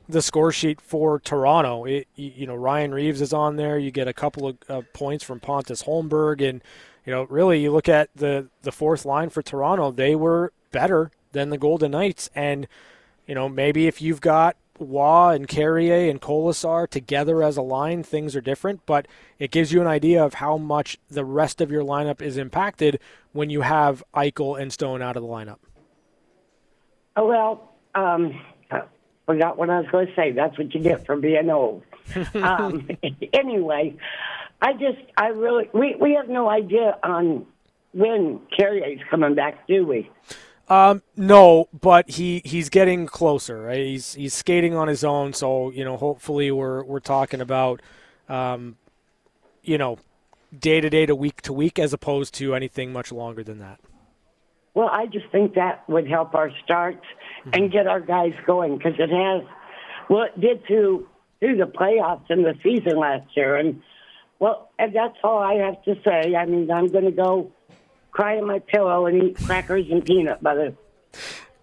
the 0.09 0.23
score 0.23 0.51
sheet 0.51 0.81
for 0.81 1.19
Toronto, 1.19 1.85
it, 1.85 2.07
you 2.15 2.47
know 2.47 2.55
Ryan 2.55 2.95
Reaves 2.95 3.21
is 3.21 3.33
on 3.33 3.57
there. 3.57 3.79
You 3.79 3.91
get 3.91 4.09
a 4.09 4.15
couple 4.15 4.57
of 4.69 4.93
points 4.95 5.25
from 5.25 5.41
Pontus 5.41 5.83
Holmberg, 5.83 6.47
and 6.47 6.63
you 7.05 7.13
know 7.13 7.25
really 7.25 7.61
you 7.61 7.73
look 7.73 7.89
at 7.89 8.09
the 8.15 8.49
the 8.63 8.73
fourth 8.73 9.05
line 9.05 9.31
for 9.31 9.43
Toronto. 9.43 9.91
They 9.91 10.15
were 10.15 10.53
better 10.71 11.11
than 11.33 11.51
the 11.51 11.59
Golden 11.59 11.91
Knights, 11.91 12.31
and 12.35 12.69
you 13.27 13.35
know 13.35 13.49
maybe 13.49 13.87
if 13.87 14.01
you've 14.01 14.21
got 14.21 14.57
Roy 14.79 15.35
and 15.35 15.49
Carrier 15.49 16.11
and 16.11 16.21
Kolesar 16.21 16.89
together 16.89 17.43
as 17.43 17.57
a 17.57 17.63
line, 17.63 18.03
things 18.03 18.37
are 18.37 18.41
different, 18.41 18.87
but 18.87 19.07
it 19.39 19.51
gives 19.51 19.73
you 19.73 19.81
an 19.81 19.87
idea 19.87 20.25
of 20.25 20.35
how 20.35 20.57
much 20.57 20.99
the 21.11 21.25
rest 21.25 21.61
of 21.61 21.71
your 21.71 21.83
lineup 21.83 22.23
is 22.23 22.37
impacted 22.37 23.01
when 23.33 23.51
you 23.51 23.63
have 23.63 24.03
Eichel 24.15 24.61
and 24.61 24.73
Stone 24.73 25.03
out 25.03 25.17
of 25.17 25.23
the 25.23 25.29
lineup. 25.29 25.59
Oh, 27.17 27.27
well, 27.27 27.73
um, 27.95 28.41
I 28.71 28.83
forgot 29.27 29.59
what 29.59 29.71
I 29.71 29.81
was 29.81 29.91
going 29.91 30.07
to 30.07 30.15
say. 30.15 30.33
That's 30.33 30.57
what 30.57 30.73
you 30.75 30.81
get 30.81 31.05
for 31.05 31.17
being 31.17 31.51
old. 31.51 31.83
um, 32.35 32.89
anyway, 33.33 33.97
I 34.63 34.73
just, 34.73 34.99
I 35.17 35.29
really, 35.29 35.69
we, 35.73 35.97
we 36.01 36.15
have 36.15 36.29
no 36.29 36.49
idea 36.49 36.97
on 37.03 37.47
when 37.93 38.41
Carrier's 38.57 39.01
coming 39.11 39.35
back, 39.35 39.67
do 39.67 39.87
we? 39.87 40.11
Um, 40.69 41.03
no, 41.17 41.69
but 41.73 42.11
he, 42.11 42.43
he's 42.45 42.69
getting 42.69 43.07
closer. 43.07 43.63
Right? 43.63 43.79
He's 43.79 44.15
he's 44.15 44.35
skating 44.35 44.75
on 44.75 44.89
his 44.89 45.03
own, 45.03 45.33
so 45.33 45.71
you 45.71 45.85
know 45.85 45.97
hopefully 45.97 46.51
we're 46.51 46.83
we're 46.85 47.01
talking 47.01 47.41
about, 47.41 47.81
um, 48.29 48.77
you 49.63 49.79
know, 49.79 49.99
day 50.57 50.81
to 50.81 50.91
day 50.91 51.07
to 51.07 51.15
week 51.15 51.41
to 51.43 51.53
week 51.53 51.79
as 51.79 51.93
opposed 51.93 52.35
to 52.35 52.55
anything 52.55 52.93
much 52.93 53.11
longer 53.11 53.43
than 53.43 53.59
that. 53.61 53.81
Well, 54.75 54.89
I 54.93 55.07
just 55.07 55.27
think 55.33 55.55
that 55.55 55.89
would 55.89 56.07
help 56.07 56.35
our 56.35 56.51
starts 56.65 57.05
mm-hmm. 57.41 57.51
and 57.55 57.73
get 57.73 57.87
our 57.87 58.01
guys 58.01 58.33
going 58.47 58.77
because 58.77 58.95
it 58.99 59.11
has. 59.11 59.43
Well, 60.11 60.25
it 60.25 60.41
did 60.41 60.67
to 60.69 61.09
through 61.41 61.57
the 61.57 61.65
playoffs 61.65 62.31
in 62.31 62.43
the 62.43 62.55
season 62.63 62.99
last 62.99 63.37
year, 63.37 63.57
and 63.57 63.83
well, 64.39 64.71
and 64.79 64.95
that's 64.95 65.17
all 65.25 65.39
I 65.39 65.55
have 65.55 65.83
to 65.85 65.95
say. 66.05 66.35
I 66.35 66.45
mean, 66.45 66.71
I'm 66.71 66.89
going 66.89 67.07
to 67.07 67.11
go 67.11 67.53
cry 68.11 68.37
in 68.37 68.47
my 68.47 68.59
pillow 68.59 69.07
and 69.07 69.23
eat 69.23 69.37
crackers 69.37 69.91
and 69.91 70.05
peanut 70.05 70.43
butter. 70.43 70.75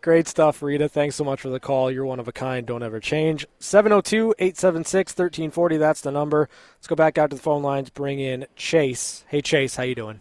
Great 0.05 0.27
stuff, 0.27 0.61
Rita. 0.61 0.87
Thanks 0.87 1.15
so 1.15 1.23
much 1.23 1.41
for 1.41 1.49
the 1.49 1.59
call. 1.59 1.89
You're 1.89 2.05
one 2.05 2.19
of 2.19 2.27
a 2.27 2.31
kind. 2.31 2.67
Don't 2.67 2.83
ever 2.83 2.99
change. 2.99 3.47
702 3.57 4.35
876 4.37 5.13
1340. 5.13 5.77
That's 5.77 6.01
the 6.01 6.11
number. 6.11 6.47
Let's 6.77 6.85
go 6.85 6.95
back 6.95 7.17
out 7.17 7.31
to 7.31 7.35
the 7.35 7.41
phone 7.41 7.63
lines. 7.63 7.89
Bring 7.89 8.19
in 8.19 8.45
Chase. 8.55 9.25
Hey, 9.29 9.41
Chase. 9.41 9.75
How 9.75 9.81
you 9.81 9.95
doing? 9.95 10.19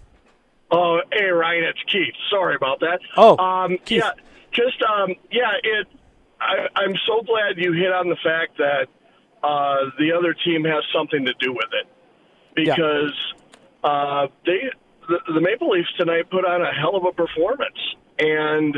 Oh, 0.70 1.02
hey, 1.12 1.26
Ryan. 1.26 1.64
It's 1.64 1.82
Keith. 1.82 2.14
Sorry 2.30 2.54
about 2.54 2.80
that. 2.80 3.00
Oh, 3.18 3.36
um, 3.36 3.76
Keith. 3.84 4.02
Yeah, 4.02 4.12
just, 4.52 4.82
um, 4.82 5.16
yeah, 5.30 5.52
it. 5.62 5.86
I, 6.40 6.66
I'm 6.76 6.94
so 7.06 7.20
glad 7.20 7.58
you 7.58 7.72
hit 7.72 7.92
on 7.92 8.08
the 8.08 8.16
fact 8.24 8.56
that 8.56 8.88
uh, 9.42 9.90
the 9.98 10.12
other 10.12 10.32
team 10.32 10.64
has 10.64 10.82
something 10.94 11.26
to 11.26 11.34
do 11.38 11.52
with 11.52 11.68
it 11.72 11.86
because 12.54 13.12
yeah. 13.84 13.90
uh, 13.90 14.28
they 14.46 14.70
the, 15.08 15.40
Maple 15.40 15.70
Leafs 15.70 15.92
tonight 15.98 16.30
put 16.30 16.44
on 16.44 16.62
a 16.62 16.72
hell 16.72 16.96
of 16.96 17.04
a 17.04 17.12
performance, 17.12 17.78
and 18.18 18.76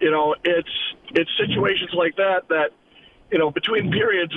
you 0.00 0.10
know 0.10 0.34
it's 0.44 0.68
it's 1.10 1.30
situations 1.38 1.90
like 1.94 2.16
that 2.16 2.48
that 2.48 2.70
you 3.30 3.38
know 3.38 3.50
between 3.50 3.90
periods, 3.90 4.32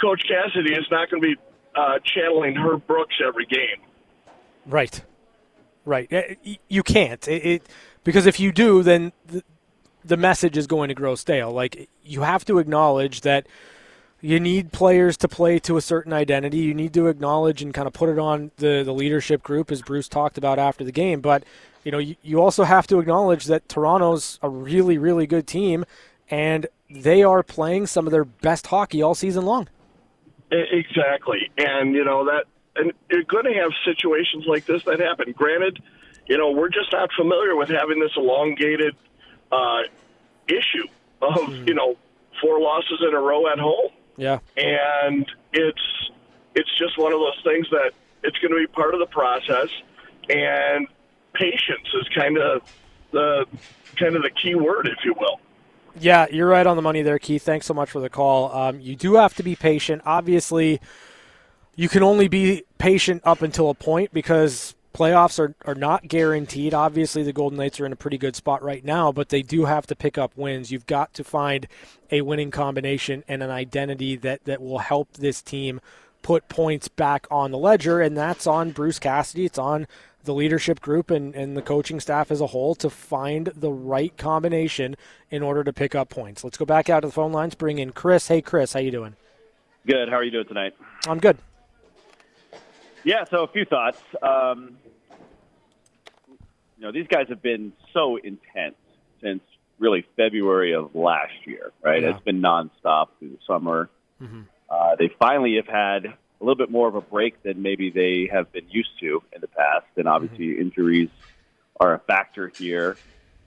Coach 0.00 0.22
Cassidy 0.28 0.74
is 0.74 0.86
not 0.90 1.10
going 1.10 1.22
to 1.22 1.28
be 1.28 1.36
uh, 1.74 1.98
channeling 2.04 2.56
Herb 2.56 2.86
Brooks 2.86 3.16
every 3.26 3.46
game. 3.46 3.84
Right, 4.66 5.02
right. 5.84 6.12
Eh, 6.12 6.56
you 6.68 6.82
can't 6.82 7.26
it, 7.28 7.46
it 7.46 7.62
because 8.04 8.26
if 8.26 8.40
you 8.40 8.52
do, 8.52 8.82
then 8.82 9.12
the, 9.26 9.42
the 10.04 10.16
message 10.16 10.56
is 10.56 10.66
going 10.66 10.88
to 10.88 10.94
grow 10.94 11.14
stale. 11.14 11.52
Like 11.52 11.88
you 12.02 12.22
have 12.22 12.44
to 12.46 12.58
acknowledge 12.58 13.22
that 13.22 13.46
you 14.20 14.40
need 14.40 14.72
players 14.72 15.16
to 15.18 15.28
play 15.28 15.58
to 15.60 15.76
a 15.76 15.80
certain 15.80 16.12
identity. 16.12 16.58
You 16.58 16.74
need 16.74 16.94
to 16.94 17.06
acknowledge 17.06 17.62
and 17.62 17.74
kind 17.74 17.86
of 17.86 17.92
put 17.92 18.08
it 18.08 18.18
on 18.18 18.50
the, 18.56 18.82
the 18.82 18.92
leadership 18.92 19.42
group, 19.42 19.70
as 19.70 19.82
Bruce 19.82 20.08
talked 20.08 20.38
about 20.38 20.58
after 20.58 20.84
the 20.84 20.92
game. 20.92 21.20
But, 21.20 21.44
you 21.84 21.92
know, 21.92 21.98
you, 21.98 22.16
you 22.22 22.40
also 22.40 22.64
have 22.64 22.86
to 22.88 22.98
acknowledge 22.98 23.44
that 23.44 23.68
Toronto's 23.68 24.38
a 24.42 24.48
really, 24.48 24.98
really 24.98 25.26
good 25.26 25.46
team, 25.46 25.84
and 26.30 26.66
they 26.90 27.22
are 27.22 27.42
playing 27.42 27.86
some 27.86 28.06
of 28.06 28.12
their 28.12 28.24
best 28.24 28.68
hockey 28.68 29.02
all 29.02 29.14
season 29.14 29.44
long. 29.44 29.68
Exactly. 30.50 31.50
And, 31.58 31.94
you 31.94 32.04
know, 32.04 32.24
that, 32.24 32.44
and 32.76 32.92
you're 33.10 33.24
going 33.24 33.44
to 33.44 33.54
have 33.54 33.72
situations 33.84 34.44
like 34.46 34.64
this 34.64 34.84
that 34.84 35.00
happen. 35.00 35.32
Granted, 35.32 35.82
you 36.26 36.38
know, 36.38 36.50
we're 36.52 36.68
just 36.68 36.92
not 36.92 37.10
familiar 37.16 37.54
with 37.56 37.68
having 37.68 38.00
this 38.00 38.12
elongated 38.16 38.96
uh, 39.52 39.82
issue 40.48 40.86
of, 41.20 41.34
mm. 41.34 41.68
you 41.68 41.74
know, 41.74 41.96
four 42.40 42.60
losses 42.60 43.02
in 43.06 43.14
a 43.14 43.20
row 43.20 43.46
at 43.48 43.58
home. 43.58 43.90
Yeah. 44.16 44.38
And 44.56 45.26
it's 45.52 46.10
it's 46.54 46.78
just 46.78 46.98
one 46.98 47.12
of 47.12 47.20
those 47.20 47.40
things 47.44 47.66
that 47.70 47.92
it's 48.22 48.38
going 48.38 48.52
to 48.52 48.58
be 48.58 48.66
part 48.66 48.94
of 48.94 49.00
the 49.00 49.06
process, 49.06 49.68
and 50.28 50.86
patience 51.34 51.88
is 51.94 52.08
kind 52.14 52.38
of 52.38 52.62
the 53.12 53.46
kind 53.96 54.16
of 54.16 54.22
the 54.22 54.30
key 54.30 54.54
word, 54.54 54.88
if 54.88 55.04
you 55.04 55.14
will. 55.18 55.40
Yeah, 55.98 56.26
you're 56.30 56.48
right 56.48 56.66
on 56.66 56.76
the 56.76 56.82
money 56.82 57.02
there, 57.02 57.18
Keith. 57.18 57.42
Thanks 57.42 57.66
so 57.66 57.74
much 57.74 57.90
for 57.90 58.00
the 58.00 58.10
call. 58.10 58.54
Um, 58.54 58.80
you 58.80 58.96
do 58.96 59.14
have 59.14 59.34
to 59.34 59.42
be 59.42 59.56
patient. 59.56 60.02
Obviously, 60.04 60.80
you 61.74 61.88
can 61.88 62.02
only 62.02 62.28
be 62.28 62.64
patient 62.78 63.22
up 63.24 63.42
until 63.42 63.70
a 63.70 63.74
point 63.74 64.12
because 64.12 64.74
playoffs 64.96 65.38
are, 65.38 65.54
are 65.66 65.74
not 65.74 66.08
guaranteed. 66.08 66.72
Obviously, 66.72 67.22
the 67.22 67.32
Golden 67.32 67.58
Knights 67.58 67.78
are 67.78 67.86
in 67.86 67.92
a 67.92 67.96
pretty 67.96 68.16
good 68.16 68.34
spot 68.34 68.62
right 68.62 68.82
now, 68.82 69.12
but 69.12 69.28
they 69.28 69.42
do 69.42 69.66
have 69.66 69.86
to 69.88 69.94
pick 69.94 70.16
up 70.16 70.32
wins. 70.36 70.72
You've 70.72 70.86
got 70.86 71.12
to 71.14 71.24
find 71.24 71.68
a 72.10 72.22
winning 72.22 72.50
combination 72.50 73.22
and 73.28 73.42
an 73.42 73.50
identity 73.50 74.16
that, 74.16 74.44
that 74.44 74.62
will 74.62 74.78
help 74.78 75.12
this 75.12 75.42
team 75.42 75.80
put 76.22 76.48
points 76.48 76.88
back 76.88 77.26
on 77.30 77.50
the 77.50 77.58
ledger, 77.58 78.00
and 78.00 78.16
that's 78.16 78.46
on 78.46 78.70
Bruce 78.70 78.98
Cassidy. 78.98 79.44
It's 79.44 79.58
on 79.58 79.86
the 80.24 80.32
leadership 80.32 80.80
group 80.80 81.10
and, 81.10 81.34
and 81.34 81.56
the 81.56 81.62
coaching 81.62 82.00
staff 82.00 82.30
as 82.30 82.40
a 82.40 82.48
whole 82.48 82.74
to 82.76 82.88
find 82.88 83.48
the 83.54 83.70
right 83.70 84.16
combination 84.16 84.96
in 85.30 85.42
order 85.42 85.62
to 85.62 85.74
pick 85.74 85.94
up 85.94 86.08
points. 86.08 86.42
Let's 86.42 86.56
go 86.56 86.64
back 86.64 86.88
out 86.88 87.00
to 87.00 87.08
the 87.08 87.12
phone 87.12 87.32
lines, 87.32 87.54
bring 87.54 87.78
in 87.78 87.92
Chris. 87.92 88.28
Hey, 88.28 88.40
Chris, 88.40 88.72
how 88.72 88.80
you 88.80 88.90
doing? 88.90 89.14
Good. 89.86 90.08
How 90.08 90.16
are 90.16 90.24
you 90.24 90.32
doing 90.32 90.48
tonight? 90.48 90.74
I'm 91.06 91.20
good. 91.20 91.36
Yeah, 93.06 93.22
so 93.30 93.44
a 93.44 93.46
few 93.46 93.64
thoughts. 93.64 94.00
Um, 94.20 94.78
you 96.76 96.80
know, 96.80 96.90
these 96.90 97.06
guys 97.06 97.28
have 97.28 97.40
been 97.40 97.72
so 97.94 98.16
intense 98.16 98.74
since 99.22 99.42
really 99.78 100.04
February 100.16 100.74
of 100.74 100.92
last 100.92 101.32
year, 101.44 101.70
right? 101.84 102.02
Yeah. 102.02 102.10
It's 102.10 102.24
been 102.24 102.42
nonstop 102.42 103.10
through 103.20 103.28
the 103.28 103.38
summer. 103.46 103.88
Mm-hmm. 104.20 104.40
Uh, 104.68 104.96
they 104.98 105.08
finally 105.20 105.54
have 105.54 105.68
had 105.68 106.06
a 106.06 106.16
little 106.40 106.56
bit 106.56 106.68
more 106.68 106.88
of 106.88 106.96
a 106.96 107.00
break 107.00 107.40
than 107.44 107.62
maybe 107.62 107.90
they 107.90 108.28
have 108.32 108.50
been 108.50 108.68
used 108.68 108.98
to 108.98 109.22
in 109.32 109.40
the 109.40 109.46
past, 109.46 109.86
and 109.96 110.08
obviously 110.08 110.46
mm-hmm. 110.46 110.62
injuries 110.62 111.08
are 111.78 111.94
a 111.94 112.00
factor 112.00 112.48
here. 112.58 112.96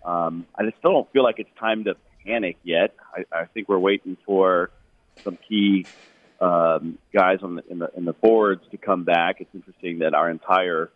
Um, 0.05 0.45
I 0.55 0.63
just 0.63 0.77
still 0.77 0.93
don't 0.93 1.11
feel 1.11 1.23
like 1.23 1.39
it's 1.39 1.53
time 1.59 1.83
to 1.83 1.97
panic 2.25 2.55
yet. 2.63 2.95
I, 3.13 3.39
I 3.39 3.45
think 3.47 3.67
we're 3.67 3.77
waiting 3.77 4.15
for 4.25 4.71
some 5.21 5.37
key 5.49 5.85
um, 6.41 6.97
guys 7.13 7.39
on 7.43 7.55
the, 7.55 7.63
in 7.69 7.79
the 7.79 7.91
in 7.95 8.05
the 8.05 8.13
forwards 8.13 8.63
to 8.71 8.77
come 8.77 9.03
back. 9.03 9.41
It's 9.41 9.53
interesting 9.53 9.99
that 9.99 10.13
our 10.13 10.29
entire 10.29 10.89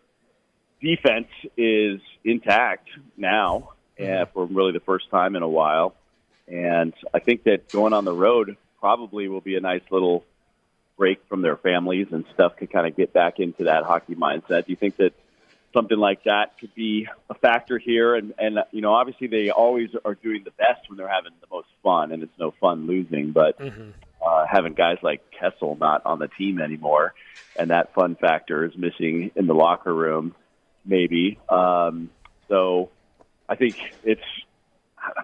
defense 0.80 1.28
is 1.56 2.00
intact 2.24 2.88
now 3.16 3.70
mm-hmm. 3.98 4.22
uh, 4.22 4.26
for 4.32 4.46
really 4.46 4.72
the 4.72 4.80
first 4.80 5.10
time 5.10 5.36
in 5.36 5.42
a 5.42 5.48
while. 5.48 5.94
And 6.46 6.92
I 7.12 7.20
think 7.20 7.44
that 7.44 7.70
going 7.70 7.92
on 7.92 8.04
the 8.04 8.12
road 8.12 8.56
probably 8.78 9.28
will 9.28 9.40
be 9.40 9.56
a 9.56 9.60
nice 9.60 9.82
little 9.90 10.24
break 10.96 11.26
from 11.28 11.42
their 11.42 11.56
families 11.56 12.08
and 12.10 12.24
stuff 12.34 12.56
to 12.58 12.66
kind 12.66 12.86
of 12.86 12.96
get 12.96 13.12
back 13.12 13.40
into 13.40 13.64
that 13.64 13.84
hockey 13.84 14.14
mindset. 14.14 14.66
Do 14.66 14.72
you 14.72 14.76
think 14.76 14.96
that 14.96 15.12
something 15.72 15.98
like 15.98 16.24
that 16.24 16.58
could 16.58 16.74
be 16.74 17.08
a 17.30 17.34
factor 17.34 17.78
here? 17.78 18.14
And, 18.14 18.34
and 18.38 18.58
you 18.70 18.82
know, 18.82 18.92
obviously 18.92 19.26
they 19.26 19.50
always 19.50 19.90
are 20.04 20.14
doing 20.14 20.44
the 20.44 20.52
best 20.52 20.88
when 20.88 20.98
they're 20.98 21.08
having 21.08 21.32
the 21.40 21.46
most 21.50 21.68
fun, 21.82 22.12
and 22.12 22.22
it's 22.22 22.38
no 22.38 22.52
fun 22.52 22.86
losing. 22.86 23.32
But 23.32 23.58
mm-hmm. 23.58 23.90
Uh, 24.26 24.46
having 24.50 24.74
guys 24.74 24.98
like 25.02 25.22
Kessel 25.30 25.76
not 25.80 26.04
on 26.06 26.18
the 26.18 26.28
team 26.28 26.60
anymore, 26.60 27.14
and 27.58 27.70
that 27.70 27.94
fun 27.94 28.16
factor 28.16 28.64
is 28.64 28.76
missing 28.76 29.30
in 29.36 29.46
the 29.46 29.54
locker 29.54 29.94
room 29.94 30.34
maybe. 30.84 31.38
Um, 31.48 32.10
so 32.48 32.90
I 33.48 33.56
think 33.56 33.76
it's 34.02 34.22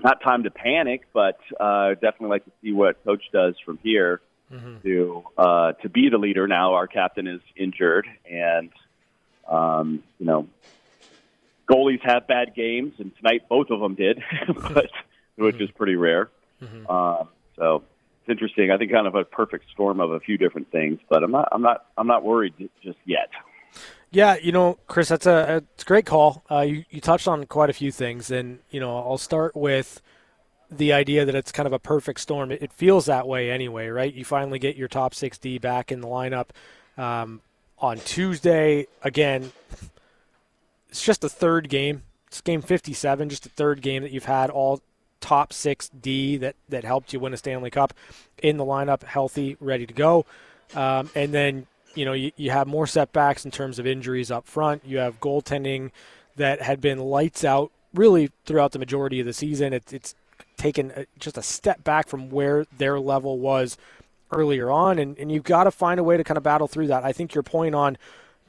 not 0.02 0.22
time 0.22 0.44
to 0.44 0.50
panic, 0.50 1.02
but 1.12 1.38
uh, 1.58 1.94
definitely 1.94 2.28
like 2.28 2.44
to 2.44 2.52
see 2.62 2.72
what 2.72 3.02
coach 3.04 3.24
does 3.32 3.54
from 3.64 3.78
here 3.82 4.20
mm-hmm. 4.52 4.76
to 4.82 5.24
uh, 5.36 5.72
to 5.72 5.88
be 5.88 6.08
the 6.08 6.18
leader. 6.18 6.46
Now 6.46 6.74
our 6.74 6.86
captain 6.86 7.26
is 7.26 7.40
injured, 7.56 8.06
and 8.30 8.70
um, 9.48 10.02
you 10.18 10.26
know 10.26 10.48
goalies 11.68 12.00
have 12.02 12.26
bad 12.26 12.54
games, 12.54 12.94
and 12.98 13.16
tonight 13.16 13.48
both 13.48 13.70
of 13.70 13.80
them 13.80 13.94
did, 13.94 14.22
but 14.46 14.90
which 15.36 15.56
mm-hmm. 15.56 15.64
is 15.64 15.70
pretty 15.72 15.96
rare. 15.96 16.28
Mm-hmm. 16.62 16.84
Uh, 16.88 17.24
so 17.56 17.82
interesting. 18.30 18.70
I 18.70 18.78
think 18.78 18.92
kind 18.92 19.06
of 19.06 19.14
a 19.14 19.24
perfect 19.24 19.66
storm 19.72 20.00
of 20.00 20.12
a 20.12 20.20
few 20.20 20.38
different 20.38 20.70
things, 20.70 20.98
but 21.08 21.22
I'm 21.22 21.32
not 21.32 21.48
I'm 21.52 21.62
not 21.62 21.86
I'm 21.96 22.06
not 22.06 22.24
worried 22.24 22.54
just 22.82 22.98
yet. 23.04 23.30
Yeah, 24.12 24.36
you 24.42 24.50
know, 24.50 24.78
Chris, 24.88 25.08
that's 25.08 25.26
a, 25.26 25.62
it's 25.74 25.84
a 25.84 25.86
great 25.86 26.04
call. 26.04 26.42
Uh, 26.50 26.60
you, 26.60 26.84
you 26.90 27.00
touched 27.00 27.28
on 27.28 27.44
quite 27.44 27.70
a 27.70 27.72
few 27.72 27.92
things, 27.92 28.30
and 28.30 28.58
you 28.70 28.80
know, 28.80 28.96
I'll 28.96 29.18
start 29.18 29.54
with 29.54 30.02
the 30.68 30.92
idea 30.92 31.24
that 31.24 31.34
it's 31.34 31.52
kind 31.52 31.66
of 31.66 31.72
a 31.72 31.78
perfect 31.78 32.20
storm. 32.20 32.50
It, 32.50 32.62
it 32.62 32.72
feels 32.72 33.06
that 33.06 33.28
way 33.28 33.50
anyway, 33.50 33.88
right? 33.88 34.12
You 34.12 34.24
finally 34.24 34.58
get 34.58 34.76
your 34.76 34.88
top 34.88 35.14
6D 35.14 35.60
back 35.60 35.92
in 35.92 36.00
the 36.00 36.08
lineup 36.08 36.48
um, 36.96 37.40
on 37.78 37.98
Tuesday. 37.98 38.88
Again, 39.02 39.52
it's 40.88 41.04
just 41.04 41.22
a 41.22 41.28
third 41.28 41.68
game. 41.68 42.02
It's 42.26 42.40
game 42.40 42.62
57, 42.62 43.28
just 43.28 43.46
a 43.46 43.48
third 43.48 43.80
game 43.80 44.02
that 44.02 44.12
you've 44.12 44.24
had 44.24 44.50
all 44.50 44.80
top 45.20 45.52
6D 45.52 46.40
that 46.40 46.56
that 46.68 46.84
helped 46.84 47.12
you 47.12 47.20
win 47.20 47.34
a 47.34 47.36
Stanley 47.36 47.70
Cup 47.70 47.94
in 48.42 48.56
the 48.56 48.64
lineup, 48.64 49.02
healthy, 49.02 49.56
ready 49.60 49.86
to 49.86 49.94
go. 49.94 50.26
Um, 50.74 51.10
and 51.14 51.32
then 51.32 51.66
you 51.94 52.04
know, 52.04 52.12
you, 52.12 52.32
you 52.36 52.50
have 52.50 52.66
more 52.66 52.86
setbacks 52.86 53.44
in 53.44 53.50
terms 53.50 53.78
of 53.78 53.86
injuries 53.86 54.30
up 54.30 54.46
front. 54.46 54.82
You 54.84 54.98
have 54.98 55.20
goaltending 55.20 55.90
that 56.36 56.62
had 56.62 56.80
been 56.80 56.98
lights 56.98 57.44
out 57.44 57.70
really 57.94 58.30
throughout 58.44 58.72
the 58.72 58.78
majority 58.78 59.20
of 59.20 59.26
the 59.26 59.32
season. 59.32 59.72
It, 59.72 59.92
it's 59.92 60.14
taken 60.56 60.92
a, 60.94 61.06
just 61.18 61.36
a 61.36 61.42
step 61.42 61.82
back 61.82 62.08
from 62.08 62.30
where 62.30 62.66
their 62.76 63.00
level 63.00 63.38
was 63.38 63.76
earlier 64.32 64.70
on, 64.70 64.98
and, 64.98 65.18
and 65.18 65.32
you've 65.32 65.42
got 65.44 65.64
to 65.64 65.70
find 65.70 65.98
a 65.98 66.04
way 66.04 66.16
to 66.16 66.22
kind 66.22 66.38
of 66.38 66.44
battle 66.44 66.68
through 66.68 66.86
that. 66.86 67.04
I 67.04 67.12
think 67.12 67.34
your 67.34 67.42
point 67.42 67.74
on 67.74 67.98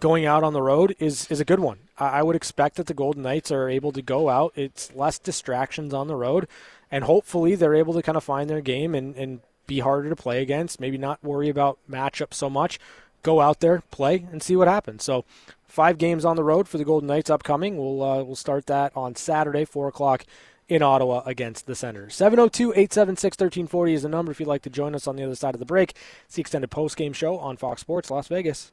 going 0.01 0.25
out 0.25 0.43
on 0.43 0.51
the 0.51 0.61
road 0.61 0.95
is 0.99 1.27
is 1.31 1.39
a 1.39 1.45
good 1.45 1.61
one. 1.61 1.77
I, 1.97 2.23
would 2.23 2.35
expect 2.35 2.75
that 2.77 2.87
the 2.87 2.95
Golden 2.95 3.21
Knights 3.21 3.51
are 3.51 3.69
able 3.69 3.91
to 3.91 4.01
go 4.01 4.27
out. 4.27 4.53
It's 4.55 4.93
less 4.95 5.19
distractions 5.19 5.93
on 5.93 6.07
the 6.07 6.15
road, 6.15 6.47
and 6.89 7.03
hopefully 7.03 7.55
they're 7.55 7.75
able 7.75 7.93
to 7.93 8.01
kind 8.01 8.17
of 8.17 8.23
find 8.23 8.49
their 8.49 8.59
game 8.59 8.95
and, 8.95 9.15
and 9.15 9.41
be 9.67 9.79
harder 9.79 10.09
to 10.09 10.15
play 10.15 10.41
against. 10.41 10.81
Maybe 10.81 10.97
not 10.97 11.23
worry 11.23 11.47
about 11.47 11.77
matchup 11.89 12.33
so 12.33 12.49
much, 12.49 12.79
go 13.21 13.39
out 13.39 13.59
there, 13.59 13.83
play, 13.91 14.25
and 14.31 14.41
see 14.41 14.55
what 14.55 14.67
happens. 14.67 15.03
So, 15.03 15.25
five 15.67 15.99
games 15.99 16.25
on 16.25 16.35
the 16.35 16.43
road 16.43 16.67
for 16.67 16.79
the 16.79 16.85
Golden 16.85 17.07
Knights 17.07 17.29
upcoming. 17.29 17.77
We'll 17.77 18.01
uh, 18.01 18.23
we'll 18.23 18.35
start 18.35 18.65
that 18.65 18.91
on 18.95 19.15
Saturday, 19.15 19.63
four 19.63 19.87
o'clock 19.87 20.25
in 20.67 20.81
Ottawa 20.81 21.21
against 21.25 21.67
the 21.67 21.75
Senators. 21.75 22.15
702-876-1340 22.15 23.93
is 23.93 24.03
the 24.03 24.09
number 24.09 24.31
if 24.31 24.39
you'd 24.39 24.47
like 24.47 24.61
to 24.61 24.69
join 24.69 24.95
us 24.95 25.05
on 25.05 25.17
the 25.17 25.23
other 25.23 25.35
side 25.35 25.53
of 25.53 25.59
the 25.59 25.65
break. 25.65 25.93
It's 26.25 26.35
the 26.35 26.41
extended 26.41 26.71
post 26.71 26.95
game 26.97 27.13
show 27.13 27.37
on 27.37 27.57
Fox 27.57 27.81
Sports 27.81 28.09
Las 28.09 28.29
Vegas. 28.29 28.71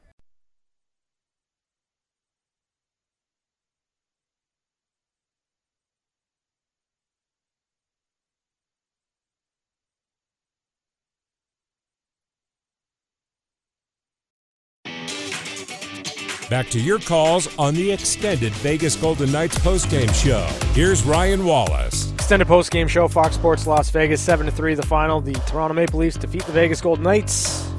Back 16.49 16.69
to 16.69 16.79
your 16.79 16.97
calls 16.97 17.47
on 17.59 17.75
the 17.75 17.91
extended 17.91 18.51
Vegas 18.53 18.95
Golden 18.95 19.31
Knights 19.31 19.59
postgame 19.59 20.11
show. 20.15 20.47
Here's 20.73 21.03
Ryan 21.03 21.45
Wallis. 21.45 22.11
Extended 22.13 22.47
postgame 22.47 22.89
show, 22.89 23.07
Fox 23.07 23.35
Sports 23.35 23.67
Las 23.67 23.91
Vegas, 23.91 24.19
7 24.19 24.47
to 24.47 24.51
3 24.51 24.73
the 24.73 24.81
final. 24.81 25.21
The 25.21 25.33
Toronto 25.33 25.75
Maple 25.75 25.99
Leafs 25.99 26.17
defeat 26.17 26.43
the 26.45 26.51
Vegas 26.51 26.81
Golden 26.81 27.03
Knights. 27.03 27.69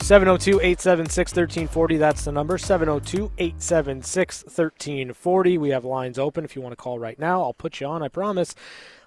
702 0.00 0.58
876 0.60 1.30
1340. 1.32 1.96
That's 1.98 2.24
the 2.24 2.32
number. 2.32 2.58
702 2.58 3.30
876 3.38 4.42
1340. 4.44 5.58
We 5.58 5.68
have 5.68 5.84
lines 5.84 6.18
open 6.18 6.44
if 6.44 6.56
you 6.56 6.62
want 6.62 6.72
to 6.72 6.76
call 6.76 6.98
right 6.98 7.18
now. 7.18 7.42
I'll 7.42 7.54
put 7.54 7.80
you 7.80 7.86
on, 7.86 8.02
I 8.02 8.08
promise. 8.08 8.56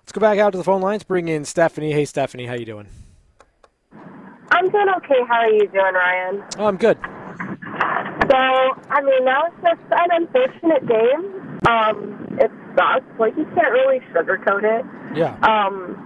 Let's 0.02 0.14
go 0.14 0.22
back 0.22 0.40
out 0.40 0.52
to 0.52 0.58
the 0.58 0.64
phone 0.64 0.82
lines. 0.82 1.04
Bring 1.04 1.28
in 1.28 1.44
Stephanie. 1.44 1.92
Hey, 1.92 2.06
Stephanie, 2.06 2.46
how 2.46 2.54
you 2.54 2.66
doing? 2.66 2.88
I'm 4.52 4.70
doing 4.70 4.88
okay. 4.98 5.24
How 5.28 5.40
are 5.40 5.50
you 5.50 5.68
doing, 5.68 5.94
Ryan? 5.94 6.44
Oh, 6.58 6.68
I'm 6.68 6.78
good. 6.78 6.98
So, 8.30 8.38
I 8.38 9.02
mean, 9.02 9.26
that 9.26 9.50
was 9.50 9.54
just 9.64 9.82
an 9.90 10.10
unfortunate 10.12 10.86
game. 10.88 11.60
Um, 11.68 12.38
it 12.40 12.52
sucks. 12.78 13.06
Like, 13.20 13.36
you 13.36 13.46
can't 13.56 13.74
really 13.74 14.00
sugarcoat 14.14 14.64
it. 14.64 14.86
Yeah. 15.18 15.34
Um, 15.42 15.98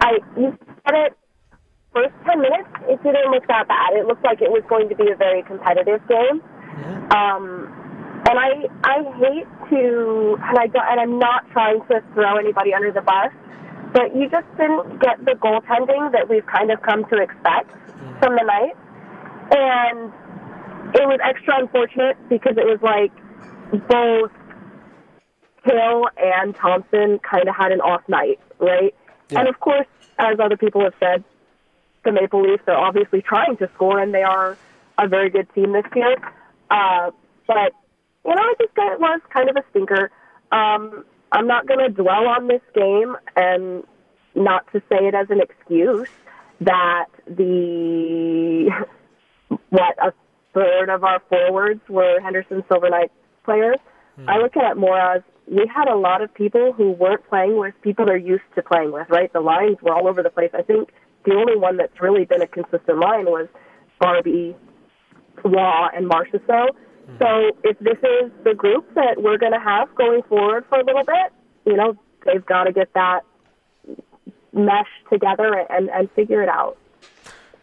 I, 0.00 0.18
you 0.36 0.56
said 0.84 0.94
it 0.94 1.16
first 1.92 2.14
10 2.26 2.40
minutes, 2.40 2.68
it 2.88 3.02
didn't 3.02 3.30
look 3.30 3.46
that 3.48 3.68
bad. 3.68 3.92
It 3.92 4.06
looked 4.06 4.24
like 4.24 4.40
it 4.40 4.50
was 4.50 4.62
going 4.68 4.88
to 4.88 4.96
be 4.96 5.10
a 5.10 5.16
very 5.16 5.42
competitive 5.42 6.00
game. 6.08 6.40
Yeah. 6.80 7.08
Um, 7.12 7.68
and 8.28 8.38
I 8.38 8.68
I 8.84 9.02
hate 9.18 9.48
to 9.70 10.38
and 10.40 10.58
I 10.58 10.66
don't, 10.68 10.86
and 10.88 11.00
I'm 11.00 11.18
not 11.18 11.48
trying 11.50 11.80
to 11.90 12.02
throw 12.14 12.36
anybody 12.36 12.72
under 12.72 12.92
the 12.92 13.02
bus, 13.02 13.32
but 13.92 14.14
you 14.14 14.30
just 14.30 14.46
didn't 14.56 15.00
get 15.00 15.18
the 15.24 15.32
goaltending 15.32 16.12
that 16.12 16.28
we've 16.28 16.46
kind 16.46 16.70
of 16.70 16.80
come 16.82 17.04
to 17.10 17.16
expect 17.20 17.70
from 18.20 18.36
the 18.36 18.44
night, 18.46 18.76
and 19.50 20.12
it 20.94 21.06
was 21.06 21.18
extra 21.24 21.58
unfortunate 21.58 22.16
because 22.28 22.56
it 22.56 22.66
was 22.66 22.80
like 22.82 23.12
both 23.88 24.30
Hill 25.64 26.08
and 26.16 26.54
Thompson 26.56 27.18
kind 27.18 27.48
of 27.48 27.54
had 27.54 27.72
an 27.72 27.80
off 27.80 28.02
night, 28.08 28.40
right? 28.58 28.94
And 29.30 29.48
of 29.48 29.58
course, 29.60 29.86
as 30.18 30.38
other 30.42 30.56
people 30.56 30.82
have 30.82 30.94
said, 31.00 31.24
the 32.04 32.12
Maple 32.12 32.42
Leafs 32.42 32.64
are 32.66 32.76
obviously 32.76 33.22
trying 33.22 33.56
to 33.58 33.70
score, 33.74 33.98
and 33.98 34.12
they 34.12 34.22
are 34.22 34.58
a 34.98 35.08
very 35.08 35.30
good 35.30 35.48
team 35.54 35.72
this 35.72 35.84
year. 35.94 36.16
Uh, 36.70 37.10
but 37.46 37.72
you 38.24 38.34
know, 38.34 38.42
I 38.42 38.54
just 38.60 38.74
thought 38.74 38.92
it 38.92 39.00
was 39.00 39.20
kind 39.32 39.48
of 39.48 39.56
a 39.56 39.64
stinker. 39.70 40.10
Um, 40.50 41.04
I'm 41.30 41.46
not 41.46 41.66
going 41.66 41.80
to 41.80 41.88
dwell 41.88 42.26
on 42.26 42.48
this 42.48 42.60
game, 42.74 43.16
and 43.36 43.84
not 44.34 44.70
to 44.72 44.80
say 44.88 45.06
it 45.06 45.14
as 45.14 45.28
an 45.30 45.40
excuse 45.40 46.08
that 46.60 47.06
the 47.26 48.70
what 49.70 49.96
a 49.98 50.12
third 50.54 50.88
of 50.88 51.04
our 51.04 51.20
forwards 51.28 51.80
were 51.88 52.20
Henderson 52.20 52.62
Silver 52.68 52.90
Knights 52.90 53.12
players. 53.44 53.78
Hmm. 54.16 54.28
I 54.28 54.38
look 54.38 54.56
at 54.56 54.72
it 54.72 54.76
more 54.76 54.98
as 54.98 55.22
we 55.46 55.70
had 55.72 55.88
a 55.88 55.96
lot 55.96 56.22
of 56.22 56.32
people 56.32 56.72
who 56.72 56.92
weren't 56.92 57.28
playing 57.28 57.58
with 57.58 57.74
people 57.82 58.06
they're 58.06 58.16
used 58.16 58.44
to 58.54 58.62
playing 58.62 58.92
with, 58.92 59.08
right? 59.10 59.32
The 59.32 59.40
lines 59.40 59.78
were 59.82 59.92
all 59.92 60.08
over 60.08 60.22
the 60.22 60.30
place. 60.30 60.50
I 60.54 60.62
think 60.62 60.90
the 61.24 61.34
only 61.34 61.56
one 61.56 61.76
that's 61.76 62.00
really 62.00 62.24
been 62.24 62.42
a 62.42 62.46
consistent 62.46 62.98
line 62.98 63.26
was 63.26 63.48
Barbie, 64.00 64.56
Roy, 65.44 65.86
and 65.94 66.08
Marchessault. 66.08 66.70
Hmm. 67.06 67.16
So 67.18 67.50
if 67.64 67.78
this 67.78 67.98
is 67.98 68.30
the 68.44 68.54
group 68.54 68.94
that 68.94 69.22
we're 69.22 69.38
going 69.38 69.52
to 69.52 69.60
have 69.60 69.94
going 69.94 70.22
forward 70.28 70.64
for 70.68 70.78
a 70.78 70.84
little 70.84 71.04
bit, 71.04 71.32
you 71.64 71.76
know, 71.76 71.96
they've 72.24 72.44
got 72.44 72.64
to 72.64 72.72
get 72.72 72.92
that 72.94 73.20
mesh 74.52 74.88
together 75.10 75.66
and, 75.70 75.88
and 75.90 76.10
figure 76.12 76.42
it 76.42 76.48
out. 76.48 76.76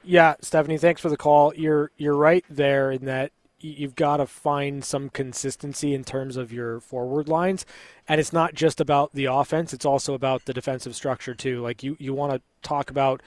Yeah, 0.09 0.37
Stephanie, 0.41 0.79
thanks 0.79 1.01
for 1.01 1.09
the 1.09 1.17
call. 1.17 1.53
You're 1.53 1.91
you're 1.95 2.15
right 2.15 2.43
there 2.49 2.91
in 2.91 3.05
that 3.05 3.31
you've 3.59 3.93
got 3.93 4.17
to 4.17 4.25
find 4.25 4.83
some 4.83 5.09
consistency 5.11 5.93
in 5.93 6.03
terms 6.03 6.35
of 6.35 6.51
your 6.51 6.79
forward 6.79 7.27
lines, 7.27 7.63
and 8.07 8.19
it's 8.19 8.33
not 8.33 8.55
just 8.55 8.81
about 8.81 9.13
the 9.13 9.25
offense; 9.25 9.71
it's 9.71 9.85
also 9.85 10.15
about 10.15 10.45
the 10.45 10.53
defensive 10.53 10.95
structure 10.95 11.35
too. 11.35 11.61
Like 11.61 11.83
you 11.83 11.95
you 11.99 12.15
want 12.15 12.33
to 12.33 12.41
talk 12.67 12.89
about 12.89 13.21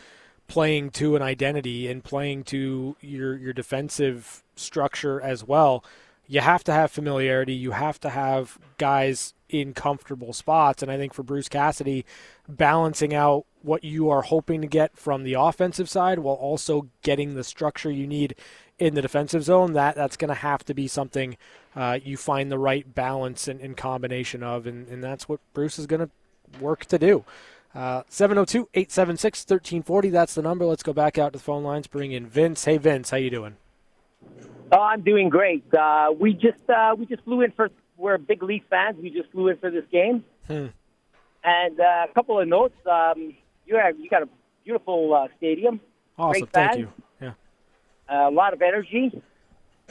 playing 0.49 0.91
to 0.91 1.15
an 1.15 1.23
identity 1.23 1.87
and 1.87 2.03
playing 2.03 2.43
to 2.47 2.97
your 3.01 3.37
your 3.37 3.53
defensive 3.53 4.43
structure 4.57 5.21
as 5.21 5.45
well. 5.45 5.85
You 6.27 6.41
have 6.41 6.65
to 6.65 6.73
have 6.73 6.91
familiarity. 6.91 7.55
You 7.55 7.71
have 7.73 8.01
to 8.01 8.11
have 8.11 8.59
guys 8.79 9.35
in 9.49 9.73
comfortable 9.73 10.33
spots, 10.33 10.83
and 10.83 10.91
I 10.91 10.97
think 10.97 11.15
for 11.15 11.23
Bruce 11.23 11.49
Cassidy, 11.49 12.05
balancing 12.49 13.15
out 13.15 13.47
what 13.65 13.85
you 13.85 14.09
are 14.11 14.23
hoping 14.23 14.61
to 14.61 14.67
get 14.67 14.97
from 14.97 15.23
the 15.25 15.35
offensive 15.35 15.89
side 15.89 16.19
while 16.21 16.35
also 16.37 16.89
getting 17.03 17.35
the 17.35 17.45
structure 17.45 17.91
you 17.91 18.07
need 18.07 18.35
in 18.79 18.95
the 18.95 19.03
defensive 19.03 19.45
zone 19.45 19.73
that 19.75 19.95
that's 19.95 20.17
going 20.17 20.29
to 20.29 20.35
have 20.35 20.65
to 20.65 20.75
be 20.75 20.89
something 20.89 21.37
uh, 21.77 21.99
you 22.03 22.17
find 22.17 22.51
the 22.51 22.59
right 22.59 22.95
balance 22.95 23.47
and, 23.49 23.61
and 23.61 23.77
combination 23.77 24.43
of 24.43 24.67
and, 24.67 24.89
and 24.89 25.03
that's 25.05 25.29
what 25.29 25.39
bruce 25.55 25.79
is 25.79 25.87
going 25.87 26.01
to 26.01 26.11
work 26.61 26.85
to 26.87 26.99
do 26.99 27.25
uh, 27.75 28.03
702-876-1340 28.11 30.11
that's 30.11 30.35
the 30.35 30.43
number 30.43 30.65
let's 30.65 30.83
go 30.83 30.93
back 30.93 31.17
out 31.19 31.33
to 31.33 31.39
the 31.39 31.43
phone 31.43 31.63
lines 31.63 31.87
bring 31.87 32.13
in 32.13 32.27
vince 32.27 32.65
hey 32.65 32.79
vince 32.79 33.11
how 33.11 33.17
you 33.17 33.31
doing 33.31 33.57
Oh, 34.75 34.81
I'm 34.81 35.03
doing 35.03 35.29
great. 35.29 35.63
Uh, 35.75 36.15
we 36.19 36.33
just 36.33 36.71
uh, 36.71 36.95
we 36.97 37.05
just 37.05 37.23
flew 37.25 37.43
in 37.43 37.51
for. 37.51 37.69
We're 37.99 38.17
big 38.17 38.43
Leaf 38.43 38.63
fans. 38.71 38.97
We 39.03 39.11
just 39.11 39.31
flew 39.31 39.49
in 39.49 39.59
for 39.59 39.71
this 39.71 39.85
game, 39.93 40.25
Hmm. 40.47 40.69
and 41.45 41.79
uh, 41.79 42.07
a 42.09 42.15
couple 42.15 42.41
of 42.41 42.49
notes. 42.49 42.75
Um, 42.91 43.35
you 43.67 43.77
have 43.77 43.99
you 43.99 44.09
got 44.09 44.23
a 44.23 44.29
beautiful 44.65 45.15
uh, 45.15 45.29
stadium. 45.37 45.81
awesome 46.19 46.41
Great 46.41 46.53
thank 46.53 46.79
you 46.79 46.89
yeah 47.21 47.33
a 48.09 48.31
lot 48.31 48.53
of 48.53 48.63
energy. 48.63 49.23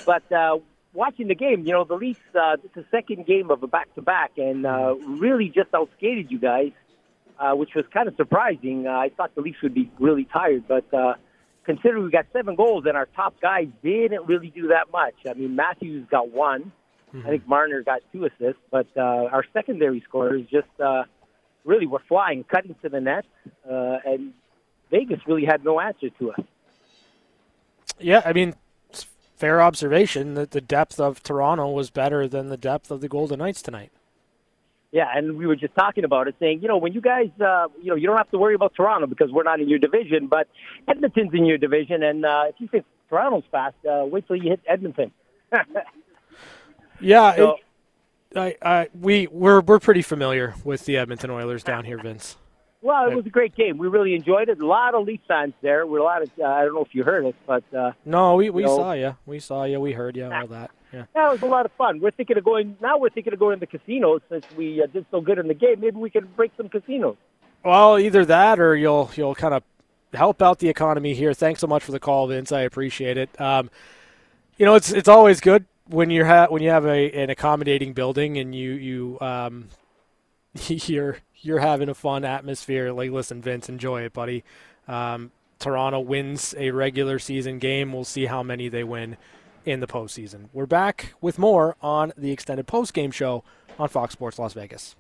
But 0.06 0.32
uh, 0.32 0.60
watching 0.94 1.28
the 1.28 1.36
game, 1.36 1.66
you 1.66 1.74
know, 1.74 1.84
the 1.84 1.96
Leafs, 1.96 2.20
uh, 2.36 2.58
it's 2.64 2.76
the 2.76 2.86
second 2.92 3.26
game 3.26 3.52
of 3.52 3.64
a 3.64 3.68
back 3.68 3.94
to 3.96 4.02
back 4.02 4.32
and 4.38 4.66
uh, 4.66 4.96
really 4.96 5.50
just 5.50 5.72
outskated 5.72 6.32
you 6.32 6.40
guys, 6.40 6.72
uh, 7.40 7.54
which 7.54 7.72
was 7.76 7.86
kind 7.94 8.08
of 8.08 8.16
surprising. 8.16 8.88
Uh, 8.88 8.92
I 8.92 9.10
thought 9.10 9.36
the 9.36 9.42
Leafs 9.42 9.62
would 9.62 9.74
be 9.74 9.92
really 10.00 10.26
tired, 10.26 10.64
but 10.68 10.92
uh, 10.94 11.16
considering 11.66 12.04
we 12.04 12.12
got 12.12 12.26
seven 12.34 12.56
goals 12.56 12.86
and 12.88 12.98
our 12.98 13.08
top 13.16 13.40
guy 13.42 13.66
didn't 13.84 14.26
really 14.28 14.50
do 14.50 14.70
that 14.70 14.92
much. 14.92 15.16
I 15.30 15.34
mean, 15.34 15.56
Matthews 15.56 16.08
got 16.10 16.32
one. 16.32 16.72
I 17.14 17.28
think 17.28 17.46
Marner 17.46 17.84
got 17.84 18.00
two 18.14 18.24
assists, 18.24 18.62
but 18.72 18.88
uh, 18.96 19.02
our 19.02 19.44
secondary 19.52 20.02
scorers 20.08 20.44
just 20.50 20.70
uh, 20.82 21.04
really 21.66 21.88
were 21.88 22.02
flying, 22.08 22.44
cutting 22.44 22.76
to 22.82 22.90
the 22.90 23.00
net, 23.02 23.26
uh, 23.70 23.98
and 24.06 24.34
Vegas 24.90 25.20
really 25.28 25.46
had 25.46 25.64
no 25.64 25.80
answer 25.80 26.10
to 26.20 26.32
us. 26.32 26.40
yeah 28.00 28.22
i 28.26 28.34
mean 28.34 28.54
fair 29.36 29.62
observation 29.62 30.34
that 30.36 30.52
the 30.52 30.62
depth 30.62 31.00
of 31.00 31.22
toronto 31.24 31.70
was 31.70 31.90
better 31.90 32.28
than 32.28 32.48
the 32.50 32.58
depth 32.58 32.92
of 32.92 33.00
the 33.02 33.08
golden 33.08 33.40
knights 33.40 33.62
tonight 33.62 33.92
Yeah, 34.92 35.08
and 35.16 35.38
we 35.38 35.46
were 35.48 35.56
just 35.56 35.74
talking 35.76 36.04
about 36.04 36.28
it, 36.28 36.36
saying, 36.42 36.62
you 36.62 36.68
know, 36.68 36.76
when 36.84 36.92
you 36.92 37.00
guys, 37.00 37.30
uh, 37.40 37.68
you 37.82 37.90
know, 37.92 37.96
you 37.96 38.08
don't 38.08 38.18
have 38.18 38.32
to 38.32 38.38
worry 38.38 38.56
about 38.56 38.74
Toronto 38.76 39.08
because 39.08 39.30
we're 39.32 39.48
not 39.52 39.62
in 39.64 39.68
your 39.70 39.80
division, 39.80 40.28
but 40.28 40.46
Edmonton's 40.92 41.34
in 41.34 41.46
your 41.46 41.58
division, 41.58 42.04
and 42.04 42.26
uh, 42.26 42.44
if 42.52 42.56
you 42.62 42.68
think 42.68 42.84
Toronto's 43.10 43.48
fast, 43.56 43.78
uh, 43.90 44.04
wait 44.14 44.28
till 44.28 44.36
you 44.36 44.50
hit 44.54 44.60
Edmonton. 44.68 45.10
Yeah, 47.00 47.36
So- 47.36 47.52
it- 47.54 47.64
I, 48.36 48.56
I, 48.62 48.90
we 49.00 49.28
we're 49.28 49.62
we're 49.62 49.80
pretty 49.80 50.02
familiar 50.02 50.56
with 50.64 50.86
the 50.86 50.98
Edmonton 50.98 51.30
Oilers 51.30 51.64
down 51.64 51.84
here, 51.86 51.98
Vince. 51.98 52.38
well, 52.82 53.10
it 53.10 53.16
was 53.16 53.26
a 53.26 53.30
great 53.30 53.56
game. 53.56 53.78
We 53.78 53.88
really 53.88 54.16
enjoyed 54.16 54.48
it. 54.50 54.60
A 54.60 54.66
lot 54.66 54.96
of 54.96 55.06
Leaf 55.06 55.20
fans 55.28 55.54
there. 55.62 55.86
We're 55.86 56.00
a 56.00 56.04
lot 56.04 56.22
of. 56.22 56.32
Uh, 56.40 56.46
I 56.46 56.64
don't 56.64 56.74
know 56.74 56.84
if 56.84 56.96
you 56.96 57.04
heard 57.04 57.26
us, 57.26 57.34
but 57.46 57.64
uh, 57.76 57.92
No, 58.06 58.36
we, 58.36 58.50
we 58.50 58.62
you 58.62 58.68
know, 58.68 58.78
saw 58.78 58.94
you. 58.94 59.18
We 59.26 59.40
saw 59.40 59.66
you. 59.66 59.80
We 59.80 59.92
heard 59.94 60.16
you. 60.16 60.32
All 60.32 60.48
that. 60.48 60.72
Yeah. 60.94 61.06
Yeah, 61.16 61.28
it 61.30 61.32
was 61.34 61.42
a 61.42 61.46
lot 61.46 61.66
of 61.66 61.72
fun. 61.74 62.00
We're 62.00 62.12
thinking 62.12 62.38
of 62.38 62.44
going 62.44 62.78
now. 62.82 62.98
We're 62.98 63.10
thinking 63.10 63.34
of 63.34 63.40
going 63.40 63.60
to 63.60 63.66
the 63.66 63.78
casinos 63.78 64.22
since 64.30 64.46
we 64.58 64.82
uh, 64.82 64.88
did 64.88 65.06
so 65.12 65.22
good 65.22 65.38
in 65.38 65.48
the 65.48 65.54
game. 65.54 65.80
Maybe 65.80 65.98
we 65.98 66.10
can 66.10 66.26
break 66.36 66.52
some 66.58 66.70
casinos. 66.70 67.16
Well, 67.64 68.00
either 68.00 68.26
that 68.26 68.60
or 68.60 68.76
you'll 68.76 69.12
you'll 69.16 69.36
kind 69.36 69.54
of 69.54 69.64
help 70.14 70.42
out 70.42 70.60
the 70.60 70.68
economy 70.70 71.14
here. 71.14 71.34
Thanks 71.34 71.60
so 71.62 71.68
much 71.68 71.84
for 71.84 71.92
the 71.92 72.00
call, 72.00 72.28
Vince. 72.28 72.52
I 72.52 72.62
appreciate 72.62 73.18
it. 73.18 73.40
Um, 73.40 73.70
you 74.58 74.66
know, 74.66 74.76
it's 74.76 74.92
it's 74.92 75.08
always 75.08 75.40
good 75.40 75.66
when 75.92 76.10
you 76.10 76.24
have 76.24 76.50
when 76.50 76.62
you 76.62 76.70
have 76.70 76.86
a 76.86 77.12
an 77.12 77.30
accommodating 77.30 77.94
building 77.94 78.38
and 78.38 78.56
you 78.56 78.72
you 78.72 79.18
um, 79.22 79.70
you're 80.68 81.18
you're 81.38 81.60
having 81.60 81.90
a 81.90 81.94
fun 81.94 82.24
atmosphere. 82.24 82.92
Like, 82.92 83.12
listen, 83.12 83.42
Vince, 83.42 83.70
enjoy 83.70 84.04
it, 84.04 84.14
buddy. 84.14 84.44
Um, 84.88 85.32
Toronto 85.60 86.00
wins 86.00 86.56
a 86.58 86.72
regular 86.72 87.20
season 87.20 87.60
game. 87.60 87.94
We'll 87.94 88.04
see 88.04 88.26
how 88.26 88.42
many 88.44 88.68
they 88.68 88.84
win 88.84 89.18
in 89.66 89.80
the 89.80 89.88
postseason. 89.88 90.50
We're 90.54 90.66
back 90.66 91.14
with 91.22 91.38
more 91.38 91.76
on 91.82 92.14
the 92.18 92.32
extended 92.32 92.68
post 92.68 92.94
game 92.94 93.12
show 93.12 93.44
on 93.78 93.90
Fox 93.90 94.14
Sports 94.14 94.40
Las 94.40 94.54
Vegas. 94.54 94.96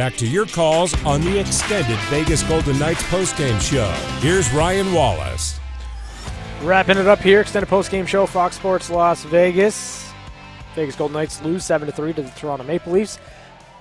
Back 0.00 0.16
to 0.16 0.26
your 0.26 0.46
calls 0.46 0.94
on 1.04 1.20
the 1.20 1.38
extended 1.38 1.98
Vegas 2.08 2.42
Golden 2.44 2.78
Knights 2.78 3.02
postgame 3.02 3.60
show. 3.60 3.86
Here's 4.26 4.50
Ryan 4.50 4.94
Wallis. 4.94 5.60
Wrapping 6.62 6.96
it 6.96 7.06
up 7.06 7.18
here, 7.18 7.42
extended 7.42 7.68
post 7.68 7.90
game 7.90 8.06
show, 8.06 8.24
Fox 8.24 8.56
Sports 8.56 8.88
Las 8.88 9.24
Vegas. 9.24 10.10
Vegas 10.74 10.96
Golden 10.96 11.12
Knights 11.12 11.42
lose 11.42 11.66
seven 11.66 11.86
to 11.86 11.92
three 11.92 12.14
to 12.14 12.22
the 12.22 12.30
Toronto 12.30 12.64
Maple 12.64 12.94
Leafs. 12.94 13.18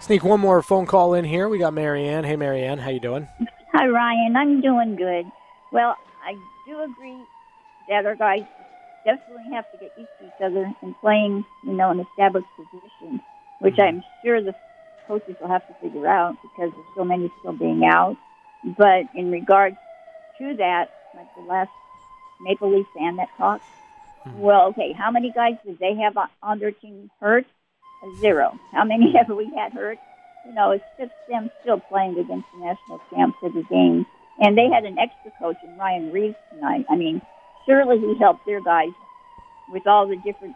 Sneak 0.01 0.25
one 0.25 0.41
more 0.41 0.61
phone 0.61 0.85
call 0.85 1.13
in 1.13 1.23
here. 1.23 1.47
We 1.47 1.57
got 1.57 1.73
Marianne. 1.73 2.25
Hey, 2.25 2.35
Marianne, 2.35 2.79
how 2.79 2.89
you 2.89 2.99
doing? 2.99 3.25
Hi, 3.71 3.87
Ryan. 3.87 4.35
I'm 4.35 4.59
doing 4.59 4.97
good. 4.97 5.25
Well, 5.71 5.95
I 6.25 6.33
do 6.67 6.81
agree 6.81 7.23
that 7.87 8.05
our 8.05 8.17
guys 8.17 8.43
definitely 9.05 9.53
have 9.53 9.71
to 9.71 9.77
get 9.77 9.93
used 9.97 10.09
to 10.19 10.25
each 10.25 10.41
other 10.43 10.69
and 10.81 10.93
playing, 10.99 11.45
you 11.63 11.71
know, 11.71 11.91
an 11.91 12.01
established 12.01 12.47
position, 12.57 13.21
which 13.61 13.75
mm-hmm. 13.75 13.99
I'm 13.99 14.03
sure 14.21 14.43
the 14.43 14.53
coaches 15.09 15.35
will 15.41 15.49
have 15.49 15.67
to 15.67 15.73
figure 15.81 16.07
out 16.07 16.37
because 16.43 16.71
there's 16.71 16.95
so 16.95 17.03
many 17.03 17.31
still 17.39 17.53
being 17.53 17.83
out. 17.83 18.15
But 18.77 19.05
in 19.15 19.31
regards 19.31 19.75
to 20.37 20.55
that, 20.57 20.91
like 21.15 21.27
the 21.35 21.41
last 21.41 21.71
Maple 22.39 22.71
Leaf 22.71 22.85
fan 22.95 23.15
that 23.15 23.29
talked, 23.35 23.63
hmm. 24.23 24.39
well, 24.39 24.67
okay, 24.67 24.93
how 24.93 25.09
many 25.09 25.31
guys 25.31 25.55
did 25.65 25.79
they 25.79 25.95
have 25.95 26.15
on- 26.15 26.29
on 26.43 26.59
their 26.59 26.71
team 26.71 27.09
hurt? 27.19 27.45
Zero. 28.21 28.57
How 28.71 28.85
many 28.85 29.11
have 29.17 29.35
we 29.35 29.51
had 29.57 29.73
hurt? 29.73 29.97
You 30.45 30.53
know, 30.53 30.71
it's 30.71 30.85
just 30.97 31.11
them 31.27 31.49
still 31.61 31.79
playing 31.79 32.17
against 32.17 32.47
the 32.53 32.59
national 32.59 33.01
champs 33.09 33.37
every 33.43 33.63
game. 33.63 34.05
And 34.39 34.57
they 34.57 34.69
had 34.69 34.85
an 34.85 34.97
extra 34.97 35.31
coach 35.37 35.57
in 35.63 35.77
Ryan 35.77 36.11
Reaves 36.11 36.35
tonight. 36.53 36.85
I 36.89 36.95
mean, 36.95 37.21
surely 37.65 37.99
he 37.99 38.15
helped 38.19 38.45
their 38.45 38.61
guys 38.61 38.93
with 39.69 39.85
all 39.85 40.07
the 40.07 40.15
different, 40.17 40.55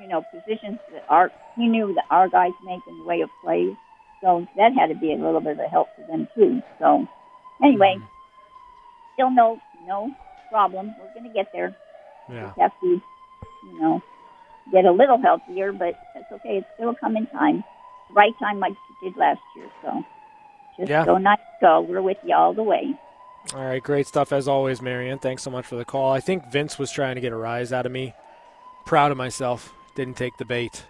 you 0.00 0.08
know, 0.08 0.22
positions 0.32 0.78
that 0.92 1.04
our 1.08 1.30
he 1.56 1.66
knew 1.68 1.94
that 1.94 2.04
our 2.10 2.28
guys 2.28 2.52
make 2.64 2.80
in 2.88 2.98
the 2.98 3.04
way 3.04 3.20
of 3.20 3.30
plays. 3.42 3.74
So 4.22 4.46
that 4.56 4.72
had 4.78 4.86
to 4.88 4.94
be 4.94 5.12
a 5.12 5.16
little 5.16 5.40
bit 5.40 5.52
of 5.52 5.58
a 5.58 5.68
help 5.68 5.88
to 5.96 6.02
them 6.06 6.28
too. 6.34 6.62
So 6.78 7.06
anyway, 7.62 7.96
mm-hmm. 7.96 8.06
still 9.14 9.30
no 9.30 9.60
no 9.86 10.10
problem. 10.50 10.94
We're 11.00 11.12
going 11.14 11.32
to 11.32 11.34
get 11.34 11.48
there. 11.52 11.74
Yeah. 12.28 12.46
Just 12.46 12.60
have 12.60 12.72
to, 12.82 12.86
you 12.86 13.80
know, 13.80 14.02
get 14.70 14.84
a 14.84 14.92
little 14.92 15.20
healthier, 15.20 15.72
but 15.72 15.94
that's 16.14 16.30
okay. 16.30 16.58
It's 16.58 16.66
still 16.74 16.94
coming 16.94 17.26
time. 17.26 17.64
Right 18.14 18.32
time 18.38 18.60
like 18.60 18.72
you 18.72 19.10
did 19.10 19.18
last 19.18 19.40
year. 19.56 19.66
So 19.82 20.04
just 20.78 20.90
Yeah. 20.90 21.04
go 21.04 21.18
nice 21.18 21.38
go. 21.60 21.80
We're 21.80 22.02
with 22.02 22.18
you 22.22 22.34
all 22.34 22.52
the 22.52 22.62
way. 22.62 22.94
All 23.54 23.64
right, 23.64 23.82
great 23.82 24.06
stuff 24.06 24.32
as 24.32 24.46
always, 24.46 24.80
Marianne. 24.80 25.18
Thanks 25.18 25.42
so 25.42 25.50
much 25.50 25.66
for 25.66 25.74
the 25.74 25.84
call. 25.84 26.12
I 26.12 26.20
think 26.20 26.46
Vince 26.46 26.78
was 26.78 26.92
trying 26.92 27.16
to 27.16 27.20
get 27.20 27.32
a 27.32 27.36
rise 27.36 27.72
out 27.72 27.86
of 27.86 27.92
me. 27.92 28.14
Proud 28.84 29.10
of 29.10 29.16
myself. 29.16 29.74
Didn't 29.94 30.16
take 30.16 30.36
the 30.38 30.44
bait. 30.44 30.86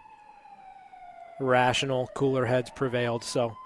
Rational, 1.41 2.09
cooler 2.15 2.47
heads 2.47 2.71
prevailed. 2.71 3.25
So, 3.25 3.57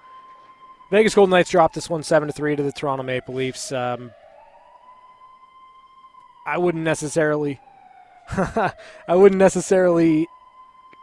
Vegas 0.90 1.14
Golden 1.14 1.30
Knights 1.30 1.50
dropped 1.50 1.74
this 1.74 1.90
one 1.90 2.02
seven 2.02 2.28
to 2.28 2.32
three 2.32 2.56
to 2.56 2.62
the 2.62 2.72
Toronto 2.72 3.02
Maple 3.02 3.34
Leafs. 3.34 3.72
Um, 3.72 4.12
I 6.46 6.58
wouldn't 6.58 6.84
necessarily, 6.84 7.60
I 8.30 8.72
wouldn't 9.14 9.38
necessarily 9.38 10.28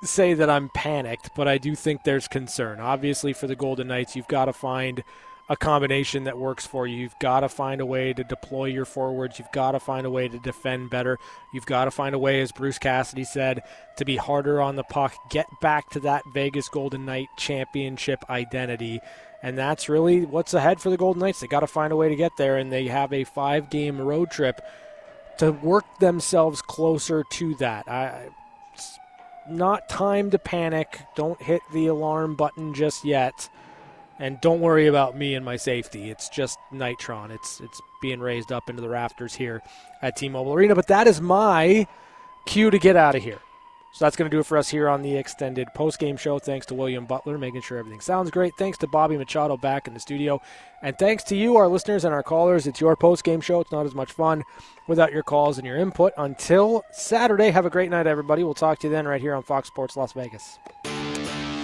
say 0.04 0.34
that 0.34 0.50
I'm 0.50 0.70
panicked, 0.70 1.32
but 1.36 1.48
I 1.48 1.58
do 1.58 1.76
think 1.76 2.04
there's 2.04 2.28
concern. 2.28 2.80
Obviously, 2.80 3.34
for 3.34 3.48
the 3.48 3.56
Golden 3.56 3.88
Knights, 3.88 4.16
you've 4.16 4.28
got 4.28 4.46
to 4.46 4.54
find 4.54 5.04
a 5.50 5.58
combination 5.58 6.24
that 6.24 6.38
works 6.38 6.66
for 6.66 6.88
you. 6.88 6.98
You've 6.98 7.20
got 7.20 7.41
to 7.41 7.50
find 7.50 7.82
a 7.82 7.86
way 7.86 8.14
to 8.14 8.24
deploy 8.24 8.66
your 8.66 8.86
forwards. 8.86 9.39
You've 9.39 9.52
got 9.52 9.72
to 9.72 9.80
find 9.80 10.06
a 10.06 10.10
way 10.10 10.28
to 10.28 10.39
defend 10.39 10.89
better. 10.89 11.20
You've 11.54 11.66
got 11.66 11.86
to 11.86 11.91
find 11.91 12.16
a 12.16 12.20
way, 12.20 12.41
as 12.41 12.52
Bruce 12.52 12.80
Cassidy 12.80 13.26
said, 13.26 13.64
to 13.98 14.06
be 14.06 14.16
harder 14.16 14.62
on 14.62 14.78
the 14.78 14.84
puck, 14.84 15.14
get 15.30 15.48
back 15.62 15.89
to 15.91 16.00
that 16.02 16.24
Vegas 16.34 16.70
Golden 16.70 17.06
Knight 17.06 17.28
championship 17.38 18.24
identity. 18.30 19.02
And 19.41 19.58
that's 19.58 19.89
really 19.89 20.26
what's 20.26 20.54
ahead 20.54 20.80
for 20.80 20.89
the 20.89 20.98
Golden 20.98 21.20
Knights. 21.20 21.41
They 21.41 21.48
got 21.48 21.60
to 21.60 21.68
find 21.68 21.91
a 21.91 21.98
way 21.98 22.08
to 22.08 22.16
get 22.16 22.38
there, 22.38 22.58
and 22.58 22.72
they 22.72 22.88
have 22.88 23.12
a 23.12 23.26
five 23.26 23.70
game 23.70 24.00
road 24.00 24.32
trip 24.32 24.62
to 25.39 25.52
work 25.52 26.00
themselves 26.00 26.62
closer 26.62 27.24
to 27.32 27.56
that. 27.56 27.89
I, 27.89 28.30
it's 28.74 28.98
not 29.50 29.89
time 29.89 30.32
to 30.32 30.39
panic. 30.39 31.02
Don't 31.16 31.41
hit 31.41 31.62
the 31.74 31.88
alarm 31.88 32.36
button 32.36 32.74
just 32.74 33.04
yet. 33.04 33.50
And 34.20 34.39
don't 34.41 34.61
worry 34.61 34.88
about 34.88 35.18
me 35.18 35.36
and 35.36 35.43
my 35.43 35.55
safety. 35.55 36.09
It's 36.09 36.30
just 36.30 36.59
Nitron. 36.72 37.32
It's 37.32 37.59
it's 37.61 37.82
being 38.01 38.20
raised 38.20 38.51
up 38.51 38.70
into 38.70 38.82
the 38.82 38.89
rafters 38.89 39.34
here 39.34 39.61
at 40.01 40.16
T-Mobile 40.16 40.53
Arena. 40.53 40.76
But 40.76 40.88
that 40.88 41.07
is 41.07 41.20
my 41.20 41.88
cue 42.45 42.70
to 42.70 42.78
get 42.78 42.95
out 42.95 43.16
of 43.16 43.24
here. 43.24 43.39
So 43.93 44.05
that's 44.05 44.16
going 44.16 44.30
to 44.30 44.36
do 44.36 44.39
it 44.39 44.47
for 44.47 44.57
us 44.57 44.70
here 44.70 44.89
on 44.89 45.03
the 45.03 45.16
extended 45.16 45.68
post-game 45.76 46.18
show. 46.18 46.39
Thanks 46.39 46.66
to 46.68 46.74
William 46.74 47.05
Butler, 47.05 47.38
making 47.38 47.61
sure 47.61 47.78
everything 47.78 48.01
sounds 48.01 48.32
great. 48.32 48.55
Thanks 48.57 48.80
to 48.80 48.88
Bobby 48.88 49.18
Machado 49.18 49.55
back 49.55 49.88
in 49.88 49.93
the 49.93 49.99
studio. 49.99 50.41
And 50.82 50.97
thanks 50.97 51.24
to 51.26 51.36
you, 51.36 51.57
our 51.57 51.68
listeners 51.68 52.03
and 52.03 52.11
our 52.11 52.24
callers. 52.24 52.66
It's 52.66 52.82
your 52.82 52.95
post-game 52.95 53.39
show. 53.39 53.59
It's 53.59 53.72
not 53.72 53.86
as 53.86 53.93
much 53.93 54.11
fun 54.11 54.45
without 54.88 55.14
your 55.14 55.22
calls 55.22 55.59
and 55.59 55.68
your 55.68 55.78
input. 55.78 56.11
Until 56.18 56.84
Saturday, 56.91 57.51
have 57.51 57.68
a 57.68 57.70
great 57.70 57.91
night, 57.91 58.07
everybody. 58.07 58.43
We'll 58.43 58.55
talk 58.55 58.80
to 58.80 58.88
you 58.88 58.93
then 58.93 59.07
right 59.07 59.22
here 59.22 59.36
on 59.36 59.43
Fox 59.43 59.68
Sports 59.68 59.95
Las 59.95 60.14
Vegas. 60.14 60.57